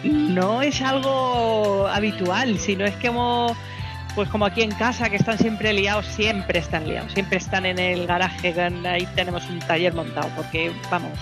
No 0.03 0.61
es 0.61 0.81
algo 0.81 1.87
habitual, 1.87 2.57
sino 2.57 2.85
es 2.85 2.95
como, 2.95 3.55
pues 4.15 4.29
como 4.29 4.45
aquí 4.45 4.61
en 4.61 4.71
casa, 4.71 5.09
que 5.09 5.17
están 5.17 5.37
siempre 5.37 5.73
liados, 5.73 6.05
siempre 6.05 6.59
están 6.59 6.87
liados, 6.87 7.11
siempre 7.11 7.37
están 7.37 7.65
en 7.65 7.79
el 7.79 8.07
garaje, 8.07 8.53
ahí 8.85 9.07
tenemos 9.15 9.47
un 9.49 9.59
taller 9.59 9.93
montado, 9.93 10.29
porque 10.37 10.71
vamos, 10.89 11.19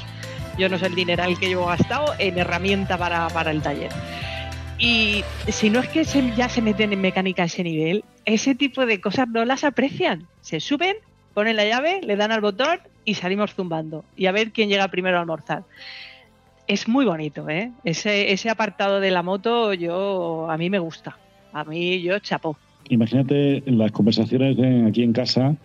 yo 0.57 0.69
no 0.69 0.77
sé 0.77 0.87
el 0.87 0.95
dineral 0.95 1.37
que 1.37 1.47
llevo 1.47 1.67
gastado 1.67 2.13
en 2.19 2.37
herramienta 2.37 2.97
para, 2.97 3.27
para 3.29 3.51
el 3.51 3.61
taller. 3.61 3.91
Y 4.79 5.23
si 5.47 5.69
no 5.69 5.79
es 5.79 5.89
que 5.89 6.03
ya 6.35 6.49
se 6.49 6.61
meten 6.61 6.93
en 6.93 7.01
mecánica 7.01 7.43
a 7.43 7.45
ese 7.45 7.63
nivel, 7.63 8.03
ese 8.25 8.53
tipo 8.53 8.85
de 8.85 9.01
cosas 9.01 9.27
no 9.27 9.43
las 9.45 9.63
aprecian. 9.63 10.27
Se 10.41 10.59
suben, 10.59 10.95
ponen 11.33 11.55
la 11.55 11.65
llave, 11.65 12.01
le 12.03 12.15
dan 12.15 12.31
al 12.31 12.41
botón 12.41 12.79
y 13.03 13.15
salimos 13.15 13.55
zumbando. 13.55 14.03
Y 14.15 14.27
a 14.27 14.31
ver 14.31 14.51
quién 14.51 14.69
llega 14.69 14.87
primero 14.89 15.17
a 15.17 15.21
almorzar. 15.21 15.63
Es 16.67 16.87
muy 16.87 17.05
bonito, 17.05 17.49
¿eh? 17.49 17.71
Ese, 17.83 18.33
ese 18.33 18.49
apartado 18.49 18.99
de 18.99 19.09
la 19.09 19.23
moto, 19.23 19.73
yo 19.73 20.49
a 20.49 20.57
mí 20.57 20.69
me 20.69 20.79
gusta. 20.79 21.17
A 21.53 21.63
mí 21.63 22.01
yo 22.01 22.19
chapó. 22.19 22.57
Imagínate 22.89 23.63
las 23.65 23.91
conversaciones 23.91 24.57
aquí 24.87 25.03
en 25.03 25.13
casa, 25.13 25.55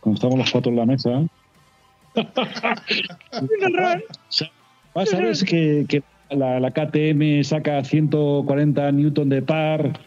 cuando 0.00 0.16
estamos 0.16 0.38
los 0.38 0.50
cuatro 0.50 0.70
en 0.70 0.76
la 0.76 0.86
mesa. 0.86 1.22
Ah, 4.94 5.06
¿Sabes 5.06 5.44
que, 5.44 5.86
que 5.88 6.02
la, 6.30 6.58
la 6.60 6.70
KTM 6.70 7.44
saca 7.44 7.84
140 7.84 8.92
newton 8.92 9.28
de 9.28 9.42
par, 9.42 10.00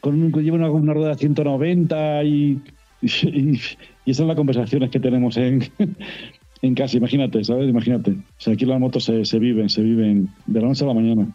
con 0.00 0.22
un, 0.22 0.32
lleva 0.32 0.56
una, 0.56 0.70
una 0.70 0.94
rueda 0.94 1.10
de 1.10 1.16
190 1.16 2.24
y, 2.24 2.62
y, 3.02 3.60
y 4.04 4.10
esas 4.10 4.18
son 4.18 4.28
las 4.28 4.36
conversaciones 4.36 4.90
que 4.90 5.00
tenemos 5.00 5.36
en, 5.36 5.64
en 6.62 6.74
casa, 6.74 6.96
imagínate, 6.96 7.42
¿sabes? 7.44 7.68
Imagínate. 7.68 8.12
O 8.12 8.24
sea, 8.38 8.54
aquí 8.54 8.64
las 8.66 8.80
motos 8.80 9.04
se, 9.04 9.24
se 9.24 9.38
viven, 9.38 9.68
se 9.68 9.82
viven 9.82 10.28
de 10.46 10.60
la 10.60 10.68
noche 10.68 10.84
a 10.84 10.88
la 10.88 10.94
mañana. 10.94 11.26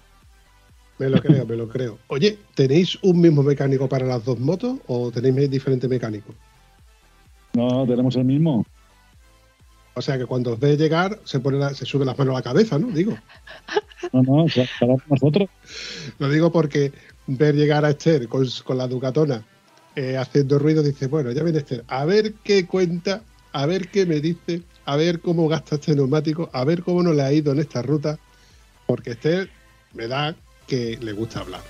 Me 0.98 1.10
lo 1.10 1.22
creo, 1.22 1.46
me 1.46 1.58
lo 1.58 1.68
creo. 1.68 1.98
Oye, 2.08 2.38
¿tenéis 2.56 2.98
un 3.04 3.20
mismo 3.20 3.44
mecánico 3.44 3.90
para 3.90 4.06
las 4.06 4.24
dos 4.24 4.40
motos 4.40 4.80
o 4.88 5.12
tenéis 5.12 5.52
diferentes 5.52 5.90
mecánicos? 5.90 6.34
No, 7.54 7.86
tenemos 7.86 8.16
el 8.16 8.24
mismo. 8.24 8.66
O 9.96 10.02
sea 10.02 10.18
que 10.18 10.26
cuando 10.26 10.54
os 10.54 10.60
ve 10.60 10.78
llegar, 10.78 11.20
se 11.24 11.40
pone 11.40 11.58
la- 11.58 11.74
se 11.74 11.86
sube 11.86 12.06
las 12.06 12.18
manos 12.18 12.34
a 12.34 12.40
la 12.40 12.44
cabeza, 12.44 12.78
¿no? 12.78 12.88
Digo. 12.88 13.18
No, 14.12 14.22
no, 14.24 14.46
cada 14.80 14.96
nosotros. 15.10 15.50
Lo 16.20 16.30
digo 16.30 16.52
porque 16.52 16.92
ver 17.28 17.56
llegar 17.56 17.86
a 17.86 17.92
Esther 17.92 18.28
con, 18.28 18.46
con 18.64 18.78
la 18.78 18.88
Ducatona 18.88 19.44
eh, 19.96 20.18
haciendo 20.18 20.60
ruido, 20.60 20.84
dice, 20.84 21.08
bueno, 21.08 21.32
ya 21.32 21.44
viene 21.44 21.60
Esther, 21.60 21.84
a 21.88 22.04
ver 22.06 22.34
qué 22.44 22.68
cuenta, 22.68 23.22
a 23.54 23.66
ver 23.66 23.88
qué 23.88 24.06
me 24.06 24.20
dice, 24.20 24.62
a 24.86 24.98
ver 24.98 25.22
cómo 25.22 25.48
gasta 25.48 25.76
este 25.76 25.96
neumático, 25.96 26.50
a 26.52 26.66
ver 26.66 26.84
cómo 26.84 27.02
no 27.02 27.14
le 27.14 27.24
ha 27.24 27.32
ido 27.32 27.54
en 27.54 27.60
esta 27.60 27.82
ruta, 27.82 28.20
porque 28.86 29.12
Esther 29.12 29.50
me 29.94 30.08
da 30.08 30.36
que 30.68 30.98
le 31.02 31.14
gusta 31.14 31.40
hablar. 31.40 31.64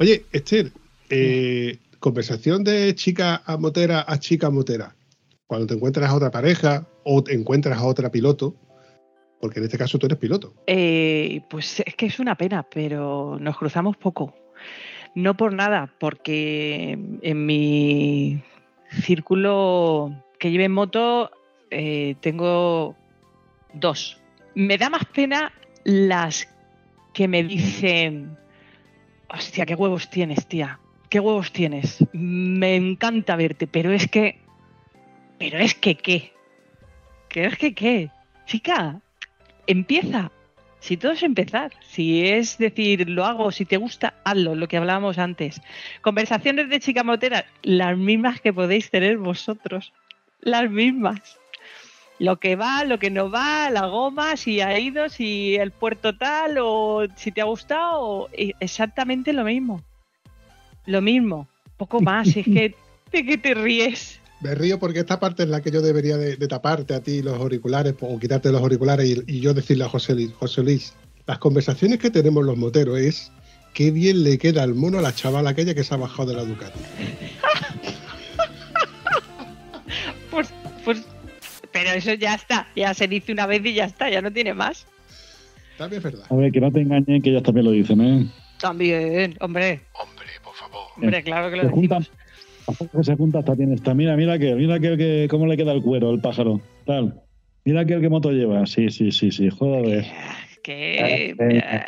Oye, 0.00 0.24
Esther, 0.32 0.70
eh, 1.10 1.78
conversación 1.98 2.62
de 2.62 2.94
chica 2.94 3.42
a 3.44 3.56
motera 3.56 4.04
a 4.06 4.18
chica 4.18 4.48
motera. 4.48 4.94
Cuando 5.48 5.66
te 5.66 5.74
encuentras 5.74 6.08
a 6.08 6.14
otra 6.14 6.30
pareja 6.30 6.86
o 7.04 7.24
te 7.24 7.34
encuentras 7.34 7.78
a 7.78 7.84
otra 7.84 8.10
piloto, 8.10 8.54
porque 9.40 9.58
en 9.58 9.64
este 9.64 9.76
caso 9.76 9.98
tú 9.98 10.06
eres 10.06 10.18
piloto. 10.18 10.54
Eh, 10.68 11.40
pues 11.50 11.82
es 11.84 11.96
que 11.96 12.06
es 12.06 12.20
una 12.20 12.36
pena, 12.36 12.62
pero 12.62 13.38
nos 13.40 13.56
cruzamos 13.56 13.96
poco. 13.96 14.34
No 15.16 15.36
por 15.36 15.52
nada, 15.52 15.92
porque 15.98 16.96
en 17.22 17.46
mi 17.46 18.40
círculo 19.02 20.12
que 20.38 20.52
lleve 20.52 20.64
en 20.64 20.72
moto 20.72 21.30
eh, 21.70 22.14
tengo 22.20 22.94
dos. 23.74 24.20
Me 24.54 24.78
da 24.78 24.90
más 24.90 25.06
pena 25.06 25.52
las 25.82 26.48
que 27.14 27.26
me 27.26 27.42
dicen, 27.42 28.36
hostia, 29.28 29.66
qué 29.66 29.74
huevos 29.74 30.10
tienes, 30.10 30.46
tía, 30.46 30.80
qué 31.08 31.20
huevos 31.20 31.52
tienes. 31.52 32.04
Me 32.12 32.76
encanta 32.76 33.36
verte, 33.36 33.66
pero 33.66 33.92
es 33.92 34.08
que, 34.08 34.38
pero 35.38 35.58
es 35.58 35.74
que 35.74 35.96
qué, 35.96 36.32
que 37.28 37.44
es 37.44 37.58
que 37.58 37.74
qué, 37.74 38.10
chica, 38.46 39.00
empieza. 39.66 40.30
Si 40.80 40.96
todo 40.96 41.12
es 41.12 41.24
empezar, 41.24 41.72
si 41.88 42.24
es 42.28 42.56
decir, 42.56 43.10
lo 43.10 43.24
hago, 43.24 43.50
si 43.50 43.64
te 43.64 43.76
gusta, 43.76 44.14
hazlo, 44.24 44.54
lo 44.54 44.68
que 44.68 44.76
hablábamos 44.76 45.18
antes. 45.18 45.60
Conversaciones 46.02 46.68
de 46.68 46.78
chica 46.78 47.02
motera, 47.02 47.46
las 47.62 47.96
mismas 47.98 48.40
que 48.40 48.52
podéis 48.52 48.88
tener 48.88 49.18
vosotros, 49.18 49.92
las 50.40 50.70
mismas. 50.70 51.40
Lo 52.18 52.40
que 52.40 52.56
va, 52.56 52.84
lo 52.84 52.98
que 52.98 53.10
no 53.10 53.30
va, 53.30 53.70
la 53.70 53.86
goma, 53.86 54.36
si 54.36 54.60
ha 54.60 54.78
ido, 54.78 55.08
si 55.08 55.54
el 55.54 55.70
puerto 55.70 56.16
tal, 56.16 56.58
o 56.60 57.06
si 57.16 57.30
te 57.30 57.40
ha 57.40 57.44
gustado, 57.44 58.28
exactamente 58.32 59.32
lo 59.32 59.44
mismo. 59.44 59.82
Lo 60.86 61.00
mismo, 61.00 61.48
poco 61.76 62.00
más, 62.00 62.28
es 62.36 62.44
que, 62.44 62.74
¿de 63.12 63.24
qué 63.24 63.38
te 63.38 63.54
ríes? 63.54 64.20
Me 64.40 64.54
río 64.54 64.78
porque 64.78 65.00
esta 65.00 65.20
parte 65.20 65.44
es 65.44 65.48
la 65.48 65.60
que 65.60 65.70
yo 65.70 65.80
debería 65.80 66.16
de, 66.16 66.36
de 66.36 66.48
taparte 66.48 66.94
a 66.94 67.00
ti 67.00 67.22
los 67.22 67.34
auriculares 67.34 67.94
o 68.00 68.18
quitarte 68.18 68.50
los 68.50 68.62
auriculares 68.62 69.06
y, 69.06 69.36
y 69.36 69.40
yo 69.40 69.54
decirle 69.54 69.84
a 69.84 69.88
José 69.88 70.14
Luis, 70.14 70.32
José 70.34 70.62
Luis, 70.62 70.94
las 71.26 71.38
conversaciones 71.38 71.98
que 71.98 72.10
tenemos 72.10 72.44
los 72.44 72.56
moteros 72.56 72.98
es 72.98 73.30
qué 73.74 73.90
bien 73.90 74.24
le 74.24 74.38
queda 74.38 74.64
el 74.64 74.74
mono 74.74 74.98
a 74.98 75.02
la 75.02 75.14
chavala 75.14 75.50
aquella 75.50 75.74
que 75.74 75.84
se 75.84 75.94
ha 75.94 75.98
bajado 75.98 76.30
de 76.30 76.34
la 76.34 76.44
Ducati. 76.44 76.80
Pues, 80.30 80.52
pues, 80.84 81.04
pero 81.82 81.90
eso 81.96 82.14
ya 82.14 82.34
está, 82.34 82.66
ya 82.74 82.92
se 82.94 83.06
dice 83.08 83.32
una 83.32 83.46
vez 83.46 83.64
y 83.64 83.74
ya 83.74 83.84
está, 83.84 84.10
ya 84.10 84.20
no 84.20 84.32
tiene 84.32 84.54
más. 84.54 84.86
También 85.76 85.98
es 85.98 86.04
verdad. 86.04 86.26
A 86.30 86.34
ver, 86.34 86.50
que 86.52 86.60
no 86.60 86.72
te 86.72 86.80
engañen, 86.80 87.22
que 87.22 87.30
ellas 87.30 87.42
también 87.42 87.66
lo 87.66 87.70
dicen, 87.72 88.00
¿eh? 88.00 88.26
También, 88.60 89.36
hombre, 89.40 89.82
Hombre, 89.92 90.26
por 90.42 90.54
favor. 90.54 90.80
hombre, 90.96 91.22
claro 91.22 91.50
que 91.50 91.56
lo 91.56 91.62
Se 91.64 91.68
juntan, 91.70 91.98
decimos. 92.66 92.90
que 92.92 93.04
se 93.04 93.16
junta 93.16 93.38
hasta 93.38 93.54
tiene 93.54 93.74
esta. 93.76 93.94
Mira, 93.94 94.16
mira 94.16 94.38
que, 94.38 94.54
mira 94.54 94.80
que, 94.80 94.96
que 94.96 95.26
cómo 95.30 95.46
le 95.46 95.56
queda 95.56 95.72
el 95.72 95.82
cuero 95.82 96.10
al 96.10 96.20
pájaro. 96.20 96.60
Tal. 96.84 97.22
Mira 97.64 97.84
que 97.84 97.94
el 97.94 98.00
que 98.00 98.08
moto 98.08 98.32
lleva. 98.32 98.66
Sí, 98.66 98.90
sí, 98.90 99.12
sí, 99.12 99.30
sí. 99.30 99.48
Joder. 99.50 100.04
Que, 100.62 101.30
Eh, 101.30 101.36
eh, 101.38 101.84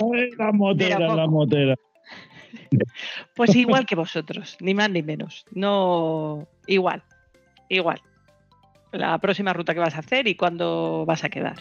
Ay, 0.00 0.30
la 0.38 0.52
motera, 0.52 0.98
la 1.00 1.26
motera. 1.26 1.74
pues 3.34 3.54
igual 3.56 3.84
que 3.84 3.96
vosotros, 3.96 4.56
ni 4.60 4.74
más 4.74 4.90
ni 4.90 5.02
menos. 5.02 5.44
No, 5.50 6.46
igual, 6.68 7.02
igual. 7.68 8.00
La 8.92 9.18
próxima 9.18 9.52
ruta 9.52 9.74
que 9.74 9.80
vas 9.80 9.94
a 9.94 9.98
hacer 9.98 10.26
y 10.26 10.34
cuándo 10.34 11.04
vas 11.06 11.24
a 11.24 11.28
quedar. 11.28 11.56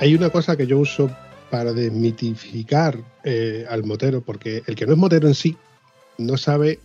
Hay 0.00 0.14
una 0.14 0.30
cosa 0.30 0.56
que 0.56 0.66
yo 0.66 0.78
uso 0.78 1.10
para 1.50 1.72
desmitificar 1.72 2.98
eh, 3.24 3.66
al 3.68 3.82
motero, 3.82 4.20
porque 4.20 4.62
el 4.66 4.76
que 4.76 4.86
no 4.86 4.92
es 4.92 4.98
motero 4.98 5.26
en 5.26 5.34
sí 5.34 5.56
no 6.18 6.36
sabe 6.36 6.78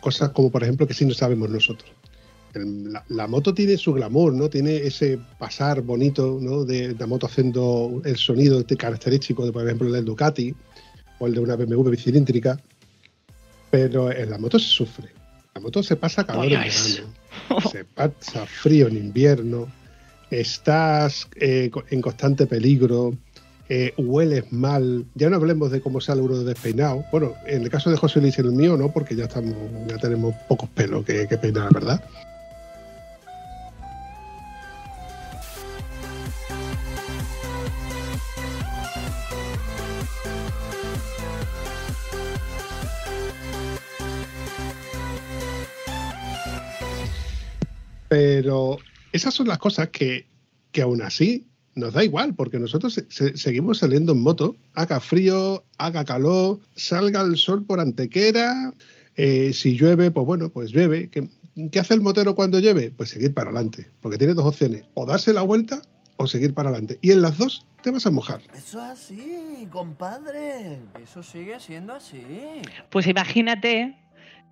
cosas 0.00 0.30
como, 0.30 0.50
por 0.50 0.62
ejemplo, 0.62 0.86
que 0.86 0.94
sí 0.94 1.04
no 1.04 1.14
sabemos 1.14 1.48
nosotros. 1.48 1.92
La, 2.54 3.04
la 3.08 3.26
moto 3.26 3.54
tiene 3.54 3.76
su 3.76 3.92
glamour, 3.92 4.32
¿no? 4.32 4.50
Tiene 4.50 4.76
ese 4.76 5.18
pasar 5.38 5.82
bonito, 5.82 6.38
¿no? 6.40 6.64
De 6.64 6.94
la 6.98 7.06
moto 7.06 7.26
haciendo 7.26 8.02
el 8.04 8.16
sonido 8.16 8.60
este 8.60 8.76
característico 8.76 9.46
de, 9.46 9.52
por 9.52 9.64
ejemplo, 9.64 9.86
el 9.86 9.92
del 9.92 10.04
Ducati 10.04 10.54
o 11.18 11.26
el 11.26 11.34
de 11.34 11.40
una 11.40 11.56
BMW 11.56 11.90
bicilíndrica. 11.90 12.60
Pero 13.70 14.10
en 14.10 14.30
la 14.30 14.38
moto 14.38 14.58
se 14.58 14.68
sufre. 14.68 15.10
La 15.54 15.60
moto 15.60 15.82
se 15.82 15.96
pasa 15.96 16.24
calor 16.24 16.46
en 16.46 16.58
Pollas. 16.58 17.02
verano, 17.48 17.70
se 17.70 17.84
pasa 17.84 18.46
frío 18.46 18.88
en 18.88 18.96
invierno, 18.96 19.68
estás 20.30 21.28
eh, 21.36 21.70
en 21.90 22.00
constante 22.00 22.46
peligro, 22.46 23.16
eh, 23.68 23.94
hueles 23.96 24.52
mal. 24.52 25.04
Ya 25.14 25.30
no 25.30 25.36
hablemos 25.36 25.70
de 25.70 25.80
cómo 25.80 26.00
sale 26.00 26.22
uno 26.22 26.38
despeinado. 26.38 27.04
Bueno, 27.12 27.34
en 27.46 27.62
el 27.62 27.70
caso 27.70 27.90
de 27.90 27.96
José 27.96 28.20
Luis 28.20 28.36
y 28.38 28.40
el 28.40 28.52
mío, 28.52 28.76
no, 28.76 28.92
porque 28.92 29.14
ya 29.14 29.24
estamos, 29.24 29.54
ya 29.88 29.96
tenemos 29.98 30.34
pocos 30.48 30.68
pelos 30.70 31.04
que, 31.04 31.26
que 31.28 31.36
peinar, 31.36 31.72
¿verdad? 31.72 32.02
Pero 48.10 48.76
esas 49.12 49.32
son 49.32 49.46
las 49.46 49.58
cosas 49.58 49.88
que, 49.90 50.26
que 50.72 50.82
aún 50.82 51.00
así 51.00 51.46
nos 51.76 51.94
da 51.94 52.02
igual, 52.02 52.34
porque 52.34 52.58
nosotros 52.58 52.92
se- 52.92 53.06
se- 53.08 53.36
seguimos 53.36 53.78
saliendo 53.78 54.12
en 54.12 54.20
moto, 54.20 54.56
haga 54.74 54.98
frío, 54.98 55.64
haga 55.78 56.04
calor, 56.04 56.58
salga 56.74 57.20
el 57.22 57.36
sol 57.36 57.64
por 57.64 57.78
antequera, 57.78 58.74
eh, 59.16 59.52
si 59.52 59.76
llueve, 59.78 60.10
pues 60.10 60.26
bueno, 60.26 60.48
pues 60.48 60.72
llueve. 60.72 61.08
¿Qué, 61.08 61.28
qué 61.70 61.78
hace 61.78 61.94
el 61.94 62.00
motero 62.00 62.34
cuando 62.34 62.58
llueve? 62.58 62.90
Pues 62.90 63.10
seguir 63.10 63.32
para 63.32 63.50
adelante, 63.50 63.88
porque 64.00 64.18
tiene 64.18 64.34
dos 64.34 64.44
opciones, 64.46 64.84
o 64.94 65.06
darse 65.06 65.32
la 65.32 65.42
vuelta 65.42 65.80
o 66.16 66.26
seguir 66.26 66.52
para 66.52 66.70
adelante. 66.70 66.98
Y 67.00 67.12
en 67.12 67.22
las 67.22 67.38
dos 67.38 67.64
te 67.82 67.92
vas 67.92 68.04
a 68.06 68.10
mojar. 68.10 68.42
Eso 68.54 68.78
es 68.84 68.90
así, 68.90 69.68
compadre. 69.70 70.80
Eso 71.02 71.22
sigue 71.22 71.60
siendo 71.60 71.94
así. 71.94 72.20
Pues 72.90 73.06
imagínate, 73.06 73.96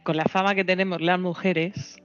con 0.05 0.17
la 0.17 0.25
fama 0.27 0.55
que 0.55 0.65
tenemos 0.65 1.01
las 1.03 1.19
mujeres, 1.21 1.97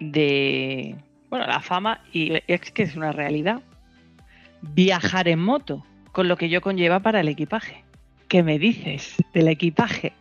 de. 0.00 0.96
Bueno, 1.30 1.46
la 1.46 1.60
fama, 1.60 2.02
y 2.12 2.32
es 2.46 2.60
que 2.72 2.82
es 2.82 2.96
una 2.96 3.12
realidad. 3.12 3.62
Viajar 4.60 5.28
en 5.28 5.40
moto, 5.40 5.84
con 6.12 6.28
lo 6.28 6.36
que 6.36 6.48
yo 6.48 6.60
conlleva 6.60 7.00
para 7.00 7.20
el 7.20 7.28
equipaje. 7.28 7.84
¿Qué 8.28 8.42
me 8.42 8.58
dices 8.58 9.16
del 9.34 9.48
equipaje? 9.48 10.12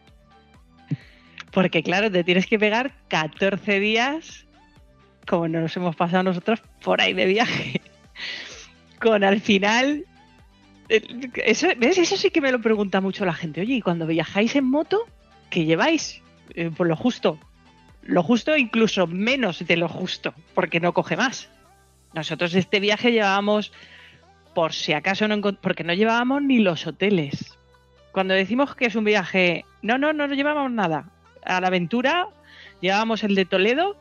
Porque, 1.51 1.83
claro, 1.83 2.09
te 2.09 2.23
tienes 2.23 2.47
que 2.47 2.57
pegar 2.57 2.93
14 3.09 3.79
días, 3.79 4.45
como 5.27 5.47
nos 5.47 5.75
hemos 5.75 5.95
pasado 5.95 6.23
nosotros, 6.23 6.61
por 6.81 7.01
ahí 7.01 7.13
de 7.13 7.25
viaje. 7.25 7.81
Con 8.99 9.23
al 9.23 9.41
final. 9.41 10.05
Eso, 10.89 11.67
¿ves? 11.77 11.97
Eso 11.97 12.17
sí 12.17 12.31
que 12.31 12.41
me 12.41 12.51
lo 12.51 12.61
pregunta 12.61 13.01
mucho 13.01 13.25
la 13.25 13.33
gente. 13.33 13.61
Oye, 13.61 13.75
¿y 13.75 13.81
cuando 13.81 14.05
viajáis 14.07 14.55
en 14.55 14.65
moto, 14.65 15.05
qué 15.49 15.65
lleváis? 15.65 16.21
Eh, 16.53 16.69
pues 16.75 16.87
lo 16.87 16.95
justo. 16.95 17.39
Lo 18.03 18.23
justo, 18.23 18.57
incluso 18.57 19.07
menos 19.07 19.65
de 19.65 19.77
lo 19.77 19.87
justo, 19.87 20.33
porque 20.53 20.79
no 20.79 20.93
coge 20.93 21.15
más. 21.15 21.49
Nosotros 22.13 22.53
este 22.55 22.79
viaje 22.79 23.11
llevábamos, 23.11 23.71
por 24.53 24.73
si 24.73 24.93
acaso 24.93 25.27
no 25.27 25.39
porque 25.53 25.83
no 25.83 25.93
llevábamos 25.93 26.41
ni 26.41 26.59
los 26.59 26.85
hoteles. 26.87 27.57
Cuando 28.11 28.33
decimos 28.33 28.75
que 28.75 28.87
es 28.87 28.95
un 28.95 29.05
viaje, 29.05 29.65
no, 29.81 29.97
no, 29.97 30.11
no, 30.13 30.27
no 30.27 30.33
llevábamos 30.33 30.71
nada. 30.71 31.09
A 31.45 31.61
la 31.61 31.67
aventura 31.67 32.27
llevábamos 32.81 33.23
el 33.23 33.35
de 33.35 33.45
Toledo, 33.45 33.95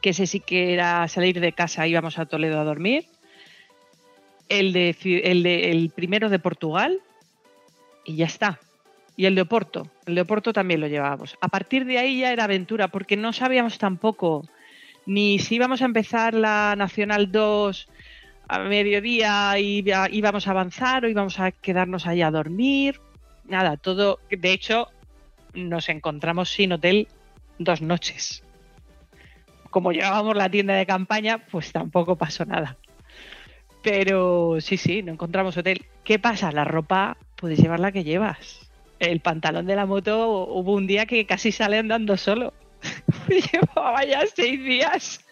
que 0.00 0.10
ese 0.10 0.26
sí 0.26 0.40
que 0.40 0.72
era 0.72 1.06
salir 1.08 1.40
de 1.40 1.52
casa, 1.52 1.86
íbamos 1.86 2.18
a 2.18 2.26
Toledo 2.26 2.60
a 2.60 2.64
dormir. 2.64 3.06
El, 4.48 4.72
de, 4.72 4.96
el, 5.24 5.42
de, 5.42 5.70
el 5.70 5.90
primero 5.90 6.28
de 6.28 6.38
Portugal, 6.38 7.00
y 8.04 8.16
ya 8.16 8.26
está. 8.26 8.60
Y 9.16 9.24
el 9.24 9.34
de 9.34 9.42
Oporto, 9.42 9.90
el 10.04 10.14
de 10.14 10.20
Oporto 10.20 10.52
también 10.52 10.80
lo 10.80 10.88
llevábamos. 10.88 11.36
A 11.40 11.48
partir 11.48 11.86
de 11.86 11.98
ahí 11.98 12.20
ya 12.20 12.32
era 12.32 12.44
aventura, 12.44 12.88
porque 12.88 13.16
no 13.16 13.32
sabíamos 13.32 13.78
tampoco 13.78 14.46
ni 15.06 15.38
si 15.38 15.54
íbamos 15.54 15.80
a 15.82 15.86
empezar 15.86 16.34
la 16.34 16.74
Nacional 16.76 17.30
2 17.30 17.88
a 18.48 18.58
mediodía 18.60 19.58
y 19.58 19.84
íbamos 20.10 20.46
a 20.46 20.50
avanzar 20.50 21.04
o 21.04 21.08
íbamos 21.08 21.40
a 21.40 21.52
quedarnos 21.52 22.06
allá 22.06 22.26
a 22.28 22.32
dormir. 22.32 23.00
Nada, 23.44 23.76
todo. 23.76 24.18
De 24.28 24.52
hecho, 24.52 24.88
nos 25.54 25.88
encontramos 25.88 26.50
sin 26.50 26.72
hotel 26.72 27.08
dos 27.58 27.80
noches. 27.80 28.42
Como 29.70 29.92
llevábamos 29.92 30.36
la 30.36 30.50
tienda 30.50 30.74
de 30.74 30.86
campaña, 30.86 31.38
pues 31.50 31.72
tampoco 31.72 32.16
pasó 32.16 32.44
nada. 32.44 32.76
Pero 33.82 34.56
sí, 34.60 34.76
sí, 34.76 35.02
no 35.02 35.12
encontramos 35.12 35.56
hotel. 35.56 35.86
¿Qué 36.02 36.18
pasa? 36.18 36.50
La 36.50 36.64
ropa 36.64 37.16
puedes 37.36 37.58
llevar 37.58 37.80
la 37.80 37.92
que 37.92 38.04
llevas. 38.04 38.65
El 38.98 39.20
pantalón 39.20 39.66
de 39.66 39.76
la 39.76 39.86
moto 39.86 40.46
hubo 40.48 40.72
un 40.72 40.86
día 40.86 41.06
que 41.06 41.26
casi 41.26 41.52
sale 41.52 41.78
andando 41.78 42.16
solo. 42.16 42.54
Llevaba 43.28 44.04
ya 44.04 44.24
seis 44.34 44.62
días 44.62 45.24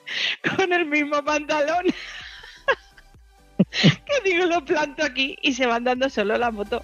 con 0.56 0.72
el 0.72 0.86
mismo 0.86 1.24
pantalón. 1.24 1.86
que 3.70 4.30
digo, 4.30 4.46
lo 4.46 4.64
planto 4.64 5.04
aquí 5.04 5.36
y 5.42 5.52
se 5.54 5.66
va 5.66 5.76
andando 5.76 6.10
solo 6.10 6.36
la 6.36 6.50
moto. 6.50 6.82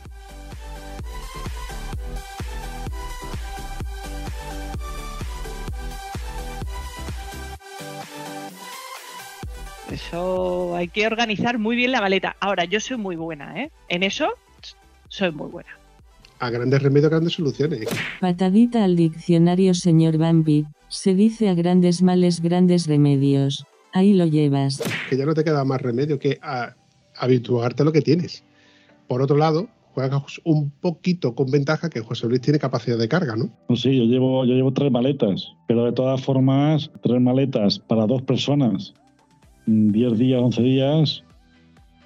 Eso 9.91 10.76
hay 10.76 10.89
que 10.89 11.07
organizar 11.07 11.59
muy 11.59 11.74
bien 11.74 11.93
la 11.93 12.01
maleta. 12.01 12.37
Ahora, 12.41 12.64
yo 12.64 12.78
soy 12.78 12.97
muy 12.97 13.16
buena, 13.16 13.61
¿eh? 13.61 13.70
En 13.89 14.05
eso 14.05 14.33
soy 15.09 15.33
muy 15.33 15.49
buena. 15.49 15.80
A 16.41 16.51
grandes 16.51 16.82
remedios, 16.82 17.11
grandes 17.11 17.34
soluciones. 17.34 17.86
Patadita 18.20 18.82
al 18.84 18.97
diccionario, 18.97 19.74
señor 19.74 20.16
Bambi. 20.18 20.66
Se 20.88 21.14
dice 21.14 21.49
a 21.49 21.55
grandes 21.55 22.03
males, 22.03 22.41
grandes 22.41 22.86
remedios. 22.86 23.64
Ahí 23.93 24.14
lo 24.14 24.24
llevas. 24.26 24.82
Que 25.09 25.16
ya 25.16 25.26
no 25.26 25.34
te 25.34 25.45
queda 25.45 25.64
más 25.64 25.80
remedio 25.82 26.18
que 26.18 26.38
a- 26.43 26.74
habituarte 27.16 27.82
a 27.82 27.84
lo 27.84 27.93
que 27.93 28.01
tienes. 28.01 28.43
Por 29.07 29.20
otro 29.20 29.36
lado, 29.36 29.68
juegas 29.93 30.22
un 30.45 30.70
poquito 30.70 31.34
con 31.34 31.51
ventaja 31.51 31.91
que 31.91 32.01
José 32.01 32.26
Luis 32.26 32.41
tiene 32.41 32.59
capacidad 32.59 32.97
de 32.97 33.09
carga, 33.09 33.36
¿no? 33.36 33.51
Pues 33.66 33.80
sí, 33.82 33.97
yo 33.97 34.05
llevo, 34.05 34.45
yo 34.47 34.55
llevo 34.55 34.72
tres 34.72 34.91
maletas, 34.91 35.53
pero 35.68 35.84
de 35.84 35.93
todas 35.93 36.22
formas, 36.22 36.91
tres 37.03 37.20
maletas 37.20 37.78
para 37.80 38.07
dos 38.07 38.22
personas, 38.22 38.95
mm, 39.66 39.91
10 39.91 40.16
días, 40.16 40.41
11 40.41 40.62
días, 40.62 41.22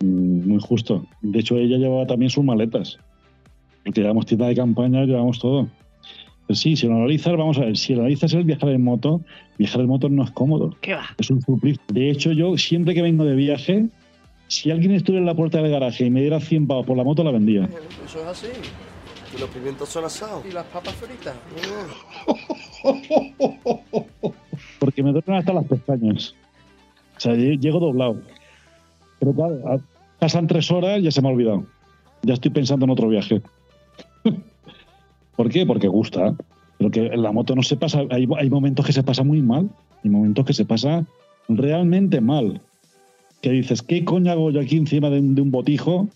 mm, 0.01 0.49
muy 0.49 0.59
justo. 0.61 1.07
De 1.22 1.39
hecho, 1.39 1.57
ella 1.57 1.76
llevaba 1.76 2.07
también 2.07 2.30
sus 2.30 2.43
maletas. 2.45 2.99
Llevamos 3.85 4.26
tienda 4.26 4.47
de 4.49 4.55
campaña, 4.57 5.05
llevamos 5.05 5.39
todo. 5.39 5.68
Pero 6.47 6.57
sí, 6.57 6.76
si 6.76 6.87
lo 6.87 6.95
analizas, 6.97 7.37
vamos 7.37 7.59
a 7.59 7.66
ver, 7.66 7.76
si 7.76 7.95
analizas 7.95 8.32
el 8.35 8.45
viajar 8.45 8.70
en 8.70 8.82
moto, 8.85 9.20
viajar 9.59 9.80
en 9.80 9.89
moto 9.89 10.09
no 10.09 10.24
es 10.24 10.30
cómodo, 10.30 10.70
¿Qué 10.80 10.95
va? 10.95 11.07
es 11.18 11.30
un 11.30 11.41
suplicio. 11.43 11.82
De 11.89 12.11
hecho, 12.11 12.32
yo 12.32 12.57
siempre 12.59 12.95
que 12.95 13.03
vengo 13.03 13.24
de 13.24 13.35
viaje, 13.35 13.87
si 14.49 14.70
alguien 14.70 14.93
estuviera 14.93 15.20
en 15.20 15.26
la 15.26 15.35
puerta 15.35 15.61
del 15.62 15.70
garaje 15.70 16.05
y 16.07 16.11
me 16.11 16.20
diera 16.20 16.41
100 16.41 16.66
pavos 16.66 16.87
por 16.87 16.97
la 16.97 17.05
moto, 17.05 17.24
la 17.24 17.30
vendía. 17.30 17.68
Eso 18.05 18.20
es 18.20 18.26
así. 18.26 18.49
Y 19.35 19.39
los 19.41 19.49
pimientos 19.51 19.89
son 19.89 20.05
asados. 20.05 20.45
Y 20.47 20.53
las 20.53 20.64
papas 20.66 20.95
fritas. 20.95 21.35
porque 24.78 25.03
me 25.03 25.12
duelen 25.12 25.35
hasta 25.37 25.53
las 25.53 25.64
pestañas. 25.66 26.35
O 27.16 27.20
sea, 27.20 27.35
lle- 27.35 27.59
llego 27.59 27.80
doblado. 27.80 28.20
Pero 29.18 29.32
claro, 29.32 29.80
pasan 30.18 30.47
tres 30.47 30.70
horas 30.70 31.01
y 31.01 31.05
ya 31.05 31.11
se 31.11 31.22
me 31.22 31.28
ha 31.28 31.32
olvidado. 31.32 31.64
Ya 32.22 32.35
estoy 32.35 32.51
pensando 32.51 32.85
en 32.85 32.91
otro 32.91 33.09
viaje. 33.09 33.41
¿Por 35.37 35.51
qué? 35.51 35.66
Porque 35.66 35.89
gusta. 35.89 36.35
Pero 36.79 36.91
que 36.91 37.07
en 37.07 37.22
la 37.22 37.33
moto 37.33 37.55
no 37.55 37.62
se 37.62 37.77
pasa. 37.77 38.03
Hay, 38.11 38.27
momentos 38.51 38.85
que 38.87 38.93
se 38.93 39.03
pasa 39.03 39.22
muy 39.22 39.43
mal. 39.43 39.70
Hay 40.03 40.11
momentos 40.11 40.45
que 40.45 40.53
se 40.53 40.64
pasa 40.64 41.07
realmente 41.49 42.20
mal. 42.20 42.61
Que 43.43 43.51
dices, 43.51 43.83
¿qué 43.83 44.05
coño 44.05 44.33
hago 44.33 44.51
yo 44.51 44.61
aquí 44.61 44.77
encima 44.77 45.11
de, 45.11 45.20
un- 45.20 45.51
botijo? 45.51 46.09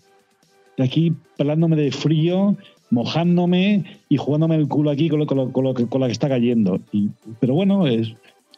De 0.77 0.85
aquí 0.85 1.15
pelándome 1.37 1.77
de 1.77 1.91
frío, 1.91 2.57
mojándome 2.91 3.85
y 4.09 4.17
jugándome 4.17 4.57
el 4.57 4.69
culo 4.69 4.91
aquí 4.91 5.09
con, 5.09 5.19
lo, 5.21 5.27
con, 5.27 5.65
lo- 5.65 5.75
la 5.75 6.07
que 6.07 6.13
está 6.13 6.29
cayendo. 6.29 6.81
Y, 6.93 7.11
pero 7.41 7.55
bueno, 7.55 7.87
es, 7.87 8.15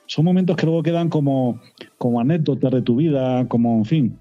son 0.06 0.24
momentos 0.24 0.56
que 0.56 0.66
luego 0.66 0.82
quedan 0.82 1.08
como, 1.08 1.60
anécdotas 2.20 2.72
de 2.72 2.82
tu 2.82 2.96
vida, 2.96 3.46
como, 3.48 3.78
en 3.78 3.84
fin. 3.84 4.18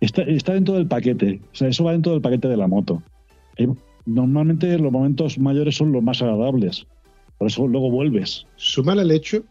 Está, 0.00 0.24
dentro 0.52 0.74
del 0.74 0.86
paquete. 0.86 1.40
O 1.52 1.54
sea, 1.56 1.68
eso 1.68 1.84
va 1.84 1.92
dentro 1.92 2.12
del 2.12 2.20
paquete 2.20 2.48
de 2.48 2.56
la 2.56 2.68
moto. 2.68 3.02
Normalmente 4.08 4.78
los 4.78 4.90
momentos 4.90 5.38
mayores 5.38 5.76
son 5.76 5.92
los 5.92 6.02
más 6.02 6.22
agradables. 6.22 6.86
Por 7.36 7.48
eso 7.48 7.68
luego 7.68 7.90
vuelves. 7.90 8.46
Sumar 8.56 8.98
el 8.98 9.10
hecho 9.10 9.44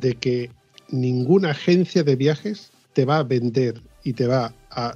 de 0.00 0.14
que 0.16 0.50
ninguna 0.90 1.50
agencia 1.50 2.02
de 2.02 2.16
viajes 2.16 2.72
te 2.94 3.04
va 3.04 3.18
a 3.18 3.22
vender 3.22 3.80
y 4.02 4.12
te 4.14 4.26
va 4.26 4.52
a, 4.72 4.94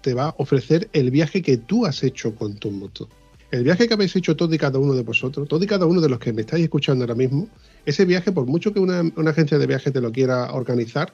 te 0.00 0.14
va 0.14 0.30
a 0.30 0.34
ofrecer 0.38 0.88
el 0.92 1.12
viaje 1.12 1.40
que 1.40 1.56
tú 1.56 1.86
has 1.86 2.02
hecho 2.02 2.34
con 2.34 2.56
tu 2.56 2.72
moto. 2.72 3.08
El 3.52 3.62
viaje 3.62 3.86
que 3.86 3.94
habéis 3.94 4.16
hecho 4.16 4.34
todos 4.34 4.52
y 4.52 4.58
cada 4.58 4.80
uno 4.80 4.94
de 4.94 5.04
vosotros, 5.04 5.46
todos 5.46 5.62
y 5.62 5.68
cada 5.68 5.86
uno 5.86 6.00
de 6.00 6.08
los 6.08 6.18
que 6.18 6.32
me 6.32 6.40
estáis 6.40 6.64
escuchando 6.64 7.04
ahora 7.04 7.14
mismo, 7.14 7.48
ese 7.86 8.04
viaje, 8.04 8.32
por 8.32 8.46
mucho 8.46 8.72
que 8.72 8.80
una, 8.80 9.02
una 9.14 9.30
agencia 9.30 9.56
de 9.56 9.68
viajes 9.68 9.92
te 9.92 10.00
lo 10.00 10.10
quiera 10.10 10.52
organizar, 10.52 11.12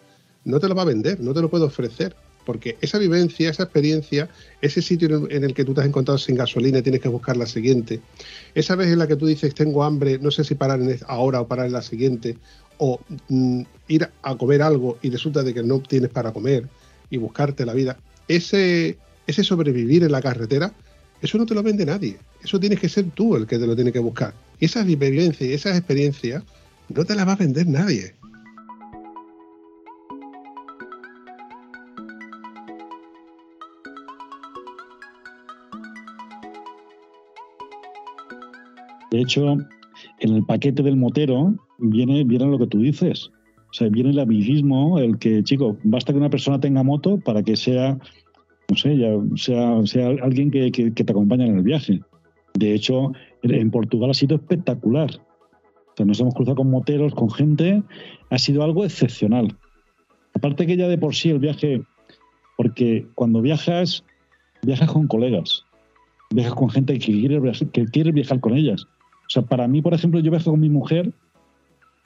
no 0.49 0.59
te 0.59 0.69
lo 0.69 0.75
va 0.75 0.83
a 0.83 0.87
vender, 0.87 1.21
no 1.21 1.33
te 1.33 1.41
lo 1.41 1.49
puede 1.49 1.65
ofrecer. 1.65 2.17
Porque 2.45 2.79
esa 2.81 2.97
vivencia, 2.97 3.51
esa 3.51 3.65
experiencia, 3.65 4.31
ese 4.63 4.81
sitio 4.81 5.29
en 5.29 5.45
el, 5.45 5.53
que 5.53 5.67
tú 5.67 5.75
te 5.75 5.83
has 5.83 5.87
encontrado 5.87 6.17
sin 6.17 6.35
gasolina 6.35 6.79
y 6.79 6.83
tienes 6.83 7.03
que 7.03 7.11
buscar 7.11 7.37
la 7.37 7.45
siguiente, 7.45 8.01
esa 8.55 8.75
vez 8.75 8.89
en 8.89 8.99
la 8.99 9.07
que 9.07 9.17
tú 9.17 9.27
dices 9.27 9.55
tengo 9.55 9.85
hambre, 9.85 10.19
no 10.19 10.31
sé 10.31 10.45
si 10.45 10.55
parar 10.55 10.81
en 10.81 10.99
ahora 11.07 11.43
o 11.43 11.47
parar 11.47 11.67
en 11.67 11.73
la 11.73 11.83
siguiente, 11.83 12.39
o 12.79 13.01
mm, 13.29 13.63
ir 13.89 14.09
a 14.23 14.37
comer 14.37 14.63
algo 14.63 14.99
y 15.03 15.11
resulta 15.11 15.43
de 15.43 15.53
que 15.53 15.63
no 15.63 15.81
tienes 15.81 16.09
para 16.09 16.33
comer 16.33 16.67
y 17.11 17.19
buscarte 17.19 17.67
la 17.67 17.75
vida, 17.75 17.99
ese, 18.29 18.97
ese 19.27 19.45
sobrevivir 19.45 20.05
en 20.05 20.13
la 20.13 20.23
carretera, 20.23 20.73
eso 21.21 21.37
no 21.37 21.45
te 21.45 21.55
lo 21.55 21.63
vende 21.63 21.85
nadie. 21.85 22.17
Eso 22.43 22.61
tienes 22.61 22.81
que 22.81 22.89
ser 22.89 23.11
tú 23.11 23.37
el 23.37 23.47
que 23.47 23.59
te 23.59 23.67
lo 23.67 23.75
tiene 23.75 23.93
que 23.93 23.99
buscar. 23.99 24.33
Y 24.61 24.67
esas 24.67 24.87
vivencias 24.87 25.51
y 25.51 25.53
esas 25.53 25.77
experiencias 25.77 26.43
no 26.89 27.05
te 27.05 27.15
las 27.15 27.27
va 27.27 27.33
a 27.33 27.37
vender 27.37 27.67
nadie. 27.67 28.15
De 39.11 39.21
hecho, 39.21 39.53
en 39.53 40.35
el 40.35 40.45
paquete 40.45 40.83
del 40.83 40.97
motero 40.97 41.55
viene, 41.79 42.25
viene 42.25 42.47
lo 42.47 42.59
que 42.59 42.67
tú 42.67 42.79
dices. 42.81 43.31
O 43.71 43.73
sea, 43.73 43.89
viene 43.89 44.11
el 44.11 44.19
habilismo, 44.19 44.99
el 44.99 45.19
que, 45.19 45.43
chico, 45.43 45.77
basta 45.85 46.13
que 46.13 46.19
una 46.19 46.31
persona 46.31 46.59
tenga 46.61 46.83
moto 46.83 47.19
para 47.19 47.43
que 47.43 47.57
sea, 47.57 47.99
no 48.71 48.77
sé, 48.77 48.97
ya 48.97 49.11
sea, 49.37 49.87
sea 49.87 50.09
alguien 50.23 50.51
que, 50.51 50.71
que- 50.73 50.93
que 50.93 51.05
te 51.05 51.13
acompañe 51.13 51.47
en 51.47 51.57
el 51.59 51.63
viaje. 51.63 52.01
De 52.55 52.75
hecho, 52.75 53.13
en 53.43 53.71
Portugal 53.71 54.11
ha 54.11 54.15
sido 54.15 54.37
espectacular. 54.37 55.11
O 55.11 55.93
sea, 55.97 56.07
nos 56.07 56.21
hemos 56.21 56.35
cruzado 56.35 56.57
con 56.57 56.71
moteros, 56.71 57.15
con 57.15 57.31
gente, 57.31 57.83
ha 58.31 58.39
sido 58.39 58.63
algo 58.63 58.85
excepcional. 58.85 59.55
Aparte 60.35 60.67
que 60.67 60.77
ya 60.77 60.89
de 60.89 60.99
por 60.99 61.15
sí 61.15 61.31
el 61.31 61.39
viaje, 61.39 61.83
porque 62.57 63.07
cuando 63.15 63.41
viajas, 63.43 64.05
viajas 64.63 64.91
con 64.91 65.07
colegas, 65.09 65.65
viajas 66.31 66.55
con 66.55 66.71
gente 66.71 66.99
que 66.99 67.13
quiere, 67.13 67.41
que 67.73 67.85
quiere 67.87 68.13
viajar 68.13 68.41
con 68.41 68.55
ellas. 68.57 68.87
O 69.29 69.31
sea, 69.31 69.43
para 69.43 69.69
mí, 69.69 69.83
por 69.83 69.93
ejemplo, 69.93 70.21
yo 70.21 70.31
viajo 70.31 70.51
con 70.51 70.61
mi 70.61 70.71
mujer, 70.71 71.13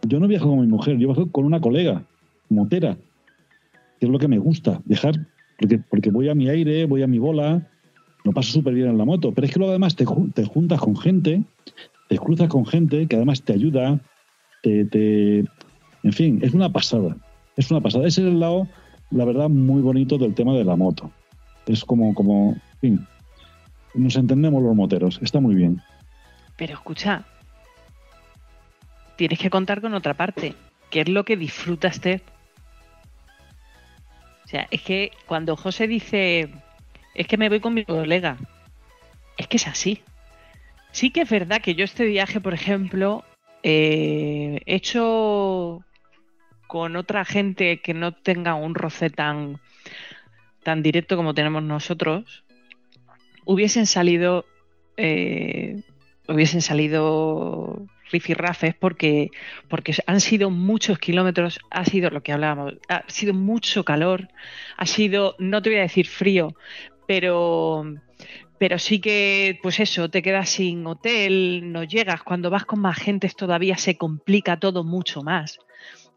yo 0.07 0.19
no 0.19 0.27
viajo 0.27 0.49
con 0.49 0.61
mi 0.61 0.67
mujer, 0.67 0.99
yo 0.99 1.07
viajo 1.09 1.31
con 1.31 1.45
una 1.45 1.61
colega, 1.61 2.03
motera, 2.49 2.97
que 4.01 4.07
es 4.07 4.11
lo 4.11 4.19
que 4.19 4.27
me 4.27 4.39
gusta, 4.39 4.83
viajar, 4.85 5.15
porque, 5.59 5.79
porque 5.79 6.11
voy 6.11 6.29
a 6.29 6.35
mi 6.35 6.49
aire, 6.49 6.85
voy 6.87 7.03
a 7.03 7.07
mi 7.07 7.21
bola, 7.21 7.69
lo 8.25 8.33
paso 8.33 8.51
súper 8.53 8.75
bien 8.75 8.89
en 8.89 8.99
la 8.99 9.05
moto, 9.05 9.33
pero 9.33 9.47
es 9.47 9.53
que 9.53 9.61
luego 9.61 9.71
además 9.71 9.95
te, 9.95 10.05
te 10.35 10.45
juntas 10.45 10.81
con 10.81 10.97
gente, 10.97 11.45
te 12.09 12.19
cruzas 12.19 12.49
con 12.49 12.67
gente 12.67 13.07
que 13.07 13.15
además 13.17 13.43
te 13.43 13.53
ayuda, 13.53 14.01
te, 14.65 14.85
te- 14.87 15.39
en 16.03 16.13
fin, 16.13 16.41
es 16.43 16.53
una 16.53 16.73
pasada, 16.73 17.17
es 17.57 17.71
una 17.71 17.81
pasada. 17.81 18.07
Ese 18.09 18.23
es 18.23 18.27
el 18.27 18.41
lado, 18.41 18.67
la 19.13 19.25
verdad, 19.25 19.49
muy 19.49 19.81
bonito 19.81 20.19
del 20.19 20.35
tema 20.35 20.55
de 20.55 20.65
la 20.65 20.75
moto. 20.75 21.13
Es 21.67 21.85
como, 21.85 22.13
como, 22.15 22.57
en 22.75 22.79
fin, 22.81 23.07
nos 23.95 24.17
entendemos 24.17 24.61
los 24.61 24.75
moteros, 24.75 25.21
está 25.23 25.39
muy 25.39 25.55
bien. 25.55 25.81
Pero 26.63 26.75
escucha, 26.75 27.25
tienes 29.17 29.41
que 29.41 29.51
contar 29.51 29.81
con 29.81 29.95
otra 29.95 30.15
parte, 30.15 30.55
que 30.91 31.01
es 31.01 31.09
lo 31.09 31.25
que 31.25 31.37
disfrutas 31.37 32.01
Ted. 32.01 32.21
O 34.45 34.47
sea, 34.47 34.69
es 34.71 34.81
que 34.81 35.11
cuando 35.27 35.57
José 35.57 35.89
dice, 35.89 36.51
es 37.17 37.27
que 37.27 37.37
me 37.37 37.49
voy 37.49 37.59
con 37.59 37.75
mi 37.75 37.85
colega, 37.85 38.37
es 39.37 39.49
que 39.49 39.57
es 39.57 39.67
así. 39.67 40.03
Sí 40.93 41.11
que 41.11 41.23
es 41.23 41.31
verdad 41.31 41.61
que 41.61 41.75
yo 41.75 41.85
este 41.85 42.05
viaje, 42.05 42.41
por 42.41 42.55
ejemplo, 42.55 43.25
eh, 43.65 44.61
he 44.65 44.77
hecho 44.77 45.85
con 46.69 46.95
otra 46.95 47.25
gente 47.25 47.81
que 47.81 47.93
no 47.93 48.13
tenga 48.13 48.55
un 48.55 48.77
roce 48.77 49.11
tan, 49.11 49.59
tan 50.63 50.81
directo 50.85 51.17
como 51.17 51.35
tenemos 51.35 51.65
nosotros, 51.65 52.45
hubiesen 53.45 53.87
salido 53.87 54.45
eh, 54.97 55.83
hubiesen 56.33 56.63
salido 56.63 57.87
rifirrafes 58.11 58.75
porque, 58.75 59.31
porque 59.69 59.95
han 60.07 60.21
sido 60.21 60.51
muchos 60.51 60.99
kilómetros, 60.99 61.61
ha 61.71 61.85
sido 61.85 62.11
lo 62.11 62.23
que 62.23 62.33
hablábamos, 62.33 62.75
ha 62.89 63.05
sido 63.09 63.35
mucho 63.35 63.85
calor, 63.85 64.29
ha 64.77 64.87
sido, 64.87 65.35
no 65.39 65.63
te 65.63 65.71
voy 65.71 65.79
a 65.79 65.83
decir 65.83 66.07
frío, 66.07 66.55
pero, 67.07 67.85
pero 68.59 68.79
sí 68.79 69.01
que, 69.01 69.59
pues 69.63 69.81
eso, 69.81 70.11
te 70.11 70.23
quedas 70.23 70.51
sin 70.51 70.87
hotel, 70.87 71.73
no 71.73 71.85
llegas, 71.85 72.23
cuando 72.23 72.51
vas 72.51 72.65
con 72.65 72.81
más 72.81 72.99
gente 72.99 73.31
todavía 73.37 73.77
se 73.77 73.97
complica 73.97 74.59
todo 74.59 74.85
mucho 74.85 75.23
más. 75.23 75.59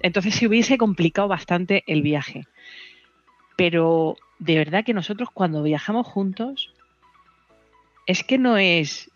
Entonces 0.01 0.35
se 0.35 0.47
hubiese 0.47 0.77
complicado 0.77 1.27
bastante 1.27 1.83
el 1.87 2.01
viaje. 2.01 2.43
Pero 3.55 4.17
de 4.39 4.57
verdad 4.57 4.83
que 4.83 4.93
nosotros 4.93 5.29
cuando 5.33 5.63
viajamos 5.63 6.05
juntos, 6.05 6.73
es 8.05 8.23
que 8.23 8.37
no 8.37 8.57
es. 8.57 9.09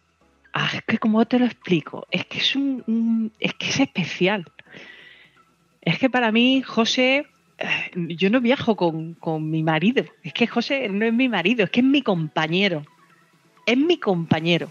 Ah, 0.62 0.70
es 0.74 0.82
que 0.86 0.98
como 0.98 1.26
te 1.26 1.40
lo 1.40 1.46
explico, 1.46 2.06
es 2.12 2.26
que 2.26 2.40
es 2.40 2.54
un, 2.54 2.84
un- 2.86 3.32
es 3.40 3.54
que 3.54 3.70
es 3.70 3.80
especial. 3.80 4.44
Es 5.82 5.98
que 6.00 6.10
para 6.10 6.34
mí, 6.34 6.62
José, 6.62 7.28
eh, 7.58 7.92
yo 7.96 8.30
no 8.30 8.42
viajo 8.42 8.76
con, 8.76 9.14
con 9.14 9.50
mi 9.50 9.64
marido. 9.64 10.04
Es 10.22 10.34
que 10.34 10.48
José 10.48 10.90
no 10.90 11.06
es 11.06 11.14
mi 11.14 11.30
marido, 11.30 11.64
es 11.64 11.70
que 11.70 11.80
es 11.80 11.86
mi 11.86 12.02
compañero. 12.02 12.84
Es 13.66 13.78
mi 13.78 13.98
compañero. 13.98 14.70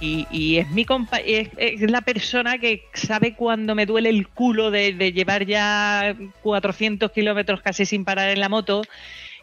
Y, 0.00 0.26
y 0.30 0.56
es 0.56 0.70
mi 0.70 0.86
compa 0.86 1.18
es, 1.18 1.50
la 1.80 2.00
persona 2.00 2.56
que 2.56 2.84
sabe 2.94 3.34
cuando 3.34 3.74
me 3.74 3.84
duele 3.84 4.08
el 4.08 4.28
culo 4.28 4.70
de, 4.70 4.94
de 4.94 5.12
llevar 5.12 5.44
ya 5.44 6.16
400 6.42 7.12
kilómetros 7.12 7.60
casi 7.60 7.84
sin 7.84 8.06
parar 8.06 8.30
en 8.30 8.40
la 8.40 8.48
moto 8.48 8.82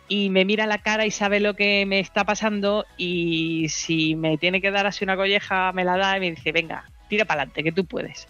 y 0.08 0.30
me 0.30 0.46
mira 0.46 0.66
la 0.66 0.80
cara 0.80 1.06
y 1.06 1.12
sabe 1.12 1.40
lo 1.40 1.56
que 1.56 1.86
me 1.86 2.00
está 2.00 2.24
pasando 2.24 2.86
y 2.98 3.68
si 3.70 4.16
me 4.16 4.38
tiene 4.38 4.62
que 4.62 4.72
dar 4.72 4.88
así 4.88 5.04
una 5.04 5.16
colleja 5.16 5.72
me 5.74 5.84
la 5.84 5.98
da 5.98 6.18
y 6.18 6.22
me 6.22 6.32
dice 6.32 6.52
venga 6.52 6.86
tira 7.10 7.26
para 7.26 7.42
adelante 7.42 7.64
que 7.64 7.72
tú 7.72 7.86
puedes 7.86 8.28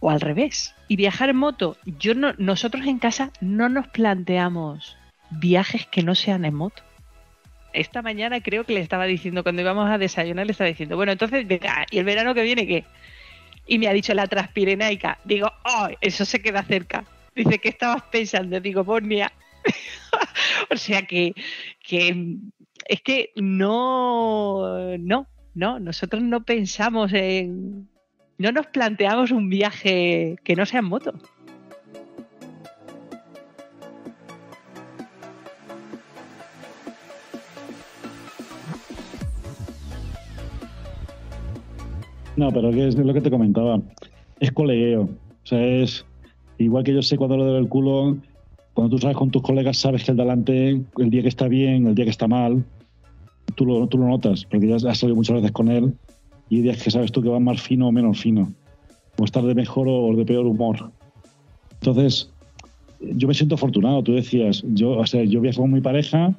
o 0.00 0.10
al 0.10 0.20
revés 0.20 0.74
y 0.88 0.96
viajar 0.96 1.28
en 1.28 1.36
moto 1.36 1.76
yo 1.84 2.14
no 2.14 2.32
nosotros 2.38 2.86
en 2.86 2.98
casa 2.98 3.30
no 3.40 3.68
nos 3.68 3.88
planteamos 3.88 4.96
viajes 5.30 5.86
que 5.86 6.02
no 6.02 6.14
sean 6.14 6.44
en 6.44 6.54
moto 6.54 6.82
esta 7.72 8.02
mañana 8.02 8.40
creo 8.40 8.64
que 8.64 8.74
le 8.74 8.80
estaba 8.80 9.04
diciendo, 9.06 9.42
cuando 9.42 9.62
íbamos 9.62 9.90
a 9.90 9.98
desayunar, 9.98 10.46
le 10.46 10.52
estaba 10.52 10.68
diciendo, 10.68 10.96
bueno, 10.96 11.12
entonces, 11.12 11.46
venga, 11.46 11.86
¿y 11.90 11.98
el 11.98 12.04
verano 12.04 12.34
que 12.34 12.42
viene 12.42 12.66
qué? 12.66 12.84
Y 13.66 13.78
me 13.78 13.88
ha 13.88 13.92
dicho 13.92 14.14
la 14.14 14.26
transpirenaica. 14.26 15.18
Digo, 15.24 15.50
oh, 15.64 15.88
eso 16.00 16.24
se 16.24 16.40
queda 16.40 16.62
cerca. 16.62 17.04
Dice, 17.34 17.58
¿qué 17.58 17.68
estabas 17.68 18.02
pensando? 18.04 18.60
Digo, 18.60 18.84
Bosnia. 18.84 19.32
o 20.70 20.76
sea 20.76 21.02
que, 21.02 21.34
que 21.80 22.38
es 22.86 23.02
que 23.02 23.30
no, 23.36 24.96
no, 24.98 25.26
no, 25.54 25.78
nosotros 25.78 26.22
no 26.22 26.44
pensamos 26.44 27.12
en, 27.12 27.88
no 28.38 28.52
nos 28.52 28.66
planteamos 28.68 29.30
un 29.30 29.48
viaje 29.48 30.36
que 30.42 30.56
no 30.56 30.66
sea 30.66 30.80
en 30.80 30.86
moto. 30.86 31.12
No, 42.40 42.50
pero 42.50 42.70
es 42.70 42.96
lo 42.96 43.12
que 43.12 43.20
te 43.20 43.30
comentaba. 43.30 43.82
Es 44.38 44.50
colegueo. 44.52 45.02
O 45.02 45.46
sea, 45.46 45.62
es 45.62 46.06
igual 46.56 46.84
que 46.84 46.94
yo 46.94 47.02
sé 47.02 47.18
cuando 47.18 47.36
lo 47.36 47.44
doy 47.44 47.60
el 47.60 47.68
culo, 47.68 48.16
cuando 48.72 48.96
tú 48.96 48.98
sabes 48.98 49.18
con 49.18 49.30
tus 49.30 49.42
colegas, 49.42 49.76
sabes 49.76 50.04
que 50.04 50.12
el 50.12 50.16
delante, 50.16 50.82
el 50.96 51.10
día 51.10 51.20
que 51.20 51.28
está 51.28 51.48
bien, 51.48 51.86
el 51.86 51.94
día 51.94 52.06
que 52.06 52.10
está 52.10 52.28
mal, 52.28 52.64
tú 53.56 53.66
lo, 53.66 53.86
tú 53.88 53.98
lo 53.98 54.08
notas, 54.08 54.46
porque 54.46 54.68
ya 54.68 54.76
has 54.76 54.96
salido 54.96 55.16
muchas 55.16 55.36
veces 55.36 55.52
con 55.52 55.68
él 55.68 55.92
y 56.48 56.56
hay 56.56 56.62
días 56.62 56.82
que 56.82 56.90
sabes 56.90 57.12
tú 57.12 57.20
que 57.20 57.28
va 57.28 57.40
más 57.40 57.60
fino 57.60 57.88
o 57.88 57.92
menos 57.92 58.18
fino, 58.18 58.50
o 59.18 59.24
estar 59.24 59.44
de 59.44 59.54
mejor 59.54 59.86
o 59.86 60.16
de 60.16 60.24
peor 60.24 60.46
humor. 60.46 60.92
Entonces, 61.74 62.32
yo 63.00 63.28
me 63.28 63.34
siento 63.34 63.56
afortunado, 63.56 64.02
tú 64.02 64.14
decías, 64.14 64.64
yo, 64.66 64.92
o 64.92 65.06
sea, 65.06 65.24
yo 65.24 65.42
viajo 65.42 65.60
con 65.60 65.72
mi 65.72 65.82
pareja, 65.82 66.34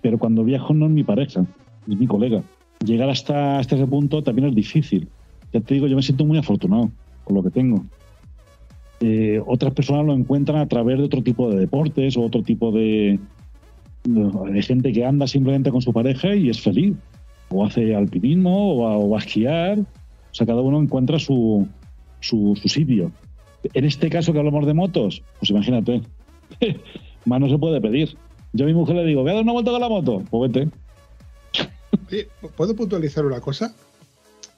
pero 0.00 0.16
cuando 0.16 0.44
viajo 0.44 0.74
no 0.74 0.86
es 0.86 0.92
mi 0.92 1.02
pareja, 1.02 1.44
es 1.88 1.98
mi 1.98 2.06
colega. 2.06 2.44
Llegar 2.84 3.08
hasta, 3.08 3.58
hasta 3.58 3.76
ese 3.76 3.86
punto 3.86 4.22
también 4.22 4.48
es 4.48 4.54
difícil. 4.54 5.08
Ya 5.52 5.60
te 5.60 5.74
digo, 5.74 5.86
yo 5.86 5.96
me 5.96 6.02
siento 6.02 6.24
muy 6.24 6.38
afortunado 6.38 6.90
con 7.24 7.36
lo 7.36 7.42
que 7.42 7.50
tengo. 7.50 7.84
Eh, 9.00 9.42
otras 9.46 9.74
personas 9.74 10.06
lo 10.06 10.14
encuentran 10.14 10.58
a 10.58 10.66
través 10.66 10.98
de 10.98 11.04
otro 11.04 11.22
tipo 11.22 11.50
de 11.50 11.58
deportes 11.60 12.16
o 12.16 12.22
otro 12.22 12.42
tipo 12.42 12.72
de, 12.72 13.18
gente 14.62 14.92
que 14.92 15.04
anda 15.04 15.26
simplemente 15.26 15.70
con 15.70 15.82
su 15.82 15.92
pareja 15.92 16.34
y 16.34 16.50
es 16.50 16.60
feliz. 16.60 16.94
O 17.48 17.64
hace 17.64 17.94
alpinismo 17.94 18.74
o 18.74 19.10
va, 19.10 19.16
a 19.16 19.20
esquiar. 19.20 19.78
O 19.78 20.34
sea, 20.34 20.46
cada 20.46 20.60
uno 20.60 20.80
encuentra 20.80 21.18
su 21.18 21.68
sitio. 22.20 23.12
En 23.74 23.84
este 23.84 24.08
caso 24.08 24.32
que 24.32 24.38
hablamos 24.38 24.66
de 24.66 24.74
motos, 24.74 25.22
pues 25.38 25.50
imagínate, 25.50 26.02
más 27.24 27.40
no 27.40 27.48
se 27.48 27.58
puede 27.58 27.80
pedir. 27.80 28.16
Yo 28.52 28.64
a 28.64 28.68
mi 28.68 28.74
mujer 28.74 28.96
le 28.96 29.04
digo, 29.04 29.22
voy 29.22 29.30
a 29.30 29.34
dar 29.34 29.42
una 29.42 29.52
vuelta 29.52 29.70
con 29.70 29.80
la 29.80 29.88
moto, 29.88 30.22
pues 30.30 30.52
vete. 30.52 30.70
¿Puedo 32.56 32.74
puntualizar 32.76 33.24
una 33.24 33.40
cosa? 33.40 33.74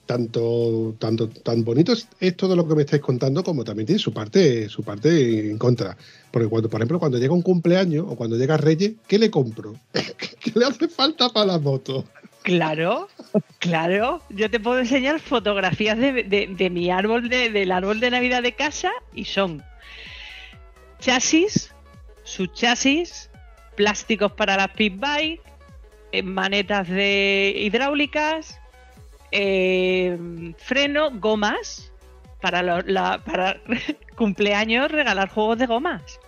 Tanto, 0.06 0.94
tanto, 0.98 1.28
tan 1.28 1.64
bonito 1.64 1.92
es, 1.92 2.36
todo 2.36 2.56
lo 2.56 2.66
que 2.66 2.74
me 2.74 2.82
estáis 2.82 3.02
contando, 3.02 3.44
como 3.44 3.62
también 3.62 3.86
tiene 3.86 3.98
su 3.98 4.10
parte, 4.12 4.66
su 4.70 4.82
parte 4.82 5.50
en 5.50 5.58
contra. 5.58 5.96
Porque 6.30 6.48
cuando, 6.48 6.70
por 6.70 6.80
ejemplo, 6.80 6.98
cuando 6.98 7.18
llega 7.18 7.34
un 7.34 7.42
cumpleaños 7.42 8.06
o 8.08 8.16
cuando 8.16 8.36
llega 8.36 8.56
Reyes, 8.56 8.92
¿qué 9.06 9.18
le 9.18 9.30
compro? 9.30 9.74
¿Qué 9.92 10.52
le 10.54 10.64
hace 10.64 10.88
falta 10.88 11.28
para 11.28 11.44
la 11.46 11.58
moto? 11.58 12.06
Claro, 12.42 13.08
claro. 13.58 14.22
Yo 14.30 14.50
te 14.50 14.58
puedo 14.60 14.78
enseñar 14.78 15.20
fotografías 15.20 15.98
de, 15.98 16.22
de- 16.24 16.46
de 16.56 16.70
mi 16.70 16.90
árbol, 16.90 17.28
de- 17.28 17.50
del 17.50 17.70
árbol 17.70 18.00
de 18.00 18.10
Navidad 18.10 18.42
de 18.42 18.54
casa 18.54 18.90
y 19.14 19.26
son 19.26 19.62
chasis, 21.00 21.70
sus 22.24 22.52
chasis, 22.54 23.28
plásticos 23.76 24.32
para 24.32 24.56
las 24.56 24.70
pit 24.70 24.98
bike, 24.98 25.40
manetas 26.24 26.88
de 26.88 27.52
hidráulicas, 27.56 28.60
eh, 29.30 30.18
freno, 30.58 31.10
gomas 31.12 31.92
para, 32.40 32.62
la- 32.62 33.22
para 33.24 33.60
cumpleaños 34.16 34.90
regalar 34.90 35.28
juegos 35.28 35.58
de 35.58 35.66
gomas. 35.66 36.20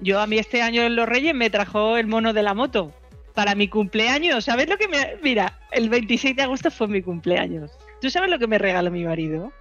Yo 0.00 0.20
a 0.20 0.26
mí 0.26 0.38
este 0.38 0.62
año 0.62 0.82
en 0.82 0.96
los 0.96 1.08
Reyes 1.08 1.34
me 1.34 1.50
trajo 1.50 1.96
el 1.96 2.06
mono 2.06 2.32
de 2.32 2.42
la 2.42 2.54
moto 2.54 2.92
para 3.34 3.54
mi 3.54 3.68
cumpleaños. 3.68 4.44
¿Sabes 4.44 4.68
lo 4.68 4.76
que 4.76 4.88
me.? 4.88 5.16
Mira, 5.22 5.58
el 5.72 5.88
26 5.88 6.36
de 6.36 6.42
agosto 6.42 6.70
fue 6.70 6.88
mi 6.88 7.02
cumpleaños. 7.02 7.70
¿Tú 8.00 8.10
sabes 8.10 8.30
lo 8.30 8.38
que 8.38 8.46
me 8.46 8.58
regaló 8.58 8.90
mi 8.90 9.04
marido? 9.04 9.52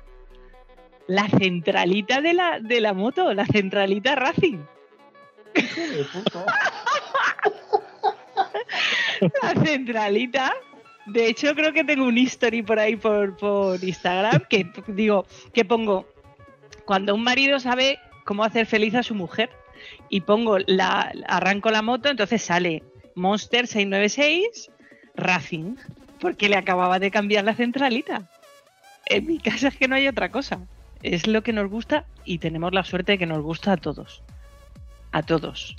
La 1.08 1.28
centralita 1.30 2.22
de 2.22 2.34
la, 2.34 2.60
de 2.60 2.82
la 2.82 2.94
moto, 2.94 3.34
la 3.34 3.46
centralita 3.46 4.16
Racing. 4.16 4.60
la 9.42 9.54
centralita. 9.64 10.54
De 11.06 11.28
hecho, 11.28 11.56
creo 11.56 11.72
que 11.72 11.84
tengo 11.84 12.06
un 12.06 12.18
history 12.18 12.64
por 12.64 12.80
ahí 12.80 12.96
por, 12.96 13.80
Instagram 13.82 14.44
que 14.50 14.70
digo, 14.88 15.26
que 15.54 15.64
pongo 15.64 16.06
cuando 16.86 17.16
un 17.16 17.24
marido 17.24 17.60
sabe 17.60 18.00
cómo 18.26 18.44
hacer 18.44 18.66
feliz 18.66 18.96
a 18.96 19.04
su 19.04 19.16
mujer 19.16 19.50
y 20.10 20.22
pongo 20.22 20.58
la 20.60 21.14
arranco 21.28 21.70
la 21.70 21.82
moto, 21.82 22.10
entonces 22.10 22.42
sale 22.42 22.84
Monster 23.16 23.68
696 23.68 24.72
Racing, 25.16 25.76
porque 26.20 26.50
le 26.50 26.56
acababa 26.56 27.00
de 27.00 27.12
cambiar 27.12 27.44
la 27.44 27.56
centralita. 27.56 28.30
En 29.06 29.26
mi 29.26 29.40
casa 29.40 29.70
es 29.70 29.78
que 29.78 29.88
no 29.88 29.96
hay 29.96 30.08
otra 30.08 30.30
cosa. 30.30 30.60
Es 31.02 31.28
lo 31.28 31.42
que 31.42 31.54
nos 31.54 31.70
gusta 31.70 32.06
y 32.26 32.40
tenemos 32.40 32.74
la 32.74 32.84
suerte 32.84 33.14
de 33.14 33.18
que 33.18 33.26
nos 33.26 33.42
gusta 33.42 33.74
a 33.74 33.78
todos. 33.78 34.24
A 35.12 35.24
todos. 35.24 35.76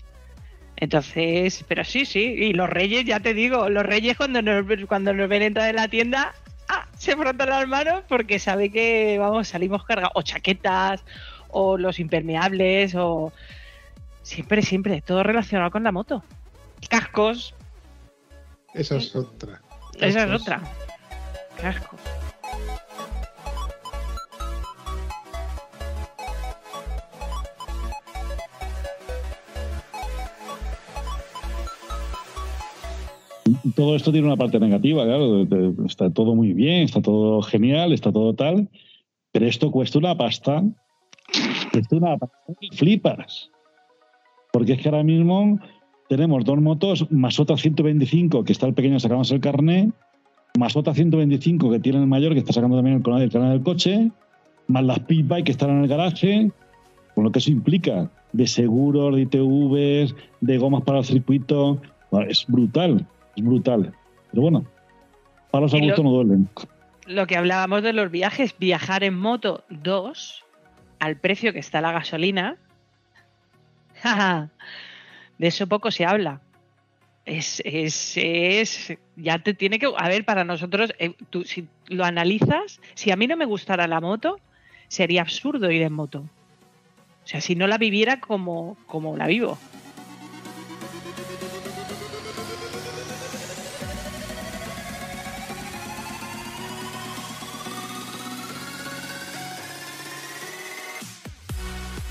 Entonces, 0.81 1.65
pero 1.67 1.85
sí, 1.85 2.05
sí. 2.07 2.21
Y 2.21 2.53
los 2.53 2.71
reyes, 2.71 3.05
ya 3.05 3.19
te 3.19 3.35
digo, 3.35 3.69
los 3.69 3.85
reyes 3.85 4.17
cuando 4.17 4.43
nos, 4.43 4.65
cuando 4.87 5.13
nos 5.13 5.29
ven 5.29 5.43
entrar 5.43 5.69
en 5.69 5.77
la 5.77 5.89
tienda, 5.89 6.35
ah, 6.69 6.87
se 6.97 7.17
frotan 7.17 7.49
las 7.49 7.67
manos 7.67 8.03
porque 8.09 8.39
sabe 8.39 8.71
que, 8.71 9.19
vamos, 9.19 9.49
salimos 9.49 9.85
cargados. 9.85 10.13
O 10.15 10.23
chaquetas, 10.23 11.05
o 11.49 11.77
los 11.77 11.99
impermeables, 11.99 12.95
o... 12.95 13.33
Siempre, 14.23 14.63
siempre, 14.63 15.01
todo 15.01 15.23
relacionado 15.23 15.71
con 15.71 15.83
la 15.83 15.91
moto. 15.91 16.23
Cascos, 16.89 17.55
Esa 18.75 18.97
es 18.97 19.17
otra. 19.17 19.63
esa 19.99 20.25
es 20.25 20.31
otra. 20.31 20.61
Cascos. 21.61 21.99
Todo 33.75 33.97
esto 33.97 34.13
tiene 34.13 34.27
una 34.27 34.37
parte 34.37 34.59
negativa, 34.59 35.05
claro. 35.05 35.47
Está 35.87 36.11
todo 36.11 36.35
muy 36.35 36.53
bien, 36.53 36.83
está 36.83 37.01
todo 37.01 37.43
genial, 37.43 37.93
está 37.93 38.13
todo 38.13 38.35
tal, 38.35 38.69
pero 39.33 39.47
esto 39.47 39.71
cuesta 39.71 39.99
una 39.99 40.17
pasta. 40.17 40.63
Cuesta 41.73 41.97
una 41.97 42.17
pasta 42.17 42.37
que 42.61 42.77
flipas. 42.77 43.51
Porque 44.53 44.73
es 44.73 44.81
que 44.81 44.89
ahora 44.89 45.03
mismo 45.03 45.59
tenemos 46.09 46.45
dos 46.45 46.61
motos, 46.61 47.11
más 47.11 47.39
otra 47.39 47.57
125 47.57 48.45
que 48.45 48.53
está 48.53 48.67
el 48.67 48.75
pequeño 48.75 48.99
sacándose 48.99 49.35
el 49.35 49.41
carnet, 49.41 49.93
más 50.59 50.75
otra 50.75 50.95
125 50.95 51.71
que 51.71 51.81
tiene 51.81 51.99
el 51.99 52.07
mayor 52.07 52.33
que 52.33 52.41
está 52.41 52.53
sacando 52.53 52.77
también 52.77 52.97
el 52.97 53.03
canal, 53.03 53.23
el 53.23 53.31
canal 53.31 53.51
del 53.51 53.63
coche, 53.63 54.11
más 54.67 54.85
las 54.85 55.01
pit 55.01 55.27
bike 55.27 55.47
que 55.47 55.53
están 55.53 55.71
en 55.71 55.83
el 55.83 55.89
garaje, 55.89 56.51
con 57.15 57.25
lo 57.25 57.31
que 57.31 57.41
eso 57.41 57.51
implica 57.51 58.11
de 58.33 58.47
seguros, 58.47 59.15
de 59.15 59.23
ITVs, 59.23 60.15
de 60.41 60.59
gomas 60.59 60.83
para 60.83 60.99
el 60.99 61.05
circuito. 61.05 61.81
Es 62.29 62.47
brutal, 62.47 63.07
brutal. 63.43 63.93
Pero 64.31 64.43
bueno, 64.43 64.65
palos 65.51 65.73
a 65.75 65.79
Y 65.79 65.81
lo- 65.81 65.87
gusto 65.89 66.03
no 66.03 66.11
duelen. 66.11 66.49
Lo 67.07 67.27
que 67.27 67.37
hablábamos 67.37 67.83
de 67.83 67.93
los 67.95 68.11
viajes, 68.11 68.55
viajar 68.59 69.03
en 69.05 69.19
moto 69.19 69.65
2 69.71 70.45
al 70.99 71.17
precio 71.17 71.53
que 71.53 71.59
está 71.59 71.81
la 71.81 71.93
gasolina. 71.93 72.57
de 75.39 75.47
eso 75.47 75.67
poco 75.67 75.91
se 75.91 76.05
habla. 76.05 76.41
Es, 77.25 77.61
es, 77.65 78.15
es, 78.17 78.95
ya 79.17 79.39
te 79.39 79.53
tiene 79.53 79.79
que, 79.79 79.87
a 79.97 80.09
ver, 80.09 80.25
para 80.25 80.45
nosotros, 80.45 80.95
eh, 80.99 81.13
tú, 81.29 81.45
si 81.45 81.69
lo 81.89 82.05
analizas, 82.05 82.81
si 82.95 83.11
a 83.11 83.17
mí 83.17 83.27
no 83.27 83.37
me 83.37 83.45
gustara 83.45 83.87
la 83.87 84.01
moto, 84.01 84.39
sería 84.89 85.21
absurdo 85.23 85.71
ir 85.71 85.83
en 85.83 85.93
moto. 85.93 86.21
O 86.21 87.27
sea, 87.27 87.43
si 87.43 87.55
no 87.55 87.67
la 87.67 87.77
viviera 87.77 88.21
como, 88.21 88.79
como 88.87 89.15
la 89.17 89.27
vivo. 89.27 89.59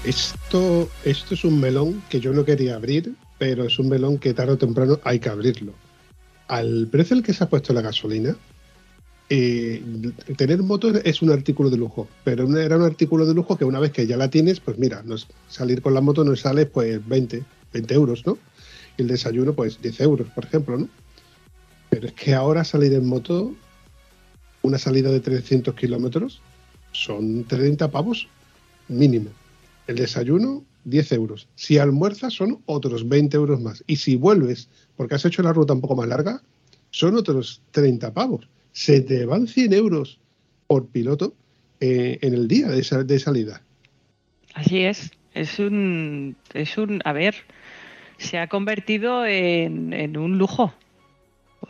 Esto, 0.08 0.90
esto 1.04 1.34
es 1.34 1.44
un 1.44 1.60
melón 1.60 2.02
que 2.10 2.22
yo 2.22 2.32
no 2.32 2.46
quería 2.46 2.78
abrir, 2.78 3.14
pero 3.38 3.66
es 3.66 3.78
un 3.78 3.90
melón 3.90 4.18
que 4.18 4.34
tarde 4.34 4.54
o 4.54 4.58
temprano 4.58 5.02
hay 5.04 5.20
que 5.20 5.28
abrirlo. 5.28 5.74
Al 6.48 6.88
precio 6.90 7.18
al 7.18 7.24
que 7.24 7.34
se 7.34 7.44
ha 7.44 7.50
puesto 7.50 7.74
la 7.74 7.82
gasolina, 7.82 8.38
eh, 9.30 9.84
tener 10.38 10.64
moto 10.64 10.96
es 10.96 11.22
un 11.22 11.30
artículo 11.30 11.70
de 11.70 11.76
lujo, 11.76 12.08
pero 12.24 12.48
era 12.58 12.78
un 12.78 12.84
artículo 12.84 13.26
de 13.26 13.34
lujo 13.34 13.58
que 13.58 13.66
una 13.66 13.82
vez 13.82 13.92
que 13.92 14.08
ya 14.08 14.16
la 14.16 14.30
tienes, 14.30 14.62
pues 14.62 14.78
mira, 14.78 15.04
salir 15.50 15.82
con 15.82 15.94
la 15.94 16.00
moto 16.00 16.24
nos 16.24 16.40
sale 16.40 16.68
pues 16.68 17.06
20, 17.06 17.44
20 17.74 17.94
euros, 17.94 18.26
¿no? 18.26 18.38
Y 18.98 19.02
el 19.02 19.10
desayuno 19.10 19.52
pues 19.56 19.82
10 19.82 20.00
euros, 20.00 20.30
por 20.30 20.46
ejemplo, 20.46 20.78
¿no? 20.78 20.88
Pero 21.90 22.08
es 22.08 22.14
que 22.14 22.34
ahora 22.34 22.64
salir 22.64 22.94
en 22.94 23.06
moto, 23.06 23.54
una 24.62 24.78
salida 24.78 25.12
de 25.12 25.20
300 25.20 25.76
kilómetros, 25.76 26.40
son 26.94 27.44
30 27.44 27.92
pavos 27.92 28.30
mínimo. 28.88 29.32
El 29.88 29.96
desayuno, 29.96 30.64
10 30.86 31.12
euros. 31.14 31.48
Si 31.56 31.78
almuerzas, 31.78 32.34
son 32.34 32.62
otros 32.66 33.08
20 33.08 33.36
euros 33.38 33.60
más. 33.62 33.84
Y 33.88 33.96
si 33.98 34.16
vuelves, 34.16 34.70
porque 34.96 35.16
has 35.16 35.26
hecho 35.26 35.42
la 35.44 35.54
ruta 35.54 35.74
un 35.74 35.82
poco 35.82 35.96
más 35.96 36.08
larga, 36.08 36.42
son 36.92 37.16
otros 37.16 37.62
30 37.72 38.14
pavos. 38.14 38.48
Se 38.74 39.02
te 39.02 39.26
van 39.26 39.48
100 39.48 39.74
euros 39.74 40.20
por 40.68 40.88
piloto 40.88 41.34
eh, 41.80 42.20
en 42.22 42.34
el 42.34 42.48
día 42.48 42.68
de, 42.68 42.84
sa- 42.84 43.04
de 43.04 43.20
salida. 43.20 43.62
Así 44.54 44.80
es. 44.80 45.12
Es 45.34 45.60
un. 45.60 46.36
Es 46.54 46.78
un. 46.78 47.02
A 47.06 47.14
ver. 47.14 47.36
Se 48.18 48.40
ha 48.40 48.48
convertido 48.48 49.26
en, 49.26 49.94
en 49.94 50.18
un 50.18 50.38
lujo. 50.38 50.74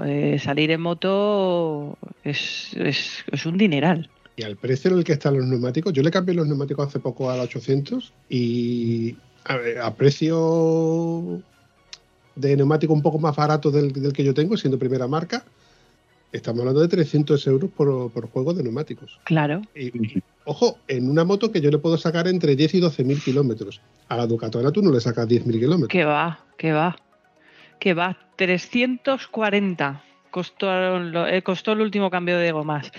eh, 0.05 0.37
salir 0.39 0.71
en 0.71 0.81
moto 0.81 1.97
es, 2.23 2.71
es- 2.75 3.23
es 3.31 3.45
un 3.45 3.57
dineral. 3.57 4.09
Y 4.37 4.43
al 4.43 4.55
precio 4.55 4.91
en 4.91 4.99
el 4.99 5.03
que 5.03 5.13
están 5.13 5.35
los 5.35 5.47
neumáticos, 5.47 5.91
yo 5.93 6.03
le 6.03 6.11
cambié 6.11 6.35
los 6.35 6.47
neumáticos 6.47 6.87
hace 6.87 6.99
poco 6.99 7.29
al 7.31 7.39
800 7.39 8.13
y 8.29 9.17
a, 9.43 9.57
ver, 9.57 9.79
a 9.79 9.95
precio 9.95 11.41
de 12.35 12.55
neumático 12.55 12.93
un 12.93 13.01
poco 13.01 13.17
más 13.17 13.35
barato 13.35 13.71
del, 13.71 13.91
del 13.91 14.13
que 14.13 14.23
yo 14.23 14.35
tengo, 14.35 14.55
siendo 14.55 14.77
primera 14.77 15.07
marca, 15.07 15.43
estamos 16.31 16.59
hablando 16.59 16.81
de 16.81 16.87
300 16.87 17.47
euros 17.47 17.71
por, 17.71 18.11
por 18.11 18.29
juego 18.29 18.53
de 18.53 18.61
neumáticos. 18.61 19.19
Claro. 19.23 19.63
Y, 19.75 20.21
ojo, 20.45 20.77
en 20.87 21.09
una 21.09 21.23
moto 21.23 21.51
que 21.51 21.59
yo 21.59 21.71
le 21.71 21.79
puedo 21.79 21.97
sacar 21.97 22.27
entre 22.27 22.55
10 22.55 22.75
y 22.75 22.79
12 22.79 23.03
mil 23.03 23.21
kilómetros. 23.21 23.81
A 24.07 24.17
la 24.17 24.27
Ducatona 24.27 24.71
tú 24.71 24.83
no 24.83 24.91
le 24.91 25.01
sacas 25.01 25.27
10 25.27 25.47
mil 25.47 25.59
kilómetros. 25.59 25.89
Que 25.89 26.05
va, 26.05 26.45
que 26.57 26.71
va. 26.73 26.95
Que 27.79 27.95
va. 27.95 28.17
340 28.35 30.03
costó, 30.29 30.67
eh, 31.27 31.41
costó 31.41 31.71
el 31.71 31.81
último 31.81 32.11
cambio 32.11 32.37
de 32.37 32.51
gomas. 32.51 32.91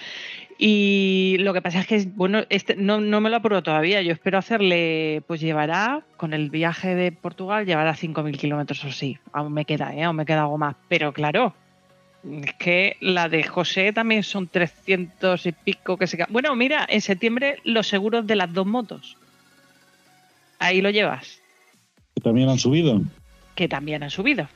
Y 0.61 1.37
lo 1.39 1.55
que 1.55 1.63
pasa 1.63 1.79
es 1.81 1.87
que, 1.87 2.05
bueno, 2.17 2.43
este, 2.49 2.75
no, 2.75 3.01
no 3.01 3.21
me 3.21 3.31
lo 3.31 3.37
apuro 3.37 3.63
todavía. 3.63 4.03
Yo 4.03 4.13
espero 4.13 4.39
hacerle, 4.39 5.23
pues 5.29 5.41
llevará, 5.41 6.03
con 6.17 6.35
el 6.35 6.51
viaje 6.51 6.97
de 6.97 7.13
Portugal, 7.13 7.65
llevará 7.65 7.95
5.000 7.95 8.37
kilómetros 8.37 8.85
o 8.85 8.91
sí. 8.91 9.19
Aún 9.33 9.53
me 9.53 9.65
queda, 9.65 9.95
¿eh? 9.95 10.03
Aún 10.03 10.17
me 10.17 10.27
queda 10.27 10.43
algo 10.43 10.59
más. 10.59 10.75
Pero 10.89 11.13
claro, 11.13 11.55
es 12.43 12.53
que 12.55 12.97
la 13.01 13.29
de 13.29 13.45
José 13.45 13.93
también 13.93 14.25
son 14.25 14.49
300 14.49 15.47
y 15.47 15.53
pico 15.53 15.97
que 15.97 16.09
se... 16.09 16.19
Bueno, 16.29 16.57
mira, 16.57 16.85
en 16.89 17.03
septiembre 17.03 17.61
los 17.63 17.87
seguros 17.87 18.27
de 18.27 18.35
las 18.35 18.53
dos 18.53 18.67
motos. 18.67 19.17
Ahí 20.59 20.81
lo 20.81 20.91
llevas, 20.91 21.41
Que 22.17 22.21
también 22.21 22.49
han 22.49 22.59
subido. 22.59 23.01
que 23.55 23.69
también 23.69 24.03
han 24.03 24.11
subido. 24.11 24.49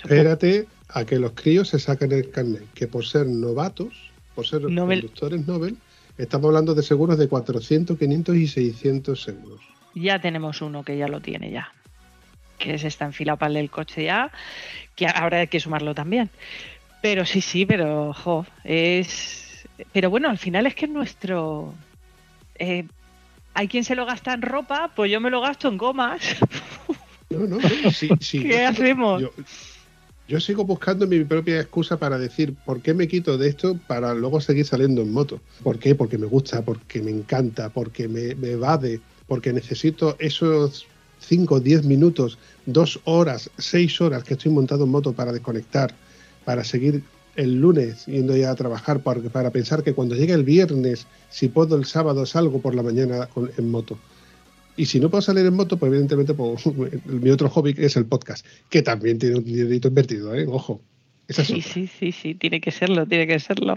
Espérate 0.00 0.66
a 0.90 1.04
que 1.04 1.18
los 1.18 1.32
críos 1.32 1.68
se 1.70 1.80
saquen 1.80 2.12
el 2.12 2.30
carnet, 2.30 2.62
que 2.74 2.86
por 2.86 3.04
ser 3.04 3.26
novatos, 3.26 4.07
por 4.38 4.46
ser 4.46 4.62
Nobel. 4.70 5.00
conductores 5.00 5.46
Nobel, 5.48 5.76
estamos 6.16 6.46
hablando 6.46 6.72
de 6.72 6.84
seguros 6.84 7.18
de 7.18 7.26
400, 7.26 7.98
500 7.98 8.36
y 8.36 8.46
600 8.46 9.28
euros. 9.28 9.60
Ya 9.96 10.20
tenemos 10.20 10.62
uno 10.62 10.84
que 10.84 10.96
ya 10.96 11.08
lo 11.08 11.20
tiene 11.20 11.50
ya. 11.50 11.72
Que 12.56 12.78
se 12.78 12.86
está 12.86 13.04
enfilado 13.06 13.36
para 13.36 13.58
el 13.58 13.68
coche 13.68 14.04
ya. 14.04 14.30
Que 14.94 15.08
ahora 15.08 15.38
hay 15.40 15.48
que 15.48 15.58
sumarlo 15.58 15.92
también. 15.92 16.30
Pero 17.02 17.26
sí, 17.26 17.40
sí, 17.40 17.66
pero 17.66 18.12
jo, 18.12 18.46
es. 18.62 19.66
Pero 19.92 20.08
bueno, 20.08 20.30
al 20.30 20.38
final 20.38 20.68
es 20.68 20.76
que 20.76 20.84
es 20.84 20.90
nuestro. 20.92 21.74
eh, 22.60 22.84
hay 23.54 23.66
quien 23.66 23.82
se 23.82 23.96
lo 23.96 24.06
gasta 24.06 24.34
en 24.34 24.42
ropa, 24.42 24.92
pues 24.94 25.10
yo 25.10 25.20
me 25.20 25.30
lo 25.30 25.40
gasto 25.40 25.66
en 25.66 25.78
gomas. 25.78 26.20
No, 27.30 27.40
no, 27.40 27.56
no. 27.58 27.90
sí, 27.90 28.08
sí, 28.20 28.42
¿Qué 28.44 28.60
yo- 28.60 28.68
hacemos? 28.68 29.20
Yo, 29.22 29.30
yo 30.28 30.38
sigo 30.40 30.64
buscando 30.64 31.06
mi 31.06 31.24
propia 31.24 31.60
excusa 31.60 31.98
para 31.98 32.18
decir 32.18 32.54
por 32.66 32.80
qué 32.82 32.92
me 32.94 33.08
quito 33.08 33.38
de 33.38 33.48
esto 33.48 33.78
para 33.86 34.14
luego 34.14 34.40
seguir 34.40 34.66
saliendo 34.66 35.00
en 35.02 35.12
moto. 35.12 35.40
¿Por 35.62 35.78
qué? 35.78 35.94
Porque 35.94 36.18
me 36.18 36.26
gusta, 36.26 36.62
porque 36.62 37.00
me 37.00 37.10
encanta, 37.10 37.70
porque 37.70 38.08
me, 38.08 38.34
me 38.34 38.50
evade, 38.52 39.00
porque 39.26 39.52
necesito 39.52 40.16
esos 40.18 40.86
5, 41.20 41.60
10 41.60 41.84
minutos, 41.84 42.38
2 42.66 43.00
horas, 43.04 43.50
6 43.58 44.00
horas 44.00 44.22
que 44.22 44.34
estoy 44.34 44.52
montado 44.52 44.84
en 44.84 44.90
moto 44.90 45.12
para 45.14 45.32
desconectar, 45.32 45.94
para 46.44 46.62
seguir 46.62 47.02
el 47.36 47.54
lunes 47.60 48.04
yendo 48.06 48.36
ya 48.36 48.50
a 48.50 48.54
trabajar, 48.54 49.00
para, 49.00 49.20
para 49.22 49.50
pensar 49.50 49.82
que 49.82 49.94
cuando 49.94 50.14
llegue 50.14 50.34
el 50.34 50.44
viernes, 50.44 51.06
si 51.30 51.48
puedo 51.48 51.76
el 51.76 51.84
sábado 51.86 52.26
salgo 52.26 52.60
por 52.60 52.74
la 52.74 52.82
mañana 52.82 53.26
con- 53.26 53.50
en 53.56 53.70
moto. 53.70 53.96
Y 54.78 54.86
si 54.86 55.00
no 55.00 55.10
puedo 55.10 55.22
salir 55.22 55.44
en 55.44 55.54
moto, 55.54 55.76
pues 55.76 55.90
evidentemente 55.90 56.34
pues, 56.34 56.64
mi 57.06 57.30
otro 57.30 57.50
hobby 57.50 57.74
es 57.78 57.96
el 57.96 58.06
podcast, 58.06 58.46
que 58.70 58.80
también 58.80 59.18
tiene 59.18 59.36
un 59.36 59.44
dinerito 59.44 59.88
invertido, 59.88 60.32
¿eh? 60.36 60.46
Ojo. 60.48 60.80
Esa 61.26 61.42
es 61.42 61.48
Sí, 61.48 61.54
otra. 61.54 61.74
sí, 61.74 61.86
sí, 61.88 62.12
sí, 62.12 62.34
tiene 62.36 62.60
que 62.60 62.70
serlo, 62.70 63.04
tiene 63.06 63.26
que 63.26 63.40
serlo. 63.40 63.76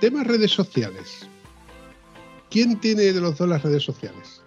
Temas 0.00 0.26
redes 0.26 0.50
sociales. 0.50 1.28
¿Quién 2.50 2.78
tiene 2.80 3.12
de 3.12 3.20
los 3.20 3.38
dos 3.38 3.48
las 3.48 3.62
redes 3.62 3.82
sociales? 3.84 4.42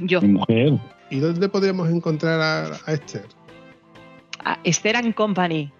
Yo. 0.00 0.20
Mi 0.22 0.28
mujer. 0.28 0.78
¿Y 1.10 1.18
dónde 1.20 1.48
podríamos 1.48 1.90
encontrar 1.90 2.40
a, 2.40 2.80
a 2.86 2.92
Esther? 2.94 3.26
Esther 4.64 4.96
and 4.96 5.14
Company 5.14 5.70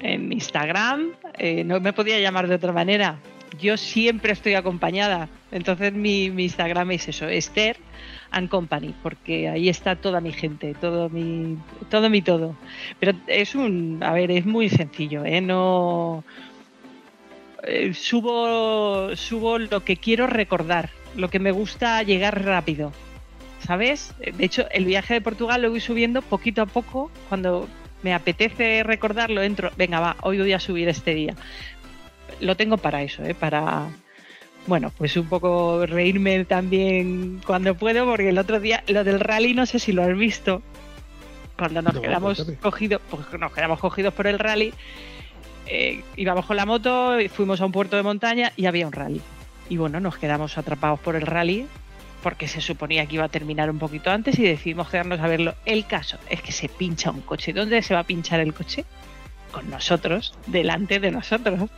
en 0.00 0.32
Instagram. 0.32 1.12
eh, 1.38 1.64
no 1.64 1.80
me 1.80 1.92
podía 1.92 2.18
llamar 2.20 2.48
de 2.48 2.56
otra 2.56 2.72
manera. 2.72 3.18
Yo 3.60 3.76
siempre 3.76 4.32
estoy 4.32 4.54
acompañada. 4.54 5.28
Entonces 5.50 5.92
mi, 5.92 6.30
mi 6.30 6.44
Instagram 6.44 6.90
es 6.92 7.08
eso, 7.08 7.28
Esther 7.28 7.76
and 8.30 8.48
Company, 8.48 8.94
porque 9.02 9.48
ahí 9.48 9.68
está 9.68 9.96
toda 9.96 10.20
mi 10.20 10.32
gente, 10.32 10.74
todo 10.80 11.10
mi 11.10 11.58
todo 11.90 12.08
mi 12.08 12.22
todo. 12.22 12.56
Pero 12.98 13.12
es 13.26 13.54
un, 13.54 14.00
a 14.02 14.12
ver, 14.12 14.30
es 14.30 14.46
muy 14.46 14.70
sencillo, 14.70 15.24
¿eh? 15.24 15.40
No 15.42 16.24
eh, 17.62 17.92
subo 17.94 19.14
subo 19.14 19.58
lo 19.58 19.84
que 19.84 19.96
quiero 19.96 20.26
recordar, 20.26 20.88
lo 21.14 21.28
que 21.28 21.38
me 21.38 21.52
gusta 21.52 22.02
llegar 22.02 22.42
rápido. 22.44 22.92
¿Sabes? 23.66 24.14
De 24.18 24.44
hecho, 24.44 24.66
el 24.70 24.84
viaje 24.84 25.14
de 25.14 25.20
Portugal 25.20 25.62
lo 25.62 25.70
voy 25.70 25.80
subiendo 25.80 26.22
poquito 26.22 26.62
a 26.62 26.66
poco. 26.66 27.10
Cuando 27.28 27.68
me 28.02 28.14
apetece 28.14 28.82
recordarlo, 28.82 29.42
entro, 29.42 29.70
venga, 29.76 30.00
va, 30.00 30.16
hoy 30.22 30.38
voy 30.38 30.52
a 30.52 30.60
subir 30.60 30.88
este 30.88 31.14
día. 31.14 31.34
Lo 32.40 32.56
tengo 32.56 32.76
para 32.76 33.02
eso, 33.02 33.24
¿eh? 33.24 33.34
Para, 33.34 33.88
bueno, 34.66 34.92
pues 34.96 35.16
un 35.16 35.28
poco 35.28 35.86
reírme 35.86 36.44
también 36.44 37.40
cuando 37.46 37.74
puedo, 37.74 38.04
porque 38.04 38.30
el 38.30 38.38
otro 38.38 38.58
día, 38.58 38.82
lo 38.88 39.04
del 39.04 39.20
rally, 39.20 39.54
no 39.54 39.66
sé 39.66 39.78
si 39.78 39.92
lo 39.92 40.02
has 40.02 40.16
visto. 40.16 40.62
Cuando 41.56 41.82
nos 41.82 41.94
No, 41.94 42.00
quedamos 42.00 42.44
cogidos, 42.60 43.00
pues 43.10 43.22
nos 43.38 43.52
quedamos 43.52 43.78
cogidos 43.78 44.12
por 44.14 44.26
el 44.26 44.38
rally, 44.38 44.72
eh, 45.66 46.02
íbamos 46.16 46.46
con 46.46 46.56
la 46.56 46.66
moto, 46.66 47.16
fuimos 47.32 47.60
a 47.60 47.66
un 47.66 47.72
puerto 47.72 47.96
de 47.96 48.02
montaña 48.02 48.52
y 48.56 48.66
había 48.66 48.86
un 48.86 48.92
rally. 48.92 49.20
Y 49.68 49.76
bueno, 49.76 50.00
nos 50.00 50.18
quedamos 50.18 50.58
atrapados 50.58 50.98
por 50.98 51.14
el 51.14 51.22
rally 51.22 51.68
porque 52.22 52.48
se 52.48 52.60
suponía 52.60 53.06
que 53.06 53.16
iba 53.16 53.24
a 53.24 53.28
terminar 53.28 53.70
un 53.70 53.78
poquito 53.78 54.10
antes 54.10 54.38
y 54.38 54.42
decidimos 54.42 54.88
quedarnos 54.88 55.20
a 55.20 55.26
verlo. 55.26 55.54
El 55.64 55.86
caso 55.86 56.18
es 56.30 56.40
que 56.40 56.52
se 56.52 56.68
pincha 56.68 57.10
un 57.10 57.20
coche. 57.20 57.52
¿Dónde 57.52 57.82
se 57.82 57.94
va 57.94 58.00
a 58.00 58.04
pinchar 58.04 58.40
el 58.40 58.54
coche? 58.54 58.84
Con 59.50 59.68
nosotros, 59.68 60.34
delante 60.46 61.00
de 61.00 61.10
nosotros. 61.10 61.68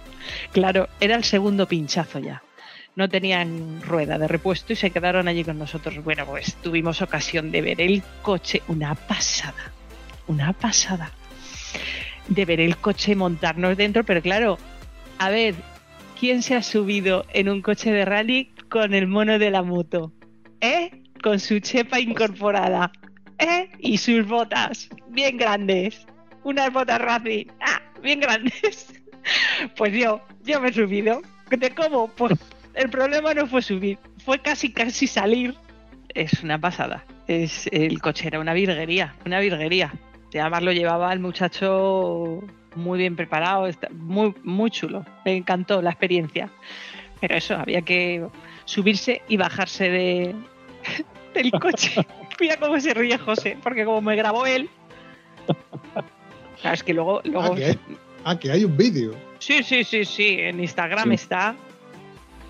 Claro, 0.53 0.88
era 1.01 1.16
el 1.16 1.24
segundo 1.24 1.66
pinchazo 1.66 2.18
ya. 2.20 2.42
No 2.95 3.09
tenían 3.09 3.82
rueda 3.82 4.18
de 4.18 4.28
repuesto 4.28 4.72
y 4.72 4.76
se 4.76 4.90
quedaron 4.90 5.26
allí 5.26 5.42
con 5.42 5.59
nosotros. 5.59 6.05
Bueno, 6.05 6.26
pues 6.26 6.55
tuvimos 6.57 7.03
ocasión 7.03 7.51
de 7.51 7.62
ver 7.62 7.80
el 7.80 8.03
coche, 8.22 8.62
una 8.68 8.95
pasada, 8.95 9.72
una 10.28 10.53
pasada. 10.53 11.11
De 12.28 12.45
ver 12.45 12.61
el 12.61 12.76
coche, 12.76 13.16
montarnos 13.16 13.76
dentro, 13.76 14.05
pero 14.05 14.22
claro, 14.22 14.59
a 15.18 15.30
ver, 15.30 15.57
¿quién 16.20 16.42
se 16.42 16.55
ha 16.55 16.62
subido 16.62 17.26
en 17.32 17.49
un 17.49 17.62
coche 17.62 17.90
de 17.90 18.05
rally 18.05 18.53
con 18.68 18.95
el 18.95 19.09
mono 19.09 19.40
de 19.40 19.51
la 19.51 19.62
moto? 19.62 20.12
¿Eh? 20.64 20.90
Con 21.22 21.38
su 21.38 21.60
chepa 21.60 22.00
incorporada. 22.00 22.90
¿Eh? 23.38 23.68
Y 23.80 23.98
sus 23.98 24.26
botas, 24.26 24.88
bien 25.08 25.36
grandes. 25.36 26.06
Unas 26.42 26.72
botas 26.72 27.00
Racing, 27.00 27.48
ah, 27.60 27.82
bien 28.02 28.20
grandes. 28.20 28.94
Pues 29.78 29.94
yo, 29.94 30.20
yo 30.42 30.60
me 30.60 30.68
he 30.68 30.72
subido. 30.72 31.22
¿De 31.48 31.70
cómo? 31.70 32.08
Pues 32.08 32.34
el 32.74 32.90
problema 32.90 33.32
no 33.32 33.46
fue 33.46 33.62
subir, 33.62 33.98
fue 34.22 34.38
casi 34.38 34.70
casi 34.70 35.06
salir. 35.06 35.54
Es 36.10 36.42
una 36.42 36.58
pasada. 36.58 37.06
Es, 37.26 37.66
el 37.72 38.02
coche 38.02 38.26
era 38.26 38.40
una 38.40 38.52
virguería, 38.52 39.14
una 39.24 39.40
virguería. 39.40 39.94
Además 40.34 40.62
lo 40.62 40.72
llevaba 40.72 41.10
el 41.10 41.20
muchacho 41.20 42.42
muy 42.74 42.98
bien 42.98 43.16
preparado, 43.16 43.66
muy, 43.92 44.34
muy 44.42 44.70
chulo. 44.70 45.06
Me 45.24 45.36
encantó 45.36 45.80
la 45.80 45.90
experiencia. 45.90 46.50
Pero 47.18 47.34
eso, 47.36 47.56
había 47.56 47.80
que 47.80 48.26
subirse 48.66 49.22
y 49.26 49.38
bajarse 49.38 49.88
de, 49.88 50.34
del 51.35 51.51
coche. 51.53 52.07
Mira 52.41 52.57
cómo 52.59 52.78
se 52.80 52.95
ríe 52.95 53.18
José, 53.18 53.57
porque 53.62 53.85
como 53.85 54.01
me 54.01 54.16
grabó 54.16 54.47
él. 54.47 54.68
Claro, 56.61 56.74
es 56.74 56.82
que 56.82 56.95
luego. 56.95 57.20
luego 57.24 57.53
Ah, 57.53 57.55
que 57.57 57.64
hay, 57.64 57.78
ah, 58.24 58.39
que 58.39 58.51
hay 58.51 58.64
un 58.64 58.76
vídeo. 58.76 59.14
Sí, 59.39 59.62
sí, 59.62 59.85
sí, 59.85 60.05
sí. 60.05 60.37
En 60.41 60.61
Instagram 60.61 61.09
Sí. 61.09 61.14
está. 61.14 61.55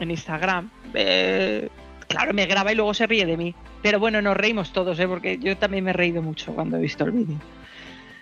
En 0.01 0.11
Instagram. 0.11 0.71
Eh, 0.95 1.69
claro, 2.09 2.33
me 2.33 2.47
graba 2.47 2.73
y 2.73 2.77
luego 2.77 2.95
se 2.95 3.07
ríe 3.07 3.27
de 3.27 3.37
mí. 3.37 3.55
Pero 3.83 3.99
bueno, 3.99 4.23
nos 4.23 4.37
reímos 4.37 4.73
todos, 4.73 4.99
¿eh? 4.99 5.07
porque 5.09 5.39
yo 5.39 5.57
también 5.57 5.85
me 5.85 5.91
he 5.91 5.93
reído 5.95 6.23
mucho 6.23 6.55
cuando 6.55 6.77
he 6.77 6.81
visto 6.81 7.05
el 7.05 7.11
vídeo. 7.11 7.37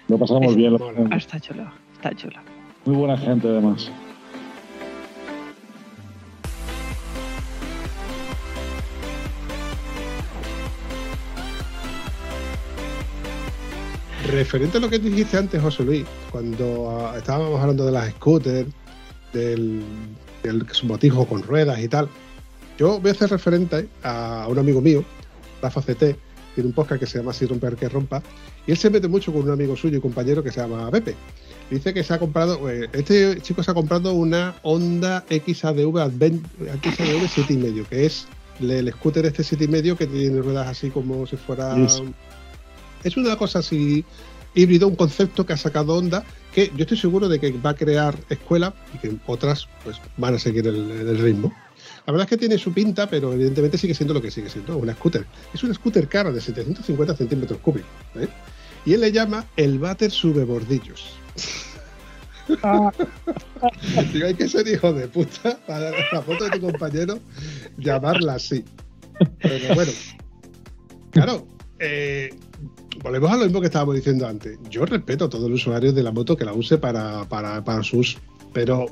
Lo 0.09 0.19
pasamos 0.19 0.57
bien. 0.57 0.77
Ah, 1.11 1.17
está 1.17 1.39
chulo, 1.39 1.71
está 1.95 2.15
chulo. 2.15 2.39
Muy 2.85 2.97
buena 2.97 3.17
gente, 3.17 3.47
además. 3.49 3.91
Referente 14.33 14.79
a 14.79 14.81
lo 14.81 14.89
que 14.89 14.99
dijiste 14.99 15.37
antes, 15.37 15.61
José 15.61 15.85
Luis, 15.85 16.07
cuando 16.31 16.89
ah, 16.91 17.19
estábamos 17.19 17.61
hablando 17.61 17.85
de 17.85 17.93
las 17.93 18.09
scooters 18.13 18.67
del, 19.35 19.83
del 20.43 20.67
con 21.29 21.43
ruedas 21.43 21.79
y 21.81 21.87
tal. 21.87 22.09
Yo 22.79 22.99
voy 22.99 23.11
a 23.11 23.13
hacer 23.13 23.29
referente 23.29 23.91
a 24.03 24.47
un 24.49 24.59
amigo 24.59 24.81
mío, 24.81 25.05
Rafa 25.61 25.83
CT, 25.83 26.17
tiene 26.55 26.69
un 26.69 26.73
podcast 26.73 26.99
que 26.99 27.07
se 27.07 27.19
llama 27.19 27.33
Así 27.33 27.45
romper 27.45 27.77
que 27.77 27.91
rompa, 27.91 28.23
y 28.67 28.71
él 28.71 28.79
se 28.79 28.89
mete 28.89 29.07
mucho 29.07 29.35
con 29.35 29.43
un 29.43 29.51
amigo 29.51 29.77
suyo 29.77 29.99
y 29.99 30.01
compañero 30.01 30.43
que 30.43 30.51
se 30.51 30.63
llama 30.63 30.91
Pepe. 30.91 31.15
Dice 31.71 31.93
que 31.93 32.03
se 32.03 32.15
ha 32.15 32.19
comprado, 32.19 32.71
eh, 32.71 32.89
este 32.95 33.39
chico 33.43 33.63
se 33.63 33.71
ha 33.71 33.75
comprado 33.75 34.15
una 34.15 34.55
Honda 34.63 35.27
XADV 35.29 35.99
Advent, 35.99 36.43
XADV 36.83 37.29
7,5, 37.29 37.87
que 37.87 38.07
es 38.07 38.27
el, 38.61 38.71
el 38.71 38.93
scooter 38.93 39.27
este 39.27 39.43
7,5 39.43 39.95
que 39.95 40.07
tiene 40.07 40.41
ruedas 40.41 40.69
así 40.69 40.89
como 40.89 41.27
si 41.27 41.37
fuera... 41.37 41.77
Es 43.05 43.17
una 43.17 43.37
cosa 43.37 43.61
así 43.61 44.05
híbrido, 44.55 44.89
un 44.89 44.97
concepto 44.97 45.47
que 45.47 45.55
ha 45.55 45.57
sacado 45.57 45.97
Honda, 45.97 46.25
que 46.53 46.71
yo 46.77 46.83
estoy 46.83 46.99
seguro 46.99 47.29
de 47.29 47.41
que 47.41 47.51
va 47.53 47.71
a 47.71 47.75
crear 47.75 48.17
escuela 48.29 48.75
y 48.95 48.99
que 48.99 49.17
otras 49.27 49.69
pues 49.85 49.97
van 50.17 50.35
a 50.35 50.39
seguir 50.39 50.67
el, 50.67 50.91
el 50.91 51.19
ritmo. 51.19 51.53
La 52.07 52.13
verdad 52.13 52.27
es 52.27 52.31
que 52.31 52.37
tiene 52.37 52.59
su 52.59 52.73
pinta, 52.73 53.09
pero 53.09 53.33
evidentemente 53.33 53.79
sigue 53.79 53.95
siendo 53.95 54.13
lo 54.13 54.21
que 54.21 54.31
sigue 54.31 54.51
siendo, 54.51 54.77
una 54.77 54.95
scooter. 54.95 55.25
Es 55.55 55.63
una 55.63 55.73
scooter 55.75 56.09
cara 56.09 56.33
de 56.33 56.41
750 56.41 57.17
centímetros 57.17 57.61
cúbicos. 57.61 57.91
¿eh? 58.17 58.29
Y 58.85 58.95
él 58.95 59.01
le 59.01 59.13
llama 59.13 59.47
el 59.57 59.79
váter 59.79 60.11
sube 60.11 60.45
bordillos. 60.45 61.15
Digo, 64.13 64.27
hay 64.27 64.35
que 64.35 64.49
ser 64.49 64.67
hijo 64.67 64.93
de 64.93 65.07
puta 65.07 65.57
para 65.67 65.93
la 66.13 66.23
foto 66.23 66.45
de 66.45 66.51
tu 66.51 66.61
compañero 66.61 67.21
llamarla 67.79 68.35
así. 68.35 68.65
Pero 69.41 69.75
bueno, 69.77 69.93
claro, 71.13 71.47
eh, 71.79 72.31
volvemos 73.01 73.31
a 73.31 73.37
lo 73.37 73.45
mismo 73.45 73.61
que 73.61 73.67
estábamos 73.67 73.95
diciendo 73.95 74.27
antes. 74.27 74.59
Yo 74.69 74.85
respeto 74.85 75.27
a 75.27 75.29
todo 75.29 75.47
el 75.47 75.55
usuario 75.55 75.93
de 75.93 76.03
la 76.03 76.13
moto 76.13 76.37
que 76.37 76.45
la 76.45 76.53
use 76.53 76.79
para, 76.79 77.25
para, 77.29 77.63
para 77.65 77.83
sus. 77.83 78.19
Pero 78.53 78.87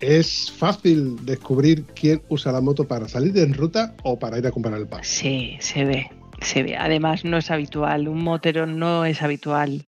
es 0.00 0.50
fácil 0.50 1.24
descubrir 1.24 1.84
quién 1.94 2.22
usa 2.28 2.52
la 2.52 2.60
moto 2.60 2.86
para 2.86 3.08
salir 3.08 3.36
en 3.38 3.54
ruta 3.54 3.94
o 4.02 4.18
para 4.18 4.38
ir 4.38 4.46
a 4.46 4.50
comprar 4.50 4.78
el 4.78 4.86
pan. 4.86 5.00
Sí, 5.04 5.56
se 5.60 5.84
ve, 5.84 6.10
se 6.40 6.62
ve. 6.62 6.76
Además, 6.76 7.24
no 7.24 7.38
es 7.38 7.50
habitual. 7.50 8.08
Un 8.08 8.22
motero 8.22 8.66
no 8.66 9.04
es 9.04 9.22
habitual. 9.22 9.86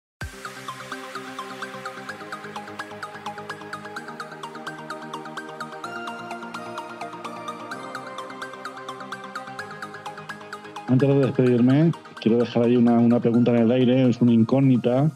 Antes 10.88 11.08
de 11.08 11.14
despedirme, 11.20 11.90
quiero 12.22 12.38
dejar 12.38 12.62
ahí 12.64 12.76
una, 12.76 12.92
una 13.00 13.18
pregunta 13.20 13.50
en 13.50 13.58
el 13.58 13.70
aire, 13.72 14.08
es 14.08 14.20
una 14.20 14.32
incógnita 14.32 15.10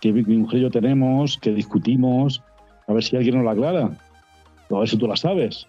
que 0.00 0.12
mi 0.12 0.22
mi 0.22 0.36
mujer 0.38 0.60
y 0.60 0.62
yo 0.62 0.70
tenemos, 0.70 1.36
que 1.38 1.50
discutimos, 1.50 2.40
a 2.86 2.92
ver 2.92 3.02
si 3.02 3.16
alguien 3.16 3.34
nos 3.36 3.44
la 3.44 3.50
aclara, 3.50 3.90
o 4.70 4.76
a 4.76 4.80
ver 4.80 4.88
si 4.88 4.96
tú 4.96 5.08
la 5.08 5.16
sabes. 5.16 5.66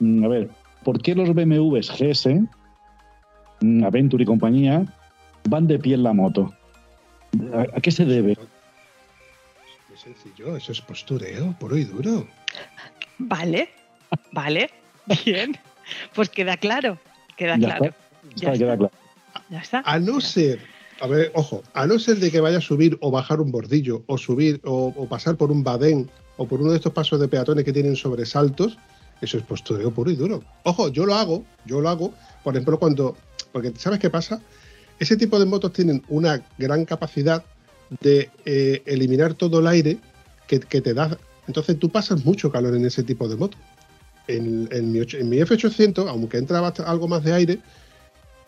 Mm, 0.00 0.24
A 0.24 0.28
ver, 0.28 0.48
¿por 0.82 1.00
qué 1.02 1.14
los 1.14 1.34
BMWs 1.34 1.90
GS, 1.98 2.40
mm, 3.60 3.84
Aventure 3.84 4.22
y 4.22 4.26
compañía, 4.26 4.84
van 5.48 5.66
de 5.66 5.78
pie 5.78 5.94
en 5.94 6.04
la 6.04 6.12
moto? 6.14 6.52
¿A, 7.54 7.76
a 7.76 7.80
qué 7.80 7.90
se 7.90 8.04
debe? 8.06 8.36
Muy 9.88 9.98
sencillo, 9.98 10.56
eso 10.56 10.72
es 10.72 10.80
postureo, 10.80 11.52
puro 11.58 11.76
y 11.76 11.84
duro. 11.84 12.26
Vale, 13.18 13.68
vale, 14.32 14.70
bien. 15.26 15.56
Pues 16.14 16.30
queda 16.30 16.56
claro, 16.56 16.96
queda 17.36 17.56
Ya 17.58 17.66
claro. 17.76 17.84
está. 17.86 17.96
Ya 18.36 18.52
Está, 18.52 18.52
queda 18.52 18.72
está. 18.74 18.76
claro. 18.78 18.92
Ya 19.50 19.60
está. 19.60 19.82
A 19.84 19.98
no 19.98 20.20
ser, 20.20 20.60
a 21.00 21.06
ver, 21.06 21.32
ojo, 21.34 21.62
a 21.74 21.86
no 21.86 21.98
ser 21.98 22.18
de 22.18 22.30
que 22.30 22.40
vaya 22.40 22.58
a 22.58 22.60
subir 22.60 22.98
o 23.00 23.10
bajar 23.10 23.40
un 23.40 23.50
bordillo, 23.50 24.02
o 24.06 24.18
subir 24.18 24.60
o, 24.64 24.92
o 24.96 25.08
pasar 25.08 25.36
por 25.36 25.50
un 25.50 25.62
badén, 25.62 26.10
o 26.36 26.46
por 26.46 26.60
uno 26.60 26.70
de 26.70 26.76
estos 26.76 26.92
pasos 26.92 27.20
de 27.20 27.28
peatones 27.28 27.64
que 27.64 27.72
tienen 27.72 27.96
sobresaltos, 27.96 28.78
eso 29.20 29.38
es 29.38 29.44
postureo 29.44 29.92
puro 29.92 30.10
y 30.10 30.16
duro. 30.16 30.42
Ojo, 30.64 30.88
yo 30.88 31.06
lo 31.06 31.14
hago, 31.14 31.44
yo 31.64 31.80
lo 31.80 31.88
hago, 31.88 32.12
por 32.42 32.54
ejemplo, 32.54 32.78
cuando, 32.78 33.16
porque 33.52 33.72
¿sabes 33.76 34.00
qué 34.00 34.10
pasa? 34.10 34.40
Ese 34.98 35.16
tipo 35.16 35.38
de 35.38 35.46
motos 35.46 35.72
tienen 35.72 36.02
una 36.08 36.44
gran 36.58 36.84
capacidad 36.84 37.44
de 38.00 38.30
eh, 38.44 38.82
eliminar 38.86 39.34
todo 39.34 39.60
el 39.60 39.66
aire 39.66 39.98
que, 40.46 40.60
que 40.60 40.80
te 40.80 40.94
da. 40.94 41.16
Entonces 41.46 41.78
tú 41.78 41.88
pasas 41.90 42.24
mucho 42.24 42.50
calor 42.50 42.74
en 42.74 42.86
ese 42.86 43.02
tipo 43.02 43.28
de 43.28 43.36
moto. 43.36 43.56
En, 44.28 44.68
en 44.70 44.92
mi, 44.92 45.00
en 45.00 45.28
mi 45.28 45.38
F800, 45.38 46.08
aunque 46.08 46.38
entra 46.38 46.66
algo 46.86 47.08
más 47.08 47.24
de 47.24 47.32
aire, 47.32 47.58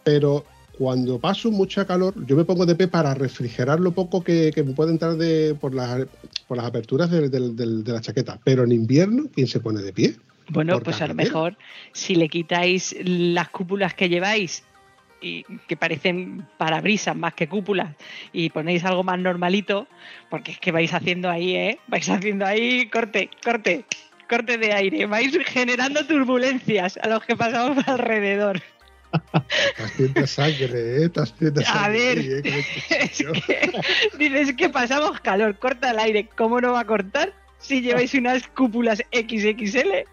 pero 0.04 0.44
cuando 0.78 1.18
paso 1.18 1.50
mucha 1.50 1.86
calor, 1.86 2.14
yo 2.26 2.36
me 2.36 2.44
pongo 2.44 2.66
de 2.66 2.74
pie 2.74 2.88
para 2.88 3.14
refrigerar 3.14 3.80
lo 3.80 3.92
poco 3.92 4.22
que, 4.22 4.50
que 4.54 4.62
me 4.62 4.72
puede 4.72 4.90
entrar 4.92 5.16
de, 5.16 5.54
por, 5.54 5.74
las, 5.74 6.06
por 6.48 6.56
las 6.56 6.66
aperturas 6.66 7.10
de, 7.10 7.82
la 7.84 8.00
chaqueta. 8.00 8.38
Pero 8.44 8.64
en 8.64 8.72
invierno, 8.72 9.24
¿quién 9.32 9.46
se 9.46 9.60
pone 9.60 9.82
de 9.82 9.92
pie? 9.92 10.16
Bueno, 10.50 10.80
pues 10.80 11.00
a 11.00 11.06
lo 11.06 11.14
mejor 11.14 11.56
si 11.92 12.16
le 12.16 12.28
quitáis 12.28 12.94
las 13.02 13.48
cúpulas 13.48 13.94
que 13.94 14.08
lleváis 14.08 14.64
y 15.22 15.44
que 15.66 15.76
parecen 15.76 16.46
parabrisas 16.58 17.16
más 17.16 17.32
que 17.32 17.48
cúpulas 17.48 17.94
y 18.32 18.50
ponéis 18.50 18.84
algo 18.84 19.02
más 19.02 19.18
normalito, 19.18 19.86
porque 20.28 20.52
es 20.52 20.58
que 20.58 20.70
vais 20.70 20.92
haciendo 20.92 21.30
ahí, 21.30 21.56
¿eh? 21.56 21.78
Vais 21.86 22.08
haciendo 22.10 22.44
ahí 22.44 22.90
corte, 22.90 23.30
corte, 23.42 23.86
corte 24.28 24.58
de 24.58 24.72
aire, 24.72 25.06
vais 25.06 25.34
generando 25.46 26.06
turbulencias 26.06 26.98
a 26.98 27.08
los 27.08 27.24
que 27.24 27.36
pasamos 27.36 27.78
alrededor. 27.88 28.60
Estás 29.98 30.30
sangre, 30.30 30.96
¿eh? 30.96 31.04
Estás 31.04 31.32
haciendo 31.32 31.60
A 31.60 31.64
sangre 31.64 31.98
ver, 31.98 32.18
ahí, 32.18 32.26
¿eh? 32.44 32.64
Es 33.00 34.16
que 34.16 34.30
dices 34.30 34.54
que 34.56 34.68
pasamos 34.68 35.20
calor, 35.20 35.58
corta 35.58 35.90
el 35.90 35.98
aire, 35.98 36.28
¿cómo 36.36 36.60
no 36.60 36.72
va 36.72 36.80
a 36.80 36.86
cortar? 36.86 37.32
Si 37.58 37.80
lleváis 37.80 38.14
unas 38.14 38.46
cúpulas 38.48 39.02
XXL. 39.12 40.04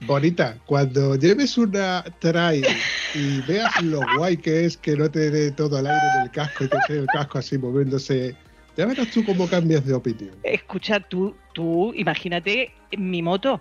Bonita, 0.00 0.58
cuando 0.66 1.16
lleves 1.16 1.56
una 1.56 2.04
trail 2.18 2.66
y 3.14 3.40
veas 3.42 3.82
lo 3.82 4.00
guay 4.16 4.36
que 4.36 4.66
es 4.66 4.76
que 4.76 4.94
no 4.94 5.10
te 5.10 5.30
dé 5.30 5.50
todo 5.52 5.78
el 5.78 5.86
aire 5.86 6.06
en 6.16 6.22
el 6.22 6.30
casco 6.30 6.64
y 6.64 6.68
que 6.68 6.78
sea 6.86 6.96
el 6.96 7.06
casco 7.06 7.38
así 7.38 7.56
moviéndose, 7.56 8.36
ya 8.76 8.84
verás 8.84 9.10
tú 9.10 9.24
cómo 9.24 9.48
cambias 9.48 9.86
de 9.86 9.94
opinión. 9.94 10.36
Escucha, 10.42 11.00
tú, 11.00 11.34
tú, 11.54 11.94
imagínate 11.94 12.72
mi 12.96 13.22
moto. 13.22 13.60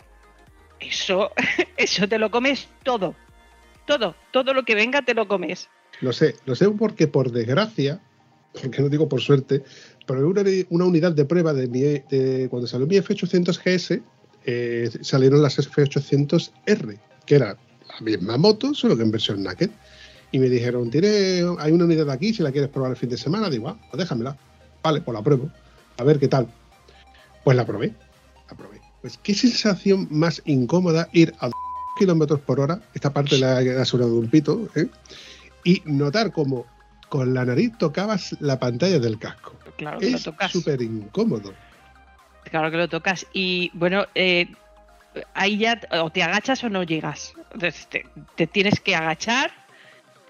Eso, 0.79 1.31
eso 1.77 2.07
te 2.07 2.19
lo 2.19 2.29
comes 2.29 2.67
todo. 2.83 3.15
Todo, 3.85 4.15
todo 4.31 4.53
lo 4.53 4.63
que 4.63 4.75
venga 4.75 5.01
te 5.03 5.13
lo 5.13 5.27
comes. 5.27 5.69
Lo 6.01 6.11
sé, 6.11 6.35
lo 6.45 6.55
sé 6.55 6.69
porque 6.71 7.07
por 7.07 7.31
desgracia, 7.31 8.01
porque 8.61 8.81
no 8.81 8.89
digo 8.89 9.07
por 9.07 9.21
suerte, 9.21 9.63
pero 10.05 10.27
una, 10.27 10.43
una 10.69 10.85
unidad 10.85 11.13
de 11.13 11.25
prueba 11.25 11.53
de, 11.53 11.67
mi, 11.67 11.81
de 11.81 12.47
cuando 12.49 12.67
salió 12.67 12.87
mi 12.87 12.95
F800 12.97 13.59
GS, 13.63 14.01
eh, 14.45 14.89
salieron 15.01 15.41
las 15.41 15.57
F800R, 15.57 16.99
que 17.25 17.35
era 17.35 17.57
la 17.87 18.01
misma 18.01 18.37
moto, 18.37 18.73
solo 18.73 18.95
que 18.95 19.03
en 19.03 19.11
versión 19.11 19.43
naked. 19.43 19.69
Y 20.31 20.39
me 20.39 20.49
dijeron, 20.49 20.89
¿tiene, 20.89 21.43
hay 21.59 21.71
una 21.71 21.85
unidad 21.85 22.09
aquí, 22.09 22.33
si 22.33 22.43
la 22.43 22.51
quieres 22.51 22.69
probar 22.69 22.91
el 22.91 22.97
fin 22.97 23.09
de 23.09 23.17
semana, 23.17 23.49
digo, 23.49 23.69
ah, 23.69 23.77
pues 23.89 23.99
déjamela. 23.99 24.37
Vale, 24.83 25.01
pues 25.01 25.15
la 25.15 25.23
pruebo. 25.23 25.49
A 25.97 26.03
ver 26.03 26.19
qué 26.19 26.27
tal. 26.27 26.47
Pues 27.43 27.55
la 27.55 27.65
probé. 27.65 27.93
La 28.49 28.57
probé. 28.57 28.81
Pues 29.01 29.17
qué 29.23 29.33
sensación 29.33 30.07
más 30.11 30.41
incómoda 30.45 31.09
ir 31.13 31.33
a 31.39 31.45
2 31.47 31.53
kilómetros 31.97 32.39
por 32.41 32.59
hora, 32.59 32.79
esta 32.93 33.11
parte 33.13 33.37
la 33.37 33.57
ha 33.81 33.85
sonado 33.85 34.15
un 34.17 34.29
pito, 34.29 34.69
¿eh? 34.75 34.87
y 35.63 35.81
notar 35.85 36.31
como 36.31 36.65
con 37.09 37.33
la 37.33 37.45
nariz 37.45 37.71
tocabas 37.77 38.35
la 38.39 38.59
pantalla 38.59 38.99
del 38.99 39.17
casco. 39.19 39.55
Claro 39.77 39.99
que 39.99 40.09
lo 40.11 40.17
Es 40.17 40.23
tocas. 40.23 40.51
súper 40.51 40.81
incómodo. 40.81 41.53
Claro 42.49 42.71
que 42.71 42.77
lo 42.77 42.87
tocas. 42.87 43.25
Y 43.33 43.71
bueno, 43.73 44.05
eh, 44.15 44.47
ahí 45.33 45.57
ya 45.57 45.79
o 46.01 46.09
te 46.11 46.23
agachas 46.23 46.63
o 46.63 46.69
no 46.69 46.83
llegas. 46.83 47.33
Entonces 47.53 47.87
te, 47.87 48.05
te 48.35 48.47
tienes 48.47 48.79
que 48.79 48.95
agachar 48.95 49.51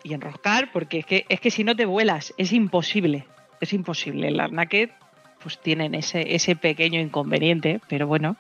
y 0.04 0.14
enroscar 0.14 0.72
porque 0.72 1.00
es 1.00 1.06
que, 1.06 1.26
es 1.30 1.40
que 1.40 1.52
si 1.52 1.64
no 1.64 1.76
te 1.76 1.86
vuelas 1.86 2.34
es 2.38 2.54
imposible. 2.54 3.26
Es 3.60 3.74
imposible. 3.74 4.32
Las 4.32 4.52
naked 4.52 4.90
pues 5.42 5.60
tienen 5.60 5.96
ese, 5.96 6.36
ese 6.36 6.56
pequeño 6.56 7.00
inconveniente, 7.00 7.80
pero 7.88 8.08
bueno, 8.08 8.36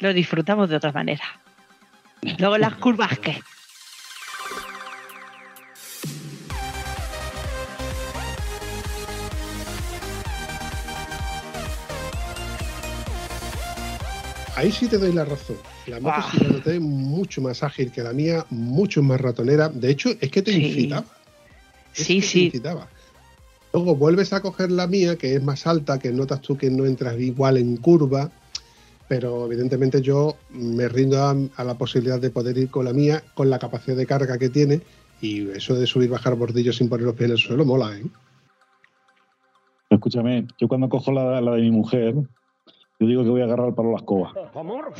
lo 0.00 0.12
disfrutamos 0.14 0.68
de 0.70 0.76
otra 0.76 0.92
manera. 0.92 1.24
Luego 2.38 2.58
las 2.58 2.74
curvas, 2.76 3.18
¿qué? 3.18 3.40
Ahí 14.56 14.72
sí 14.72 14.88
te 14.88 14.96
doy 14.96 15.12
la 15.12 15.24
razón. 15.24 15.56
La 15.86 16.00
moto 16.00 16.16
sí 16.30 16.38
la 16.38 16.48
noté 16.48 16.80
mucho 16.80 17.42
más 17.42 17.62
ágil 17.62 17.92
que 17.92 18.02
la 18.02 18.12
mía, 18.12 18.46
mucho 18.50 19.02
más 19.02 19.20
ratonera. 19.20 19.68
De 19.68 19.90
hecho, 19.90 20.10
es 20.18 20.30
que 20.30 20.40
te 20.42 20.52
Sí. 20.52 20.64
incitaba. 20.66 21.04
Es 21.94 22.06
Sí, 22.06 22.14
que 22.16 22.20
te 22.22 22.26
sí. 22.26 22.44
incitaba. 22.46 22.88
Luego 23.74 23.94
vuelves 23.96 24.32
a 24.32 24.40
coger 24.40 24.70
la 24.70 24.86
mía, 24.86 25.16
que 25.16 25.34
es 25.34 25.42
más 25.42 25.66
alta, 25.66 25.98
que 25.98 26.10
notas 26.10 26.40
tú 26.40 26.56
que 26.56 26.70
no 26.70 26.86
entras 26.86 27.20
igual 27.20 27.58
en 27.58 27.76
curva, 27.76 28.30
pero 29.08 29.46
evidentemente 29.46 30.00
yo 30.02 30.36
me 30.50 30.88
rindo 30.88 31.22
a, 31.22 31.34
a 31.56 31.64
la 31.64 31.74
posibilidad 31.78 32.20
de 32.20 32.30
poder 32.30 32.56
ir 32.58 32.70
con 32.70 32.84
la 32.84 32.92
mía, 32.92 33.22
con 33.34 33.48
la 33.50 33.58
capacidad 33.58 33.96
de 33.96 34.06
carga 34.06 34.38
que 34.38 34.48
tiene, 34.48 34.80
y 35.20 35.48
eso 35.50 35.74
de 35.74 35.86
subir 35.86 36.08
y 36.08 36.12
bajar 36.12 36.34
bordillos 36.34 36.76
sin 36.76 36.88
poner 36.88 37.06
los 37.06 37.14
pies 37.14 37.26
en 37.26 37.32
el 37.32 37.38
suelo 37.38 37.64
mola, 37.64 37.96
¿eh? 37.96 38.04
Escúchame, 39.90 40.46
yo 40.58 40.66
cuando 40.68 40.88
cojo 40.88 41.12
la, 41.12 41.40
la 41.40 41.52
de 41.52 41.62
mi 41.62 41.70
mujer, 41.70 42.14
Yo 42.98 43.06
digo 43.06 43.22
que 43.22 43.30
voy 43.30 43.40
a 43.40 43.44
agarrar 43.44 43.68
el 43.68 43.74
palo 43.74 43.90
a 43.90 43.92
la 43.92 43.98
escoba. 43.98 44.32
Amor. 44.54 44.92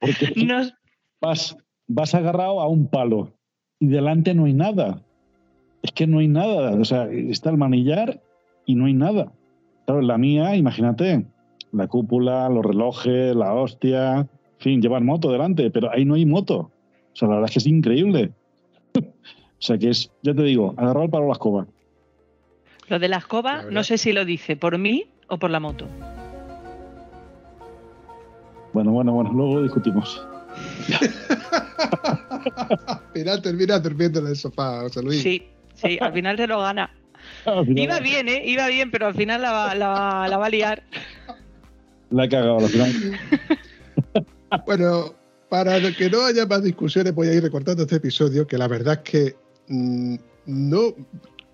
Porque 0.00 0.32
Nos- 0.46 0.74
vas, 1.20 1.56
vas 1.86 2.14
agarrado 2.14 2.60
a 2.60 2.68
un 2.68 2.88
palo 2.88 3.32
y 3.78 3.86
delante 3.86 4.34
no 4.34 4.44
hay 4.46 4.54
nada. 4.54 5.02
Es 5.82 5.92
que 5.92 6.06
no 6.06 6.18
hay 6.18 6.28
nada. 6.28 6.72
O 6.80 6.84
sea, 6.84 7.08
está 7.10 7.50
el 7.50 7.56
manillar 7.58 8.20
y 8.66 8.74
no 8.74 8.86
hay 8.86 8.94
nada. 8.94 9.32
Claro, 9.86 10.00
en 10.00 10.06
la 10.06 10.18
mía, 10.18 10.56
imagínate, 10.56 11.24
la 11.72 11.88
cúpula, 11.88 12.48
los 12.48 12.64
relojes, 12.64 13.34
la 13.34 13.54
hostia, 13.54 14.20
en 14.20 14.28
fin, 14.58 14.82
llevan 14.82 15.04
moto 15.04 15.32
delante, 15.32 15.70
pero 15.70 15.90
ahí 15.90 16.04
no 16.04 16.14
hay 16.14 16.26
moto. 16.26 16.58
O 16.58 17.16
sea, 17.16 17.28
la 17.28 17.34
verdad 17.34 17.50
es 17.50 17.54
que 17.54 17.58
es 17.58 17.66
increíble. 17.66 18.32
o 18.98 19.02
sea, 19.58 19.78
que 19.78 19.90
es, 19.90 20.10
ya 20.22 20.34
te 20.34 20.42
digo, 20.42 20.74
agarrar 20.76 21.04
el 21.04 21.10
palo 21.10 21.24
a 21.24 21.28
la 21.28 21.32
escoba. 21.32 21.66
Lo 22.88 22.98
de 22.98 23.08
la 23.08 23.18
escoba, 23.18 23.64
no 23.70 23.84
sé 23.84 23.98
si 23.98 24.12
lo 24.12 24.24
dice 24.24 24.56
por 24.56 24.78
mí 24.78 25.06
o 25.28 25.38
por 25.38 25.50
la 25.50 25.60
moto. 25.60 25.86
Bueno, 28.72 28.92
bueno, 28.92 29.12
bueno, 29.12 29.32
luego 29.32 29.56
lo 29.56 29.62
discutimos. 29.62 30.26
Mira, 33.14 33.40
termina 33.40 33.78
durmiendo 33.78 34.20
en 34.20 34.28
el 34.28 34.36
sofá, 34.36 34.80
José 34.80 35.02
Luis. 35.02 35.22
Sí, 35.22 35.42
sí, 35.74 35.98
al 36.00 36.12
final 36.12 36.36
te 36.36 36.46
lo 36.46 36.60
gana. 36.60 36.90
Iba 37.66 38.00
bien, 38.00 38.28
¿eh? 38.28 38.42
Iba 38.46 38.68
bien, 38.68 38.90
pero 38.90 39.06
al 39.06 39.14
final 39.14 39.42
la, 39.42 39.52
va- 39.52 39.74
la, 39.74 39.88
va- 39.88 40.28
la 40.28 40.38
va 40.38 40.46
a 40.46 40.50
liar. 40.50 40.82
La 42.10 42.24
he 42.24 42.28
cagado 42.28 42.58
al 42.58 42.68
final. 42.68 42.92
Bueno, 44.66 45.14
para 45.48 45.80
que 45.96 46.10
no 46.10 46.24
haya 46.26 46.44
más 46.46 46.62
discusiones, 46.62 47.14
voy 47.14 47.28
a 47.28 47.34
ir 47.34 47.42
recortando 47.42 47.82
este 47.84 47.96
episodio, 47.96 48.46
que 48.46 48.58
la 48.58 48.68
verdad 48.68 49.00
es 49.02 49.10
que 49.10 49.36
mm, 49.68 50.16
no 50.46 50.94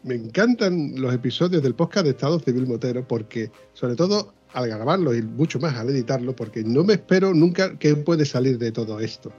me 0.03 0.15
encantan 0.17 0.93
los 1.01 1.15
episodios 1.15 1.63
del 1.63 1.75
podcast 1.75 2.05
de 2.07 2.11
Estado 2.11 2.41
Civil 2.41 2.67
Motero, 2.67 3.07
porque, 3.07 3.51
sobre 3.75 3.95
todo, 3.95 4.35
al 4.53 4.67
grabarlo 4.69 5.15
y 5.15 5.23
mucho 5.23 5.61
más 5.61 5.77
al 5.77 5.91
editarlo, 5.91 6.35
porque 6.35 6.65
no 6.65 6.83
me 6.83 6.95
espero 6.95 7.33
nunca 7.35 7.79
qué 7.79 7.95
puede 7.95 8.25
salir 8.25 8.59
de 8.59 8.73
todo 8.73 8.99
esto. 8.99 9.31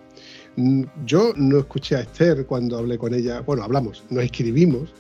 Mm, 0.56 0.84
Yo 1.06 1.34
no 1.36 1.60
escuché 1.60 1.98
a 1.98 2.02
Esther 2.02 2.46
cuando 2.46 2.78
hablé 2.78 2.98
con 2.98 3.14
ella, 3.14 3.42
bueno, 3.42 3.64
hablamos, 3.64 4.04
nos 4.10 4.24
escribimos. 4.24 4.94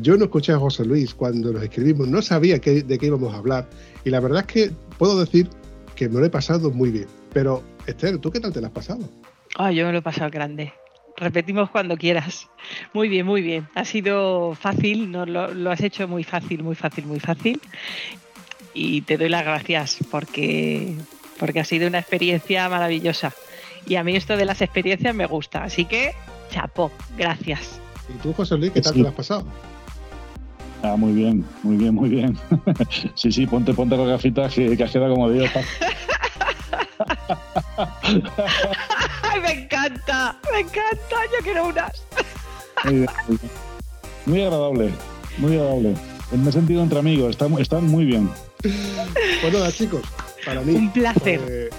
Yo 0.00 0.16
no 0.16 0.24
escuché 0.24 0.52
a 0.52 0.58
José 0.58 0.84
Luis 0.84 1.14
cuando 1.14 1.52
nos 1.52 1.62
escribimos, 1.62 2.08
no 2.08 2.20
sabía 2.20 2.58
qué- 2.58 2.82
de 2.82 2.98
qué 2.98 3.06
íbamos 3.06 3.32
a 3.32 3.36
hablar. 3.38 3.68
Y 4.04 4.10
la 4.10 4.18
verdad 4.20 4.40
es 4.40 4.46
que 4.52 4.70
puedo 4.98 5.18
decir 5.20 5.48
que 5.94 6.08
me 6.08 6.18
lo 6.18 6.26
he 6.26 6.30
pasado 6.30 6.70
muy 6.72 6.90
bien. 6.90 7.06
Pero, 7.32 7.62
Esther, 7.86 8.18
¿tú 8.18 8.30
qué 8.32 8.40
tal 8.40 8.52
te 8.52 8.60
lo 8.60 8.66
has 8.66 8.72
pasado? 8.72 9.08
Ah, 9.56 9.70
yo 9.70 9.86
me 9.86 9.92
lo 9.92 9.98
he 9.98 10.02
pasado 10.02 10.30
grande. 10.30 10.72
Repetimos 11.16 11.70
cuando 11.70 11.96
quieras. 11.96 12.48
Muy 12.92 13.08
bien, 13.08 13.24
muy 13.24 13.40
bien. 13.40 13.68
Ha 13.76 13.84
sido 13.84 14.56
fácil, 14.56 15.12
no, 15.12 15.26
lo, 15.26 15.54
lo 15.54 15.70
has 15.70 15.80
hecho 15.80 16.08
muy 16.08 16.24
fácil, 16.24 16.64
muy 16.64 16.74
fácil, 16.74 17.06
muy 17.06 17.20
fácil. 17.20 17.60
Y 18.72 19.02
te 19.02 19.16
doy 19.16 19.28
las 19.28 19.44
gracias 19.44 19.98
porque, 20.10 20.96
porque 21.38 21.60
ha 21.60 21.64
sido 21.64 21.86
una 21.86 22.00
experiencia 22.00 22.68
maravillosa. 22.68 23.32
Y 23.86 23.94
a 23.94 24.02
mí 24.02 24.16
esto 24.16 24.36
de 24.36 24.44
las 24.44 24.60
experiencias 24.60 25.14
me 25.14 25.26
gusta. 25.26 25.62
Así 25.62 25.84
que, 25.84 26.12
chapó, 26.50 26.90
gracias. 27.16 27.78
¿Y 28.12 28.20
tú, 28.20 28.32
José 28.32 28.56
Luis, 28.58 28.72
qué 28.72 28.80
tal 28.80 28.92
Sí. 28.92 28.98
te 28.98 29.02
lo 29.04 29.08
has 29.10 29.14
pasado? 29.14 29.44
Ah, 30.84 30.96
muy 30.96 31.12
bien, 31.12 31.42
muy 31.62 31.76
bien, 31.78 31.94
muy 31.94 32.10
bien. 32.10 32.36
sí, 33.14 33.32
sí, 33.32 33.46
ponte, 33.46 33.72
ponte 33.72 33.96
las 33.96 34.06
gafitas 34.06 34.52
que, 34.52 34.76
que 34.76 34.84
has 34.84 34.90
quedado 34.90 35.14
como 35.14 35.30
Dios. 35.30 35.48
¡Ay, 39.22 39.40
me 39.40 39.52
encanta! 39.64 40.38
¡Me 40.52 40.60
encanta! 40.60 41.16
Yo 41.32 41.42
quiero 41.42 41.68
unas. 41.68 42.02
Muy, 42.84 42.94
bien, 42.96 43.06
muy, 43.26 43.38
bien. 43.38 43.50
Muy 44.26 44.42
agradable, 44.42 44.90
muy 45.38 45.56
agradable. 45.56 45.94
Me 46.32 46.50
he 46.50 46.52
sentido 46.52 46.82
entre 46.82 46.98
amigos, 46.98 47.30
están, 47.30 47.58
están 47.58 47.86
muy 47.88 48.04
bien. 48.04 48.28
Pues 48.60 49.52
nada, 49.52 49.72
chicos, 49.72 50.02
para 50.44 50.60
mí. 50.60 50.74
Un 50.74 50.92
placer. 50.92 51.40
eh, 51.48 51.70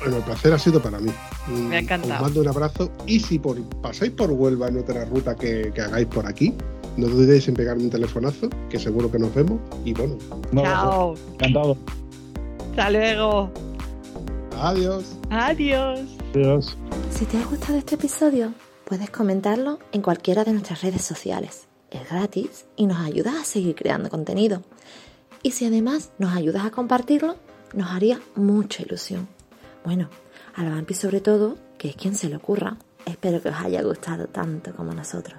bueno, 0.00 0.18
el 0.18 0.22
placer 0.24 0.52
ha 0.52 0.58
sido 0.58 0.82
para 0.82 0.98
mí. 0.98 1.10
Mm, 1.46 1.68
Me 1.68 1.76
ha 1.76 1.78
encantado. 1.80 2.14
Os 2.16 2.20
mando 2.22 2.40
un 2.42 2.48
abrazo 2.48 2.92
y 3.06 3.20
si 3.20 3.38
por, 3.38 3.58
pasáis 3.80 4.12
por 4.12 4.30
Huelva 4.30 4.68
en 4.68 4.78
otra 4.78 5.04
ruta 5.06 5.34
que, 5.34 5.70
que 5.74 5.80
hagáis 5.80 6.06
por 6.08 6.26
aquí, 6.26 6.54
no 6.98 7.06
dudéis 7.06 7.46
en 7.46 7.54
pegarme 7.54 7.84
un 7.84 7.90
telefonazo, 7.90 8.50
que 8.68 8.78
seguro 8.78 9.10
que 9.10 9.20
nos 9.20 9.32
vemos. 9.32 9.60
Y 9.84 9.94
bueno, 9.94 10.18
abrazo. 10.50 10.64
Chao. 10.64 11.14
Encantado. 11.34 11.76
Hasta 12.70 12.90
luego. 12.90 13.50
adiós. 14.60 15.04
Adiós. 15.30 16.00
Adiós. 16.34 16.76
Si 17.12 17.24
te 17.24 17.38
ha 17.38 17.44
gustado 17.44 17.78
este 17.78 17.94
episodio, 17.94 18.52
puedes 18.84 19.10
comentarlo 19.10 19.78
en 19.92 20.02
cualquiera 20.02 20.44
de 20.44 20.52
nuestras 20.52 20.82
redes 20.82 21.02
sociales. 21.02 21.68
Es 21.90 22.08
gratis 22.10 22.66
y 22.76 22.86
nos 22.86 22.98
ayudas 22.98 23.36
a 23.36 23.44
seguir 23.44 23.76
creando 23.76 24.10
contenido. 24.10 24.62
Y 25.44 25.52
si 25.52 25.66
además 25.66 26.10
nos 26.18 26.34
ayudas 26.34 26.64
a 26.64 26.72
compartirlo, 26.72 27.36
nos 27.74 27.90
haría 27.92 28.20
mucha 28.34 28.82
ilusión. 28.82 29.28
Bueno, 29.84 30.08
a 30.56 30.64
la 30.64 30.70
Vampi 30.70 30.94
sobre 30.94 31.20
todo, 31.20 31.56
que 31.78 31.90
es 31.90 31.96
quien 31.96 32.16
se 32.16 32.28
le 32.28 32.36
ocurra. 32.36 32.76
Espero 33.06 33.40
que 33.40 33.50
os 33.50 33.56
haya 33.56 33.82
gustado 33.82 34.26
tanto 34.26 34.74
como 34.74 34.92
nosotros. 34.92 35.38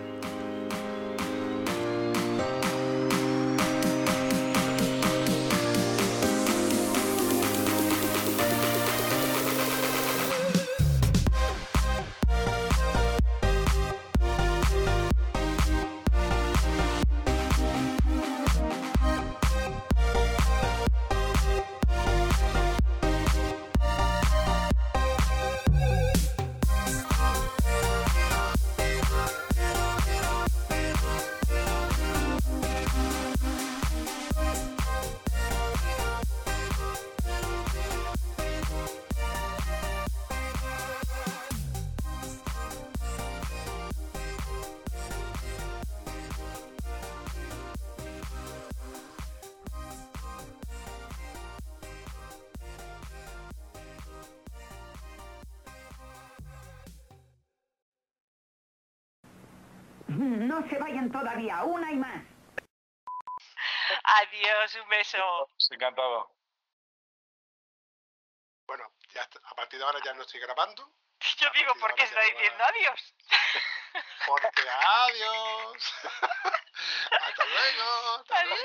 Adiós, 64.61 64.75
un 64.75 64.89
beso. 64.89 65.49
Encantado. 65.71 66.35
Bueno, 68.67 68.93
ya 69.09 69.23
está. 69.23 69.39
a 69.43 69.55
partir 69.55 69.79
de 69.79 69.85
ahora 69.85 69.99
ya 70.03 70.13
no 70.13 70.21
estoy 70.21 70.39
grabando. 70.39 70.87
Yo 71.37 71.49
digo, 71.55 71.73
¿por 71.75 71.95
qué 71.95 72.03
está 72.03 72.21
diciendo 72.21 72.63
adiós? 72.63 73.15
Porque 74.27 74.69
adiós. 74.69 75.93
Hasta 77.21 77.45
luego. 77.45 78.15
hasta 78.19 78.45
luego. 78.45 78.61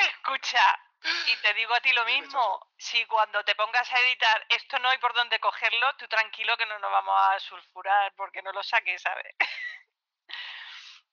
Escucha, 0.00 0.78
y 1.02 1.36
te 1.36 1.54
digo 1.54 1.74
a 1.74 1.80
ti 1.80 1.92
lo 1.92 2.04
mismo, 2.04 2.72
si 2.76 3.04
cuando 3.06 3.42
te 3.44 3.54
pongas 3.54 3.90
a 3.90 4.00
editar 4.00 4.44
esto 4.48 4.78
no 4.80 4.90
hay 4.90 4.98
por 4.98 5.14
dónde 5.14 5.40
cogerlo, 5.40 5.94
tú 5.96 6.06
tranquilo 6.08 6.56
que 6.56 6.66
no 6.66 6.78
nos 6.78 6.90
vamos 6.90 7.14
a 7.30 7.40
sulfurar 7.40 8.12
porque 8.16 8.42
no 8.42 8.52
lo 8.52 8.62
saques, 8.62 9.00
¿sabes? 9.00 9.34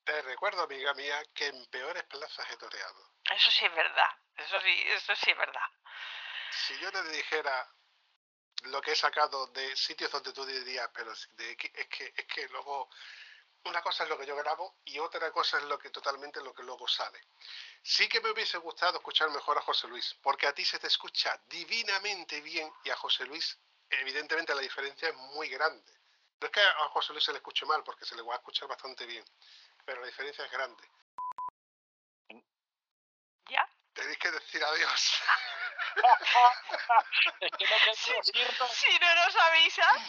Te 0.08 0.22
recuerdo, 0.22 0.62
amiga 0.62 0.94
mía, 0.94 1.22
que 1.34 1.48
en 1.48 1.66
peores 1.66 2.02
plazas 2.04 2.50
he 2.50 2.56
toreado. 2.56 3.12
Eso 3.30 3.50
sí 3.50 3.66
es 3.66 3.74
verdad, 3.74 4.08
eso 4.36 4.58
sí, 4.62 4.82
eso 4.86 5.14
sí 5.16 5.30
es 5.32 5.36
verdad. 5.36 5.66
Si 6.50 6.78
yo 6.78 6.90
te 6.90 7.02
dijera 7.10 7.70
lo 8.62 8.80
que 8.80 8.92
he 8.92 8.96
sacado 8.96 9.48
de 9.48 9.76
sitios 9.76 10.10
donde 10.10 10.32
tú 10.32 10.46
dirías, 10.46 10.88
pero 10.94 11.12
de 11.32 11.50
es 11.50 11.88
que 11.88 12.14
es 12.16 12.24
que 12.24 12.48
luego 12.48 12.88
una 13.64 13.82
cosa 13.82 14.04
es 14.04 14.08
lo 14.08 14.16
que 14.16 14.24
yo 14.24 14.34
grabo 14.34 14.78
y 14.86 14.98
otra 14.98 15.30
cosa 15.30 15.58
es 15.58 15.64
lo 15.64 15.78
que 15.78 15.90
totalmente 15.90 16.40
lo 16.40 16.54
que 16.54 16.62
luego 16.62 16.88
sale. 16.88 17.20
Sí 17.82 18.08
que 18.08 18.22
me 18.22 18.30
hubiese 18.30 18.56
gustado 18.56 18.96
escuchar 18.96 19.28
mejor 19.28 19.58
a 19.58 19.60
José 19.60 19.88
Luis, 19.88 20.16
porque 20.22 20.46
a 20.46 20.54
ti 20.54 20.64
se 20.64 20.78
te 20.78 20.86
escucha 20.86 21.38
divinamente 21.48 22.40
bien 22.40 22.72
y 22.82 22.88
a 22.88 22.96
José 22.96 23.26
Luis, 23.26 23.58
evidentemente 23.90 24.54
la 24.54 24.62
diferencia 24.62 25.10
es 25.10 25.14
muy 25.16 25.50
grande. 25.50 25.92
No 26.40 26.46
es 26.46 26.52
que 26.52 26.62
a 26.62 26.88
José 26.88 27.12
Luis 27.12 27.24
se 27.24 27.32
le 27.32 27.38
escuche 27.38 27.66
mal, 27.66 27.84
porque 27.84 28.06
se 28.06 28.16
le 28.16 28.22
va 28.22 28.34
a 28.34 28.38
escuchar 28.38 28.68
bastante 28.68 29.04
bien, 29.04 29.24
pero 29.88 30.02
la 30.02 30.06
diferencia 30.06 30.44
es 30.44 30.50
grande. 30.52 30.82
¿Ya? 33.48 33.66
Tenéis 33.94 34.18
que 34.18 34.30
decir 34.30 34.62
adiós. 34.62 35.22
es 37.40 37.50
que 37.56 37.64
no 37.64 37.94
Si, 37.94 38.12
si 38.68 38.98
no 38.98 39.14
nos 39.14 39.36
avisas, 39.36 40.02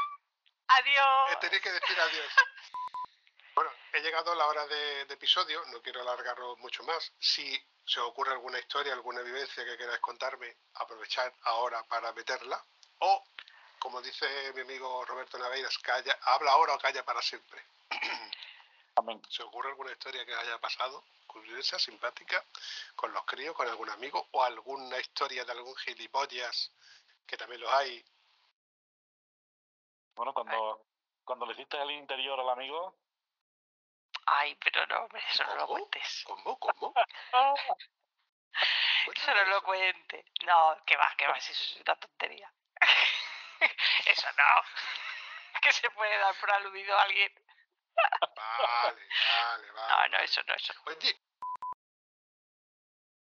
adiós. 0.68 1.40
Tenéis 1.40 1.62
que 1.62 1.72
decir 1.72 2.00
adiós. 2.00 2.32
Bueno, 3.54 3.70
he 3.92 4.00
llegado 4.00 4.32
a 4.32 4.34
la 4.34 4.46
hora 4.46 4.66
de, 4.66 5.04
de 5.04 5.12
episodio, 5.12 5.62
no 5.66 5.82
quiero 5.82 6.00
alargarlo 6.00 6.56
mucho 6.56 6.82
más. 6.84 7.12
Si 7.20 7.52
se 7.84 8.00
os 8.00 8.06
ocurre 8.06 8.32
alguna 8.32 8.58
historia, 8.60 8.94
alguna 8.94 9.20
vivencia 9.20 9.62
que 9.62 9.76
queráis 9.76 10.00
contarme, 10.00 10.56
aprovechad 10.72 11.30
ahora 11.42 11.82
para 11.82 12.12
meterla. 12.12 12.64
O, 13.00 13.22
como 13.78 14.00
dice 14.00 14.26
mi 14.54 14.62
amigo 14.62 15.04
Roberto 15.04 15.36
Naveiras, 15.36 15.76
calla, 15.80 16.18
habla 16.22 16.52
ahora 16.52 16.72
o 16.72 16.78
calla 16.78 17.04
para 17.04 17.20
siempre. 17.20 17.62
¿Se 19.28 19.42
ocurre 19.42 19.70
alguna 19.70 19.92
historia 19.92 20.24
que 20.24 20.34
haya 20.34 20.58
pasado? 20.58 21.04
Curiosa, 21.26 21.78
simpática, 21.78 22.44
con 22.94 23.12
los 23.12 23.24
críos, 23.24 23.56
con 23.56 23.66
algún 23.66 23.88
amigo, 23.90 24.28
o 24.32 24.42
alguna 24.42 24.98
historia 24.98 25.44
de 25.44 25.52
algún 25.52 25.74
gilipollas, 25.76 26.72
que 27.26 27.36
también 27.36 27.60
los 27.62 27.72
hay. 27.72 28.04
Bueno, 30.14 30.34
cuando, 30.34 30.86
cuando 31.24 31.46
le 31.46 31.52
hiciste 31.52 31.80
el 31.80 31.90
interior 31.92 32.38
al 32.38 32.50
amigo, 32.50 32.94
Ay, 34.26 34.54
pero 34.56 34.86
no, 34.86 35.04
hombre, 35.04 35.22
eso 35.28 35.44
no 35.44 35.54
lo 35.56 35.66
cuentes. 35.66 36.24
¿Cómo? 36.24 36.58
¿Cómo? 36.58 36.94
Eso 39.14 39.34
no 39.34 39.44
lo 39.44 39.62
cuentes. 39.62 40.24
No, 40.46 40.76
que 40.86 40.96
va, 40.96 41.12
que 41.16 41.26
va, 41.26 41.40
si 41.40 41.52
eso 41.52 41.62
es 41.74 41.80
una 41.80 41.96
tontería. 41.96 42.52
Eso 44.06 44.28
no. 44.36 44.62
Que 45.62 45.72
se 45.72 45.90
puede 45.90 46.16
dar 46.18 46.34
por 46.40 46.50
aludido 46.50 46.96
a 46.96 47.02
alguien. 47.02 47.32
Vale, 48.36 49.00
vale, 49.38 49.72
vale. 49.72 49.92
No, 50.12 50.18
no, 50.18 50.24
eso 50.24 50.40
no, 50.46 50.54
eso. 50.54 50.72
Oye, 50.86 51.20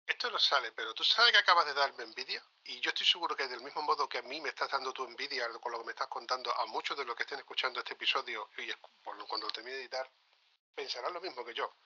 esto 0.06 0.30
no 0.30 0.38
sale, 0.38 0.72
pero 0.72 0.94
tú 0.94 1.04
sabes 1.04 1.32
que 1.32 1.38
acabas 1.38 1.66
de 1.66 1.74
darme 1.74 2.04
envidia 2.04 2.42
y 2.64 2.80
yo 2.80 2.90
estoy 2.90 3.06
seguro 3.06 3.36
que 3.36 3.46
del 3.48 3.60
mismo 3.62 3.82
modo 3.82 4.08
que 4.08 4.18
a 4.18 4.22
mí 4.22 4.40
me 4.40 4.48
estás 4.50 4.70
dando 4.70 4.92
tu 4.92 5.04
envidia 5.04 5.48
con 5.60 5.72
lo 5.72 5.78
que 5.78 5.84
me 5.84 5.90
estás 5.92 6.08
contando, 6.08 6.52
a 6.58 6.66
muchos 6.66 6.96
de 6.96 7.04
los 7.04 7.14
que 7.16 7.24
estén 7.24 7.38
escuchando 7.38 7.80
este 7.80 7.94
episodio 7.94 8.50
y 8.58 8.72
cuando 9.02 9.46
lo 9.46 9.52
termine 9.52 9.76
de 9.76 9.82
editar, 9.82 10.10
pensarán 10.74 11.12
lo 11.14 11.20
mismo 11.20 11.44
que 11.44 11.54
yo. 11.54 11.76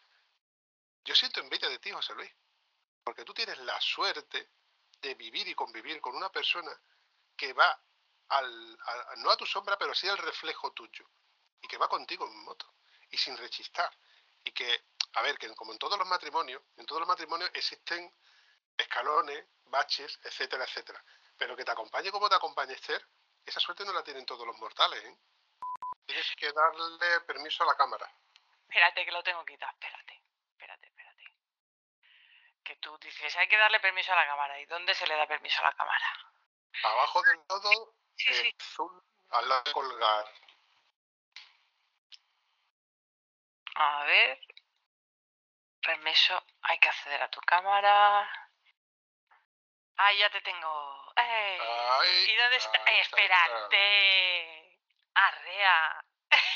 Yo 1.05 1.15
siento 1.15 1.41
envidia 1.41 1.69
de 1.69 1.79
ti, 1.79 1.91
José 1.91 2.15
Luis, 2.15 2.31
porque 3.05 3.25
tú 3.25 3.35
tienes 3.35 3.59
la 3.59 3.81
suerte 3.81 4.51
de 5.01 5.15
vivir 5.15 5.49
y 5.49 5.55
convivir 5.55 6.01
con 6.01 6.17
una 6.17 6.31
persona 6.31 6.73
que 7.37 7.53
va 7.55 7.81
al, 8.31 8.79
a- 8.87 9.17
no 9.19 9.31
a 9.31 9.37
tu 9.37 9.47
sombra, 9.47 9.79
pero 9.79 9.95
sí 9.95 10.09
al 10.09 10.19
reflejo 10.19 10.73
tuyo 10.73 11.09
y 11.63 11.69
que 11.69 11.79
va 11.79 11.89
contigo 11.89 12.27
en 12.27 12.45
moto 12.45 12.73
y 13.11 13.17
sin 13.19 13.37
rechistar 13.37 13.91
y 14.45 14.53
que 14.53 14.85
a 15.15 15.23
ver, 15.23 15.37
que 15.39 15.53
como 15.55 15.73
en 15.73 15.79
todos 15.79 15.99
los 15.99 16.07
matrimonios, 16.07 16.63
en 16.77 16.87
todos 16.87 17.01
los 17.01 17.09
matrimonios 17.09 17.51
existen 17.55 18.15
escalones, 18.77 19.45
baches, 19.65 20.19
etcétera, 20.23 20.65
etcétera. 20.65 21.03
Pero 21.37 21.57
que 21.57 21.65
te 21.65 21.73
acompañe 21.73 22.11
como 22.11 22.29
te 22.29 22.37
acompaña 22.37 22.73
Esther, 22.75 23.05
esa 23.45 23.61
suerte 23.61 23.85
no 23.85 23.93
la 23.93 24.05
tienen 24.05 24.25
todos 24.25 24.47
los 24.47 24.57
mortales, 24.59 25.03
¿eh? 25.05 25.19
Tienes 26.07 26.27
que 26.37 26.53
darle 26.53 27.21
permiso 27.23 27.63
a 27.65 27.67
la 27.67 27.77
cámara. 27.77 28.11
Espérate, 28.69 29.05
que 29.05 29.13
lo 29.13 29.23
tengo 29.23 29.45
quitado. 29.45 29.73
Espérate, 29.73 30.23
espérate, 30.53 30.87
espérate. 30.87 31.25
Que 32.65 32.77
tú 32.77 32.97
dices, 32.99 33.35
hay 33.37 33.49
que 33.49 33.57
darle 33.57 33.81
permiso 33.81 34.13
a 34.13 34.17
la 34.17 34.27
cámara. 34.27 34.61
¿Y 34.61 34.67
dónde 34.67 34.95
se 34.95 35.07
le 35.07 35.17
da 35.17 35.27
permiso 35.27 35.61
a 35.61 35.65
la 35.65 35.73
cámara? 35.73 36.07
Abajo 36.85 37.23
del 37.23 37.47
todo, 37.47 37.95
Sí, 38.17 38.29
eh, 38.29 38.43
sí. 38.43 38.57
azul, 38.61 39.03
al 39.31 39.49
lado 39.49 39.63
de 39.65 39.73
colgar. 39.73 40.27
A 43.75 44.05
ver. 44.05 44.41
Permiso, 45.83 46.43
hay 46.63 46.79
que 46.79 46.89
acceder 46.89 47.23
a 47.23 47.31
tu 47.31 47.41
cámara. 47.41 48.29
Ah, 49.97 50.13
ya 50.13 50.31
te 50.31 50.41
tengo. 50.41 51.13
¡Ey! 51.17 51.59
Ay, 51.61 52.31
¿Y 52.31 52.37
dónde 52.37 52.57
está? 52.57 52.79
espérate. 53.01 54.79
Arrea. 55.15 56.05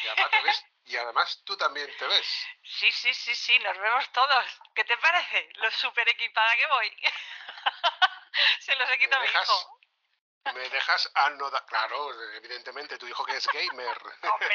Y 0.02 0.08
además, 0.08 0.30
te 0.30 0.42
ves, 0.42 0.64
y 0.84 0.96
además 0.96 1.42
tú 1.44 1.56
también 1.56 1.90
te 1.98 2.06
ves. 2.06 2.46
Sí, 2.62 2.92
sí, 2.92 3.12
sí, 3.14 3.34
sí, 3.34 3.58
nos 3.58 3.76
vemos 3.78 4.10
todos. 4.12 4.60
¿Qué 4.74 4.84
te 4.84 4.96
parece? 4.98 5.48
Lo 5.56 5.70
super 5.72 6.08
equipada 6.08 6.56
que 6.56 6.66
voy. 6.66 6.96
Se 8.60 8.74
los 8.76 8.88
he 8.90 8.98
quitado 8.98 9.22
a 9.22 9.26
mi 9.26 9.30
hijo. 9.30 9.73
Me 10.52 10.68
dejas 10.68 11.10
anodar. 11.14 11.64
Claro, 11.66 12.12
evidentemente, 12.34 12.98
tu 12.98 13.06
hijo 13.06 13.24
que 13.24 13.36
es 13.36 13.46
gamer. 13.46 13.98
Hombre. 14.32 14.54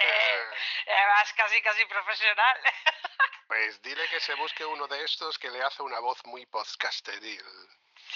Además, 0.87 1.33
casi, 1.33 1.61
casi 1.61 1.85
profesional. 1.85 2.59
Pues 3.47 3.81
dile 3.81 4.07
que 4.09 4.19
se 4.19 4.35
busque 4.35 4.63
uno 4.63 4.85
de 4.87 5.03
estos 5.03 5.39
que 5.39 5.49
le 5.49 5.63
hace 5.63 5.81
una 5.81 5.99
voz 5.99 6.23
muy 6.25 6.45
podcasteril. 6.45 7.43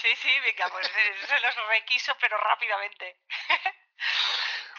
Sí, 0.00 0.14
sí, 0.14 0.40
venga, 0.40 0.68
pues 0.68 0.86
eh, 0.86 1.14
se 1.28 1.40
los 1.40 1.56
requiso, 1.66 2.16
pero 2.20 2.38
rápidamente. 2.38 3.18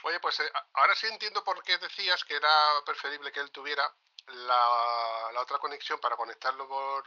Oye, 0.04 0.18
pues 0.22 0.40
eh, 0.40 0.52
ahora 0.76 0.96
sí 0.96 1.08
entiendo 1.08 1.44
por 1.44 1.62
qué 1.62 1.78
decías 1.78 2.24
que 2.24 2.38
era 2.38 2.82
preferible 2.86 3.34
que 3.34 3.42
él 3.42 3.52
tuviera 3.52 3.84
la, 4.28 5.30
la 5.34 5.42
otra 5.42 5.60
conexión 5.60 6.00
para 6.00 6.16
conectarlo 6.16 6.70
por 6.70 7.04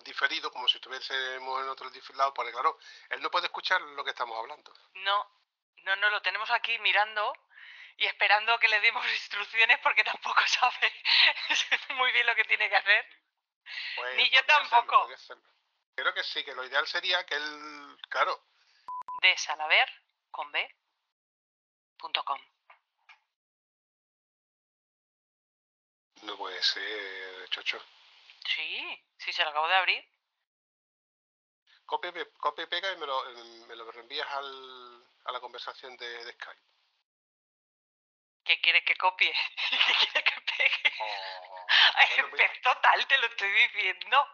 diferido, 0.00 0.50
como 0.50 0.68
si 0.68 0.76
estuviésemos 0.76 1.62
en 1.62 1.68
otro 1.68 1.90
lado, 2.14 2.32
porque 2.34 2.52
claro, 2.52 2.78
él 3.10 3.20
no 3.20 3.30
puede 3.30 3.46
escuchar 3.46 3.80
lo 3.80 4.04
que 4.04 4.10
estamos 4.10 4.38
hablando. 4.38 4.72
No, 4.94 5.30
no, 5.84 5.96
no, 5.96 6.10
lo 6.10 6.22
tenemos 6.22 6.50
aquí 6.50 6.78
mirando 6.78 7.32
y 7.96 8.06
esperando 8.06 8.58
que 8.58 8.68
le 8.68 8.80
demos 8.80 9.04
instrucciones 9.12 9.78
porque 9.80 10.04
tampoco 10.04 10.40
sabe 10.46 10.92
muy 11.96 12.12
bien 12.12 12.26
lo 12.26 12.34
que 12.34 12.44
tiene 12.44 12.68
que 12.68 12.76
hacer. 12.76 13.06
Pues 13.96 14.16
Ni 14.16 14.28
yo 14.30 14.40
hacerlo, 14.40 14.68
tampoco. 14.70 15.12
hacerlo. 15.12 15.42
Creo 15.94 16.14
que 16.14 16.24
sí, 16.24 16.44
que 16.44 16.54
lo 16.54 16.64
ideal 16.64 16.86
sería 16.86 17.24
que 17.26 17.34
él, 17.34 17.96
claro, 18.08 18.42
De 19.20 19.36
salaver 19.36 19.88
con 20.30 20.50
B 20.50 20.76
punto 21.98 22.24
com. 22.24 22.40
no 26.22 26.36
puede 26.36 26.62
ser, 26.62 27.48
chocho. 27.50 27.80
Sí, 28.46 29.04
sí, 29.18 29.32
se 29.32 29.42
lo 29.44 29.50
acabo 29.50 29.68
de 29.68 29.74
abrir. 29.76 30.08
Copia, 31.84 32.12
copia 32.38 32.64
y 32.64 32.68
pega 32.68 32.92
y 32.92 32.96
me 32.96 33.06
lo, 33.06 33.28
em, 33.30 33.66
me 33.66 33.76
lo 33.76 33.90
reenvías 33.92 34.28
al, 34.28 35.06
a 35.24 35.32
la 35.32 35.40
conversación 35.40 35.96
de, 35.96 36.24
de 36.24 36.32
Skype. 36.32 36.62
¿Qué 38.44 38.60
quieres 38.60 38.84
que 38.84 38.96
copie? 38.96 39.32
¿Qué 39.70 39.94
quieres 39.94 40.24
que 40.24 40.40
pegue? 40.56 40.92
Oh, 41.00 41.66
bueno, 42.16 42.36
pez 42.36 42.60
total, 42.60 43.06
te 43.06 43.18
lo 43.18 43.26
estoy 43.26 43.50
diciendo. 43.50 44.28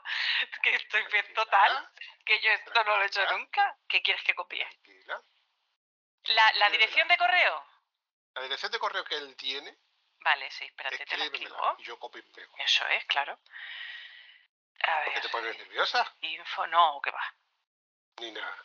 Que 0.63 0.75
estoy 0.75 1.05
total. 1.35 1.91
Que 2.25 2.41
yo 2.41 2.51
esto 2.51 2.85
no 2.85 2.97
lo 2.97 3.03
he 3.03 3.07
hecho 3.07 3.27
nunca. 3.33 3.77
¿Qué 3.89 4.01
quieres 4.03 4.23
que 4.25 4.35
copie? 4.35 4.65
Tranquila. 4.65 5.23
¿La, 6.25 6.53
la 6.55 6.71
dirección 6.71 7.09
de 7.09 7.17
correo? 7.19 7.65
La 8.35 8.43
dirección 8.43 8.73
de 8.73 8.79
correo 8.79 9.05
que 9.05 9.17
él 9.17 9.37
tiene, 9.37 9.77
Vale, 10.21 10.51
sí, 10.51 10.65
espérate, 10.65 11.05
te 11.07 11.17
la 11.17 11.25
escribo. 11.27 11.77
yo 11.79 11.99
copio 11.99 12.21
y 12.21 12.33
pego. 12.33 12.55
Eso 12.59 12.87
es, 12.89 13.05
claro. 13.07 13.39
A 14.85 15.05
¿Por 15.05 15.13
qué 15.15 15.21
te 15.21 15.27
ver, 15.27 15.31
pones 15.31 15.59
nerviosa? 15.59 16.15
info, 16.21 16.67
no, 16.69 17.01
que 17.03 17.11
va. 17.11 17.35
Ni 18.21 18.31
nada. 18.33 18.65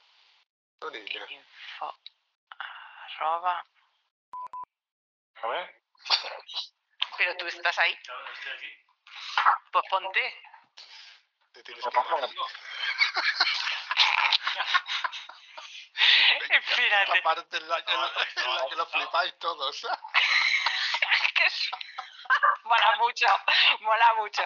No, 0.81 0.89
niña. 0.89 1.25
Info, 1.29 1.99
arroba. 2.59 3.63
a 5.35 5.47
ver, 5.47 5.81
Pero 7.17 7.37
tú 7.37 7.47
estás 7.47 7.77
ahí. 7.79 7.97
Pues 9.71 9.85
ponte. 9.89 10.41
Te 11.53 11.63
tienes 11.63 11.83
que 11.83 11.89
ir. 11.89 12.05
La 12.05 12.27
Espérate. 16.57 17.21
parte 17.21 17.57
en 17.57 17.69
la, 17.69 17.83
que, 17.85 17.91
en 17.93 18.01
la 18.55 18.67
que 18.69 18.75
lo 18.75 18.85
flipáis 18.87 19.37
todos. 19.39 19.87
Que 21.35 21.45
es- 21.45 21.69
mola 22.63 22.95
mucho, 22.97 23.25
mola 23.81 24.13
mucho. 24.15 24.43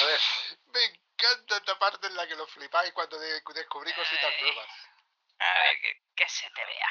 A 0.00 0.04
ver, 0.06 0.20
Me 0.66 0.84
encanta 0.84 1.56
esta 1.56 1.78
parte 1.78 2.06
en 2.06 2.16
la 2.16 2.26
que 2.26 2.36
lo 2.36 2.46
flipáis 2.46 2.92
cuando 2.92 3.18
de- 3.18 3.40
descubrí 3.54 3.92
cositas 3.94 4.32
nuevas. 4.40 4.68
A 5.38 5.52
ver, 5.54 5.80
que, 5.80 6.02
que 6.16 6.28
se 6.28 6.50
te 6.50 6.64
vea. 6.64 6.88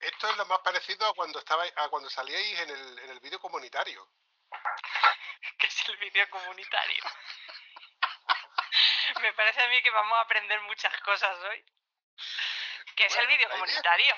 Esto 0.00 0.30
es 0.30 0.36
lo 0.36 0.46
más 0.46 0.60
parecido 0.60 1.06
a 1.06 1.14
cuando 1.14 1.38
estabais, 1.38 1.72
a 1.76 1.88
cuando 1.88 2.08
salíais 2.10 2.58
en 2.60 2.70
el, 2.70 2.98
en 3.00 3.10
el 3.10 3.20
vídeo 3.20 3.40
comunitario. 3.40 4.08
Que 5.58 5.66
es 5.66 5.88
el 5.88 5.96
vídeo 5.98 6.28
comunitario. 6.30 7.02
Me 9.22 9.32
parece 9.34 9.62
a 9.62 9.68
mí 9.68 9.82
que 9.82 9.90
vamos 9.90 10.16
a 10.18 10.22
aprender 10.22 10.60
muchas 10.62 10.98
cosas 11.02 11.36
hoy. 11.44 11.64
Que 12.96 13.06
es 13.06 13.16
el 13.16 13.26
vídeo 13.26 13.46
idea- 13.46 13.50
comunitario. 13.50 14.16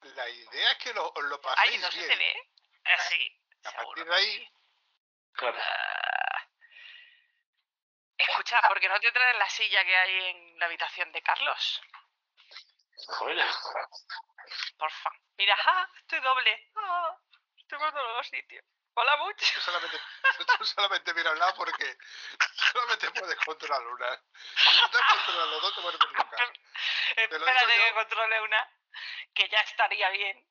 La 0.00 0.28
idea 0.28 0.72
es 0.72 0.78
que 0.78 0.92
lo, 0.94 1.08
os 1.08 1.24
lo 1.24 1.36
Ay, 1.36 1.40
paséis 1.42 1.80
no 1.80 1.90
se 1.92 1.98
bien. 1.98 2.08
te 2.10 2.16
ve. 2.16 2.48
Así. 2.84 3.37
A 3.64 3.70
seguro 3.70 3.86
partir 3.94 4.04
de 4.04 4.14
ahí, 4.14 4.38
sí. 4.38 4.52
claro. 5.32 5.58
Ah. 5.60 6.48
Escucha, 8.18 8.60
¿por 8.68 8.80
qué 8.80 8.88
no 8.88 8.98
te 9.00 9.12
traes 9.12 9.38
la 9.38 9.48
silla 9.48 9.84
que 9.84 9.96
hay 9.96 10.24
en 10.30 10.58
la 10.58 10.66
habitación 10.66 11.12
de 11.12 11.22
Carlos? 11.22 11.80
Oye, 13.20 13.44
Porfa. 14.76 15.10
Mira, 15.36 15.56
¡ah! 15.66 15.88
Estoy 16.00 16.20
doble. 16.20 16.70
¡Ah! 16.76 17.16
Estoy 17.56 17.78
por 17.78 17.92
todos 17.92 18.16
los 18.16 18.26
sitios. 18.28 18.64
Hola, 18.94 19.16
mucho. 19.18 19.46
tú 19.54 19.60
solamente, 19.60 20.00
tú 20.58 20.64
solamente 20.64 21.14
mira 21.14 21.30
al 21.30 21.38
lado 21.38 21.54
porque 21.56 21.96
solamente 22.72 23.10
puedes 23.12 23.36
controlar 23.44 23.86
una. 23.86 24.22
Si 24.56 24.70
intentas 24.70 25.02
controlar 25.08 25.48
los 25.48 25.62
dos, 25.62 25.74
te 25.74 25.80
lo 25.82 25.90
digo 25.92 26.08
Espérate 27.16 27.76
que 27.76 27.94
controle 27.94 28.40
una, 28.40 28.70
que 29.34 29.48
ya 29.48 29.60
estaría 29.60 30.10
bien. 30.10 30.44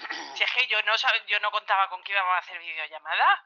Si 0.36 0.42
es 0.44 0.52
que 0.52 0.66
yo 0.66 0.80
no, 0.82 0.94
sab- 0.94 1.24
yo 1.26 1.38
no 1.40 1.50
contaba 1.50 1.88
con 1.88 2.02
que 2.02 2.12
íbamos 2.12 2.34
a 2.34 2.38
hacer 2.38 2.58
videollamada. 2.58 3.44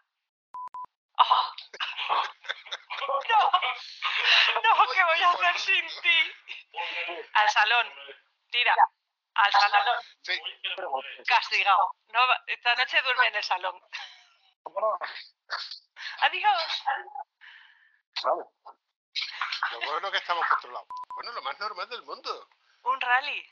¡Oh! 1.18 1.52
No, 4.62 4.76
no, 4.76 4.92
¿qué 4.92 5.04
voy 5.04 5.22
a 5.22 5.30
hacer 5.30 5.58
sin 5.58 5.86
ti? 6.02 6.32
Al 7.34 7.50
salón, 7.50 7.92
tira, 8.50 8.74
al 9.34 9.52
salón, 9.52 10.00
Sí. 10.22 10.40
castigado. 11.26 11.94
No, 12.12 12.20
esta 12.46 12.74
noche 12.76 13.02
duerme 13.02 13.26
en 13.28 13.34
el 13.36 13.44
salón. 13.44 13.80
Adiós. 16.20 16.82
Lo 18.22 19.80
bueno 19.80 20.10
que 20.10 20.18
estamos 20.18 20.46
controlados. 20.48 20.88
Bueno, 21.16 21.32
lo 21.32 21.42
más 21.42 21.58
normal 21.58 21.88
del 21.88 22.02
mundo. 22.02 22.48
Un 22.84 23.00
rally. 23.00 23.50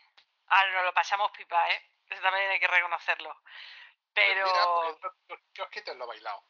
Ah, 0.48 0.64
nos 0.66 0.84
lo 0.84 0.94
pasamos 0.94 1.30
pipa, 1.32 1.70
¿eh? 1.70 1.90
Eso 2.12 2.22
también 2.22 2.50
hay 2.50 2.60
que 2.60 2.66
reconocerlo. 2.68 3.42
Pero, 4.14 4.44
Pues 4.44 4.52
mira, 4.52 4.64
no- 4.66 5.64
no- 5.64 5.70
que 5.70 5.94
lo 5.94 6.06
bailado. 6.06 6.44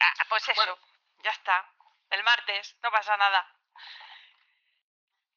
ah, 0.00 0.12
pues 0.28 0.48
eso, 0.48 0.78
ya 1.22 1.30
está. 1.30 1.72
El 2.10 2.22
martes, 2.24 2.76
no 2.82 2.90
pasa 2.90 3.16
nada. 3.16 3.52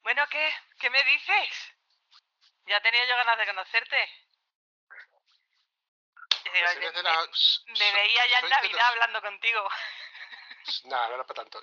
Bueno, 0.01 0.25
¿qué? 0.29 0.53
¿Qué 0.79 0.89
me 0.89 1.03
dices? 1.03 1.73
Ya 2.65 2.81
tenía 2.81 3.05
yo 3.05 3.15
ganas 3.15 3.37
de 3.37 3.45
conocerte. 3.45 4.25
Pues 6.43 6.53
me, 6.53 6.61
la- 6.61 7.27
me 7.67 7.91
veía 7.93 8.27
ya 8.27 8.39
en 8.39 8.49
Navidad 8.49 8.71
los- 8.79 8.81
hablando 8.89 9.21
contigo. 9.21 9.69
Nada, 10.85 11.07
no 11.09 11.15
era 11.15 11.23
para 11.25 11.41
tanto. 11.43 11.61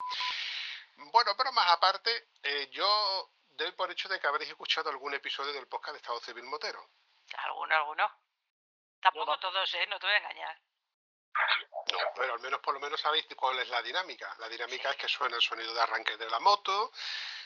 Bueno, 0.97 1.37
pero 1.37 1.53
más 1.53 1.70
aparte, 1.73 2.28
eh, 2.43 2.69
yo 2.70 3.31
doy 3.51 3.73
por 3.73 3.91
hecho 3.91 4.09
de 4.09 4.20
que 4.20 4.27
habréis 4.27 4.51
escuchado 4.51 4.91
algún 4.91 5.15
episodio 5.15 5.53
del 5.53 5.66
podcast 5.69 5.93
de 5.93 5.99
Estado 5.99 6.20
Civil 6.20 6.45
Motero. 6.45 6.89
Alguno, 7.45 7.75
alguno. 7.75 8.11
Tampoco 9.01 9.39
todos, 9.39 9.75
¿eh? 9.75 9.87
No 9.89 9.99
te 9.99 10.07
voy 10.07 10.15
a 10.15 10.19
engañar. 10.19 10.61
No, 11.93 11.99
pero 12.15 12.35
al 12.35 12.41
menos 12.41 12.61
por 12.61 12.75
lo 12.75 12.81
menos 12.81 13.01
sabéis 13.01 13.27
cuál 13.37 13.59
es 13.59 13.69
la 13.69 13.83
dinámica. 13.83 14.35
La 14.39 14.49
dinámica 14.49 14.91
es 14.91 14.97
que 14.97 15.09
suena 15.09 15.37
el 15.37 15.43
sonido 15.43 15.73
de 15.73 15.81
arranque 15.81 16.17
de 16.17 16.29
la 16.29 16.41
moto, 16.41 16.93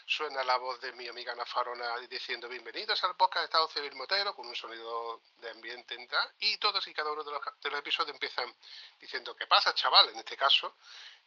suena 0.07 0.43
la 0.45 0.57
voz 0.57 0.81
de 0.81 0.93
mi 0.93 1.07
amiga 1.09 1.33
Ana 1.33 1.45
Farona 1.45 1.99
diciendo 2.09 2.49
bienvenidos 2.49 3.03
al 3.05 3.17
podcast 3.17 3.43
de 3.43 3.45
Estado 3.45 3.69
Civil 3.69 3.95
Motero 3.97 4.35
con 4.35 4.47
un 4.47 4.57
sonido 4.57 5.23
de 5.37 5.51
ambiente 5.51 5.95
y 5.95 6.07
tal, 6.07 6.35
y 6.39 6.57
todos 6.59 6.87
y 6.89 6.95
cada 6.95 7.12
uno 7.12 7.23
de 7.23 7.33
los, 7.33 7.43
de 7.61 7.71
los 7.71 7.81
episodios 7.81 8.15
empiezan 8.15 8.55
diciendo 8.99 9.37
¿qué 9.37 9.47
pasa 9.47 9.75
chaval? 9.75 10.09
En 10.11 10.19
este 10.19 10.37
caso, 10.37 10.77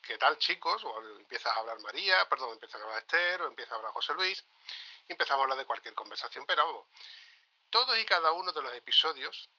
¿qué 0.01 0.17
tal 0.17 0.37
chicos? 0.37 0.83
O 0.83 1.01
empiezas 1.19 1.55
a 1.55 1.59
hablar 1.59 1.79
María, 1.81 2.27
perdón, 2.27 2.53
empieza 2.53 2.77
a 2.77 2.81
hablar 2.81 2.99
Esther, 2.99 3.41
o 3.43 3.47
empieza 3.47 3.73
a 3.73 3.77
hablar 3.77 3.91
José 3.91 4.13
Luis, 4.15 4.43
y 5.07 5.11
empezamos 5.11 5.41
a 5.41 5.43
hablar 5.43 5.57
de 5.59 5.65
cualquier 5.65 5.93
conversación, 5.93 6.45
pero 6.45 6.65
vamos, 6.65 6.87
todos 7.73 7.97
y 7.97 8.05
cada 8.05 8.31
uno 8.33 8.51
de 8.51 8.61
los 8.61 8.71
episodios 8.75 9.49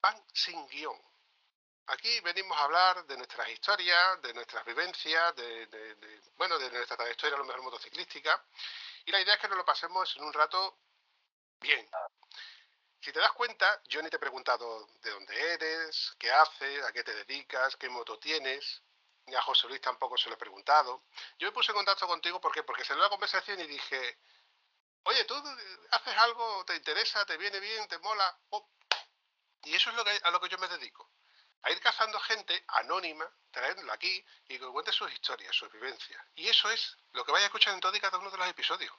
van 0.00 0.24
sin 0.32 0.68
guion. 0.68 0.96
Aquí 1.88 2.20
venimos 2.20 2.56
a 2.56 2.62
hablar 2.62 3.04
de 3.06 3.16
nuestras 3.16 3.48
historias, 3.48 4.22
de 4.22 4.32
nuestras 4.34 4.64
vivencias, 4.64 5.34
de, 5.34 6.20
bueno, 6.36 6.56
de 6.60 6.70
nuestra 6.70 6.96
trayectoria 6.96 7.34
a 7.34 7.38
lo 7.40 7.44
mejor 7.44 7.62
motociclística. 7.62 8.40
Y 9.04 9.10
la 9.10 9.20
idea 9.20 9.34
es 9.34 9.40
que 9.40 9.48
nos 9.48 9.56
lo 9.56 9.64
pasemos 9.64 10.16
en 10.16 10.22
un 10.22 10.32
rato 10.32 10.78
bien. 11.58 11.90
Si 13.00 13.10
te 13.12 13.18
das 13.18 13.32
cuenta, 13.32 13.82
yo 13.88 14.00
ni 14.00 14.08
te 14.10 14.14
he 14.14 14.20
preguntado 14.20 14.86
de 15.02 15.10
dónde 15.10 15.52
eres, 15.54 16.14
qué 16.20 16.30
haces, 16.30 16.84
a 16.84 16.92
qué 16.92 17.02
te 17.02 17.12
dedicas, 17.12 17.74
qué 17.74 17.88
moto 17.88 18.16
tienes. 18.20 18.80
Ni 19.26 19.34
a 19.34 19.42
José 19.42 19.66
Luis 19.66 19.80
tampoco 19.80 20.16
se 20.16 20.28
lo 20.28 20.36
he 20.36 20.38
preguntado. 20.38 21.02
Yo 21.40 21.48
me 21.48 21.52
puse 21.52 21.72
en 21.72 21.78
contacto 21.78 22.06
contigo 22.06 22.40
¿por 22.40 22.52
qué? 22.52 22.62
porque 22.62 22.84
salió 22.84 23.02
la 23.02 23.10
conversación 23.10 23.58
y 23.58 23.66
dije, 23.66 24.20
oye, 25.04 25.24
¿tú 25.24 25.34
haces 25.90 26.16
algo, 26.16 26.64
te 26.64 26.76
interesa, 26.76 27.24
te 27.26 27.36
viene 27.36 27.60
bien, 27.60 27.88
te 27.88 27.98
mola? 27.98 28.38
Y 29.64 29.74
eso 29.74 29.90
es 29.90 29.96
lo 29.96 30.04
que, 30.04 30.20
a 30.22 30.30
lo 30.30 30.40
que 30.40 30.48
yo 30.48 30.58
me 30.58 30.68
dedico 30.68 31.10
a 31.62 31.70
ir 31.70 31.80
cazando 31.80 32.18
gente 32.20 32.64
anónima, 32.68 33.30
traerla 33.50 33.92
aquí 33.92 34.24
y 34.48 34.58
que 34.58 34.66
cuente 34.66 34.92
sus 34.92 35.12
historias, 35.12 35.54
sus 35.54 35.70
vivencias. 35.72 36.22
Y 36.34 36.48
eso 36.48 36.70
es 36.70 36.96
lo 37.12 37.24
que 37.24 37.32
vais 37.32 37.42
a 37.42 37.46
escuchar 37.46 37.74
en 37.74 37.80
todo 37.80 37.94
y 37.94 38.00
cada 38.00 38.18
uno 38.18 38.30
de 38.30 38.38
los 38.38 38.48
episodios. 38.48 38.94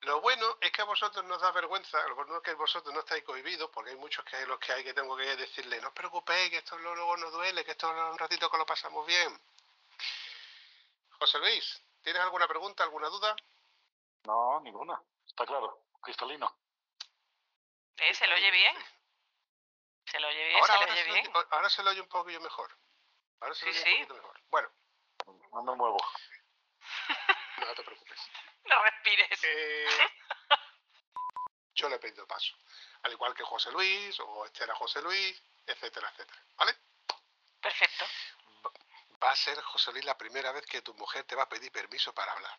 Lo 0.00 0.20
bueno 0.20 0.58
es 0.60 0.70
que 0.70 0.82
a 0.82 0.84
vosotros 0.84 1.24
nos 1.24 1.40
da 1.40 1.50
vergüenza, 1.52 2.06
lo 2.08 2.14
bueno 2.14 2.36
es 2.36 2.42
que 2.42 2.52
vosotros 2.54 2.92
no 2.92 3.00
estáis 3.00 3.24
cohibidos, 3.24 3.70
porque 3.70 3.90
hay 3.90 3.96
muchos 3.96 4.22
que 4.26 4.44
los 4.46 4.58
que 4.58 4.72
hay 4.72 4.84
que 4.84 4.92
tengo 4.92 5.16
que 5.16 5.36
decirle, 5.36 5.80
no 5.80 5.88
os 5.88 5.94
preocupéis, 5.94 6.50
que 6.50 6.58
esto 6.58 6.78
luego 6.78 7.16
no 7.16 7.30
duele, 7.30 7.64
que 7.64 7.70
esto 7.70 7.90
es 7.90 8.12
un 8.12 8.18
ratito 8.18 8.50
que 8.50 8.58
lo 8.58 8.66
pasamos 8.66 9.06
bien. 9.06 9.40
José 11.18 11.38
Luis, 11.38 11.82
¿tienes 12.04 12.22
alguna 12.22 12.46
pregunta, 12.46 12.84
alguna 12.84 13.08
duda? 13.08 13.34
No, 14.24 14.60
ninguna. 14.60 15.02
Está 15.26 15.44
claro. 15.44 15.86
Cristalino. 16.02 16.56
¿Eh? 17.96 18.14
¿Se 18.14 18.26
lo 18.26 18.34
oye 18.36 18.50
bien? 18.50 18.76
¿Se 20.06 20.20
lo 20.20 20.28
oye 20.28 20.44
bien? 20.48 20.60
Ahora, 20.60 20.66
¿Se 20.66 20.72
lo 20.72 20.80
ahora, 20.80 20.92
oye 20.92 21.04
se, 21.04 21.10
bien? 21.12 21.36
oye- 21.36 21.46
ahora 21.50 21.70
se 21.70 21.82
lo 21.82 21.90
oye 21.90 22.00
un 22.00 22.08
poquillo 22.08 22.40
mejor. 22.40 22.78
Ahora 23.40 23.54
se 23.54 23.66
lo 23.66 23.72
Sí, 23.72 23.78
oye 23.80 23.84
sí. 23.84 23.90
un 24.02 24.08
poquito 24.08 24.14
mejor. 24.14 24.40
Bueno, 24.50 24.70
No 25.52 25.62
me 25.62 25.74
muevo. 25.76 25.96
no 27.58 27.74
te 27.74 27.82
preocupes. 27.82 28.20
No 28.64 28.82
respires. 28.82 29.44
Eh, 29.44 30.10
yo 31.74 31.88
le 31.88 31.96
he 31.96 31.98
pedido 31.98 32.26
paso. 32.26 32.54
Al 33.02 33.12
igual 33.12 33.34
que 33.34 33.42
José 33.44 33.70
Luis, 33.72 34.18
o 34.20 34.44
Esther 34.44 34.70
a 34.70 34.74
José 34.74 35.00
Luis, 35.02 35.42
etcétera, 35.66 36.08
etcétera. 36.10 36.44
¿Vale? 36.56 36.76
Perfecto. 37.60 38.04
Va 39.24 39.30
a 39.30 39.36
ser, 39.36 39.58
José 39.62 39.90
Luis, 39.92 40.04
la 40.04 40.18
primera 40.18 40.52
vez 40.52 40.66
que 40.66 40.82
tu 40.82 40.92
mujer 40.94 41.24
te 41.24 41.34
va 41.34 41.44
a 41.44 41.48
pedir 41.48 41.72
permiso 41.72 42.12
para 42.12 42.32
hablar. 42.32 42.58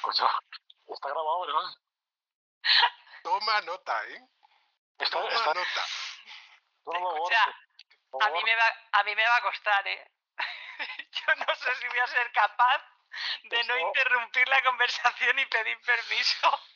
Coño, 0.00 0.28
está 0.88 1.08
grabado, 1.08 1.40
¿verdad? 1.46 1.70
Toma 3.22 3.60
nota, 3.62 4.06
¿eh? 4.08 4.26
Está, 4.98 5.18
Toma 5.18 5.28
está, 5.28 5.54
nota. 5.54 5.86
no 6.86 7.14
Escucha, 7.14 7.44
a 8.20 8.30
mí, 8.30 8.42
me 8.42 8.56
va, 8.56 8.74
a 8.92 9.02
mí 9.04 9.14
me 9.14 9.26
va 9.26 9.36
a 9.36 9.42
costar, 9.42 9.86
¿eh? 9.88 10.10
Yo 11.12 11.34
no 11.36 11.54
sé 11.54 11.74
si 11.76 11.88
voy 11.88 11.98
a 11.98 12.06
ser 12.06 12.32
capaz 12.32 12.82
de 13.44 13.64
no 13.64 13.76
Eso. 13.76 13.86
interrumpir 13.88 14.48
la 14.48 14.62
conversación 14.62 15.38
y 15.38 15.46
pedir 15.46 15.78
permiso. 15.82 16.60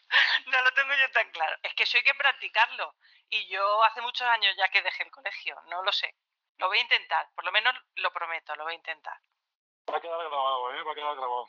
No 0.47 0.63
lo 0.63 0.73
tengo 0.73 0.95
yo 0.95 1.11
tan 1.11 1.31
claro. 1.33 1.55
Es 1.63 1.75
que 1.75 1.83
eso 1.83 1.99
hay 1.99 2.03
que 2.03 2.15
practicarlo. 2.15 2.95
Y 3.29 3.47
yo 3.49 3.85
hace 3.85 4.01
muchos 4.01 4.27
años 4.27 4.55
ya 4.57 4.67
que 4.71 4.81
dejé 4.81 5.03
el 5.03 5.11
colegio. 5.11 5.61
No 5.67 5.83
lo 5.83 5.93
sé. 5.93 6.15
Lo 6.59 6.69
voy 6.69 6.79
a 6.79 6.83
intentar. 6.83 7.29
Por 7.35 7.45
lo 7.45 7.53
menos 7.53 7.75
lo 7.97 8.13
prometo, 8.13 8.55
lo 8.57 8.65
voy 8.65 8.73
a 8.73 8.77
intentar. 8.77 9.19
Va 9.91 9.97
a 9.97 10.01
quedar 10.01 10.19
grabado, 10.19 10.75
¿eh? 10.75 10.83
Va 10.83 10.93
a 10.93 10.95
quedar 10.95 11.15
grabado. 11.15 11.47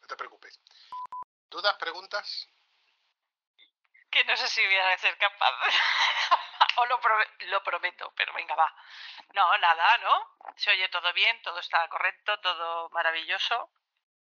No 0.00 0.06
te 0.06 0.16
preocupes. 0.16 0.60
¿Dudas, 1.48 1.74
preguntas? 1.76 2.48
Que 4.10 4.24
no 4.24 4.36
sé 4.36 4.48
si 4.48 4.64
voy 4.64 4.76
a 4.76 4.98
ser 4.98 5.16
capaz. 5.16 5.54
o 6.76 6.86
lo, 6.86 7.00
lo 7.46 7.62
prometo, 7.62 8.12
pero 8.16 8.32
venga, 8.34 8.54
va. 8.54 8.74
No, 9.32 9.56
nada, 9.58 9.98
¿no? 9.98 10.36
Se 10.56 10.70
oye 10.70 10.88
todo 10.88 11.12
bien, 11.12 11.40
todo 11.42 11.58
está 11.58 11.88
correcto, 11.88 12.38
todo 12.40 12.90
maravilloso. 12.90 13.70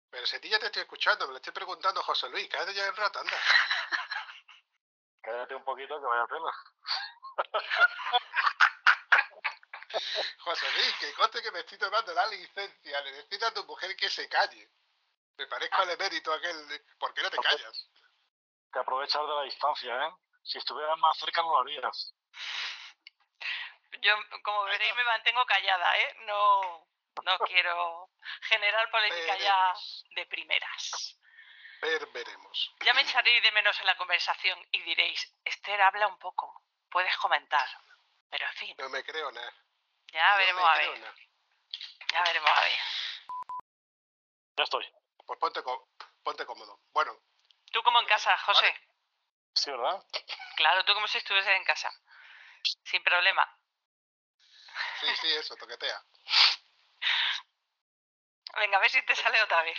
Pero 0.10 0.26
si 0.28 0.36
a 0.36 0.42
ti 0.42 0.50
ya 0.50 0.60
te 0.60 0.68
estoy 0.68 0.84
escuchando, 0.84 1.26
me 1.26 1.32
lo 1.32 1.38
estoy 1.38 1.54
preguntando 1.54 2.02
a 2.02 2.04
José 2.04 2.30
Luis. 2.30 2.48
Cállate 2.50 2.74
ya 2.74 2.86
el 2.86 2.96
rato, 2.96 3.20
anda. 3.20 3.38
Cállate 5.22 5.56
un 5.56 5.64
poquito 5.64 6.00
que 6.00 6.06
vaya 6.06 6.28
pena. 6.28 6.52
José 10.40 10.72
Luis, 10.72 10.96
que 11.00 11.14
conste 11.14 11.42
que 11.42 11.52
me 11.52 11.60
estoy 11.60 11.78
tomando 11.78 12.14
la 12.14 12.28
licencia 12.28 13.02
de 13.02 13.12
decir 13.12 13.44
a 13.46 13.54
tu 13.54 13.64
mujer 13.66 13.96
que 13.96 14.10
se 14.10 14.28
calle. 14.28 14.70
Me 15.38 15.48
parezco 15.48 15.82
al 15.82 15.90
emérito 15.92 16.34
aquel. 16.34 16.68
de, 16.68 16.80
¿Por 17.00 17.14
qué 17.14 17.22
no 17.22 17.30
te 17.30 17.38
callas? 17.38 17.90
Que 18.72 18.80
aprovechar 18.80 19.22
de 19.22 19.36
la 19.36 19.44
distancia, 19.44 20.08
¿eh? 20.08 20.12
Si 20.44 20.58
estuvieras 20.58 20.98
más 21.00 21.18
cerca 21.18 21.42
no 21.42 21.52
lo 21.52 21.60
harías. 21.60 22.14
Yo, 24.02 24.16
como 24.44 24.64
veréis, 24.64 24.96
me 24.96 25.04
mantengo 25.04 25.46
callada, 25.46 25.98
¿eh? 26.00 26.16
No, 26.26 26.88
no 27.24 27.38
quiero 27.48 28.10
generar 28.42 28.90
polémica 28.92 29.38
ya 29.38 29.74
de 30.16 30.26
primeras. 30.26 31.18
Ver, 31.82 32.06
veremos. 32.08 32.74
Ya 32.86 32.94
me 32.94 33.02
echaréis 33.02 33.44
de 33.44 33.52
menos 33.52 33.78
en 33.80 33.86
la 33.86 33.98
conversación 33.98 34.58
y 34.72 34.82
diréis, 34.84 35.34
Esther, 35.44 35.82
habla 35.82 36.08
un 36.08 36.18
poco, 36.18 36.64
puedes 36.90 37.16
comentar. 37.18 37.68
Pero 38.30 38.46
en 38.48 38.54
fin, 38.54 38.76
No 38.80 38.90
me 38.90 39.04
creo 39.04 39.32
nada. 39.32 39.54
Ya 40.14 40.32
No 40.32 40.38
veremos 40.38 40.64
a 40.70 40.78
ver, 40.78 41.16
ya 42.12 42.22
veremos 42.24 42.50
a 42.50 42.62
ver. 42.62 42.72
Ya 44.58 44.64
estoy. 44.64 44.94
Pues 45.26 45.40
ponte, 45.40 45.64
ponte 46.24 46.46
cómodo. 46.46 46.80
Bueno, 46.92 47.18
Tú 47.72 47.82
como 47.82 48.00
en 48.00 48.06
casa, 48.06 48.38
José. 48.38 48.72
Sí, 49.56 49.72
¿verdad? 49.72 50.04
Claro, 50.58 50.86
tú 50.86 50.94
como 50.94 51.08
si 51.08 51.18
estuvieses 51.18 51.52
en 51.56 51.64
casa. 51.64 51.90
Sin 52.84 53.04
problema. 53.04 53.58
sí, 55.02 55.08
sí, 55.22 55.34
eso, 55.34 55.56
toquetea. 55.56 56.00
Venga, 58.60 58.78
a 58.78 58.82
ver 58.82 58.92
si 58.92 59.02
te 59.04 59.16
sale 59.16 59.42
otra 59.42 59.64
vez. 59.64 59.78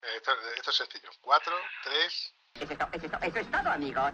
Esto, 0.00 0.40
esto 0.52 0.70
es 0.70 0.76
sencillo. 0.76 1.10
Cuatro, 1.20 1.60
tres. 1.82 2.34
Eso 2.54 2.72
es, 2.72 2.78
to- 2.78 2.88
eso 2.92 3.06
es 3.06 3.12
to- 3.12 3.18
eso 3.20 3.38
es 3.40 3.50
todo, 3.50 3.70
amigos. 3.70 4.12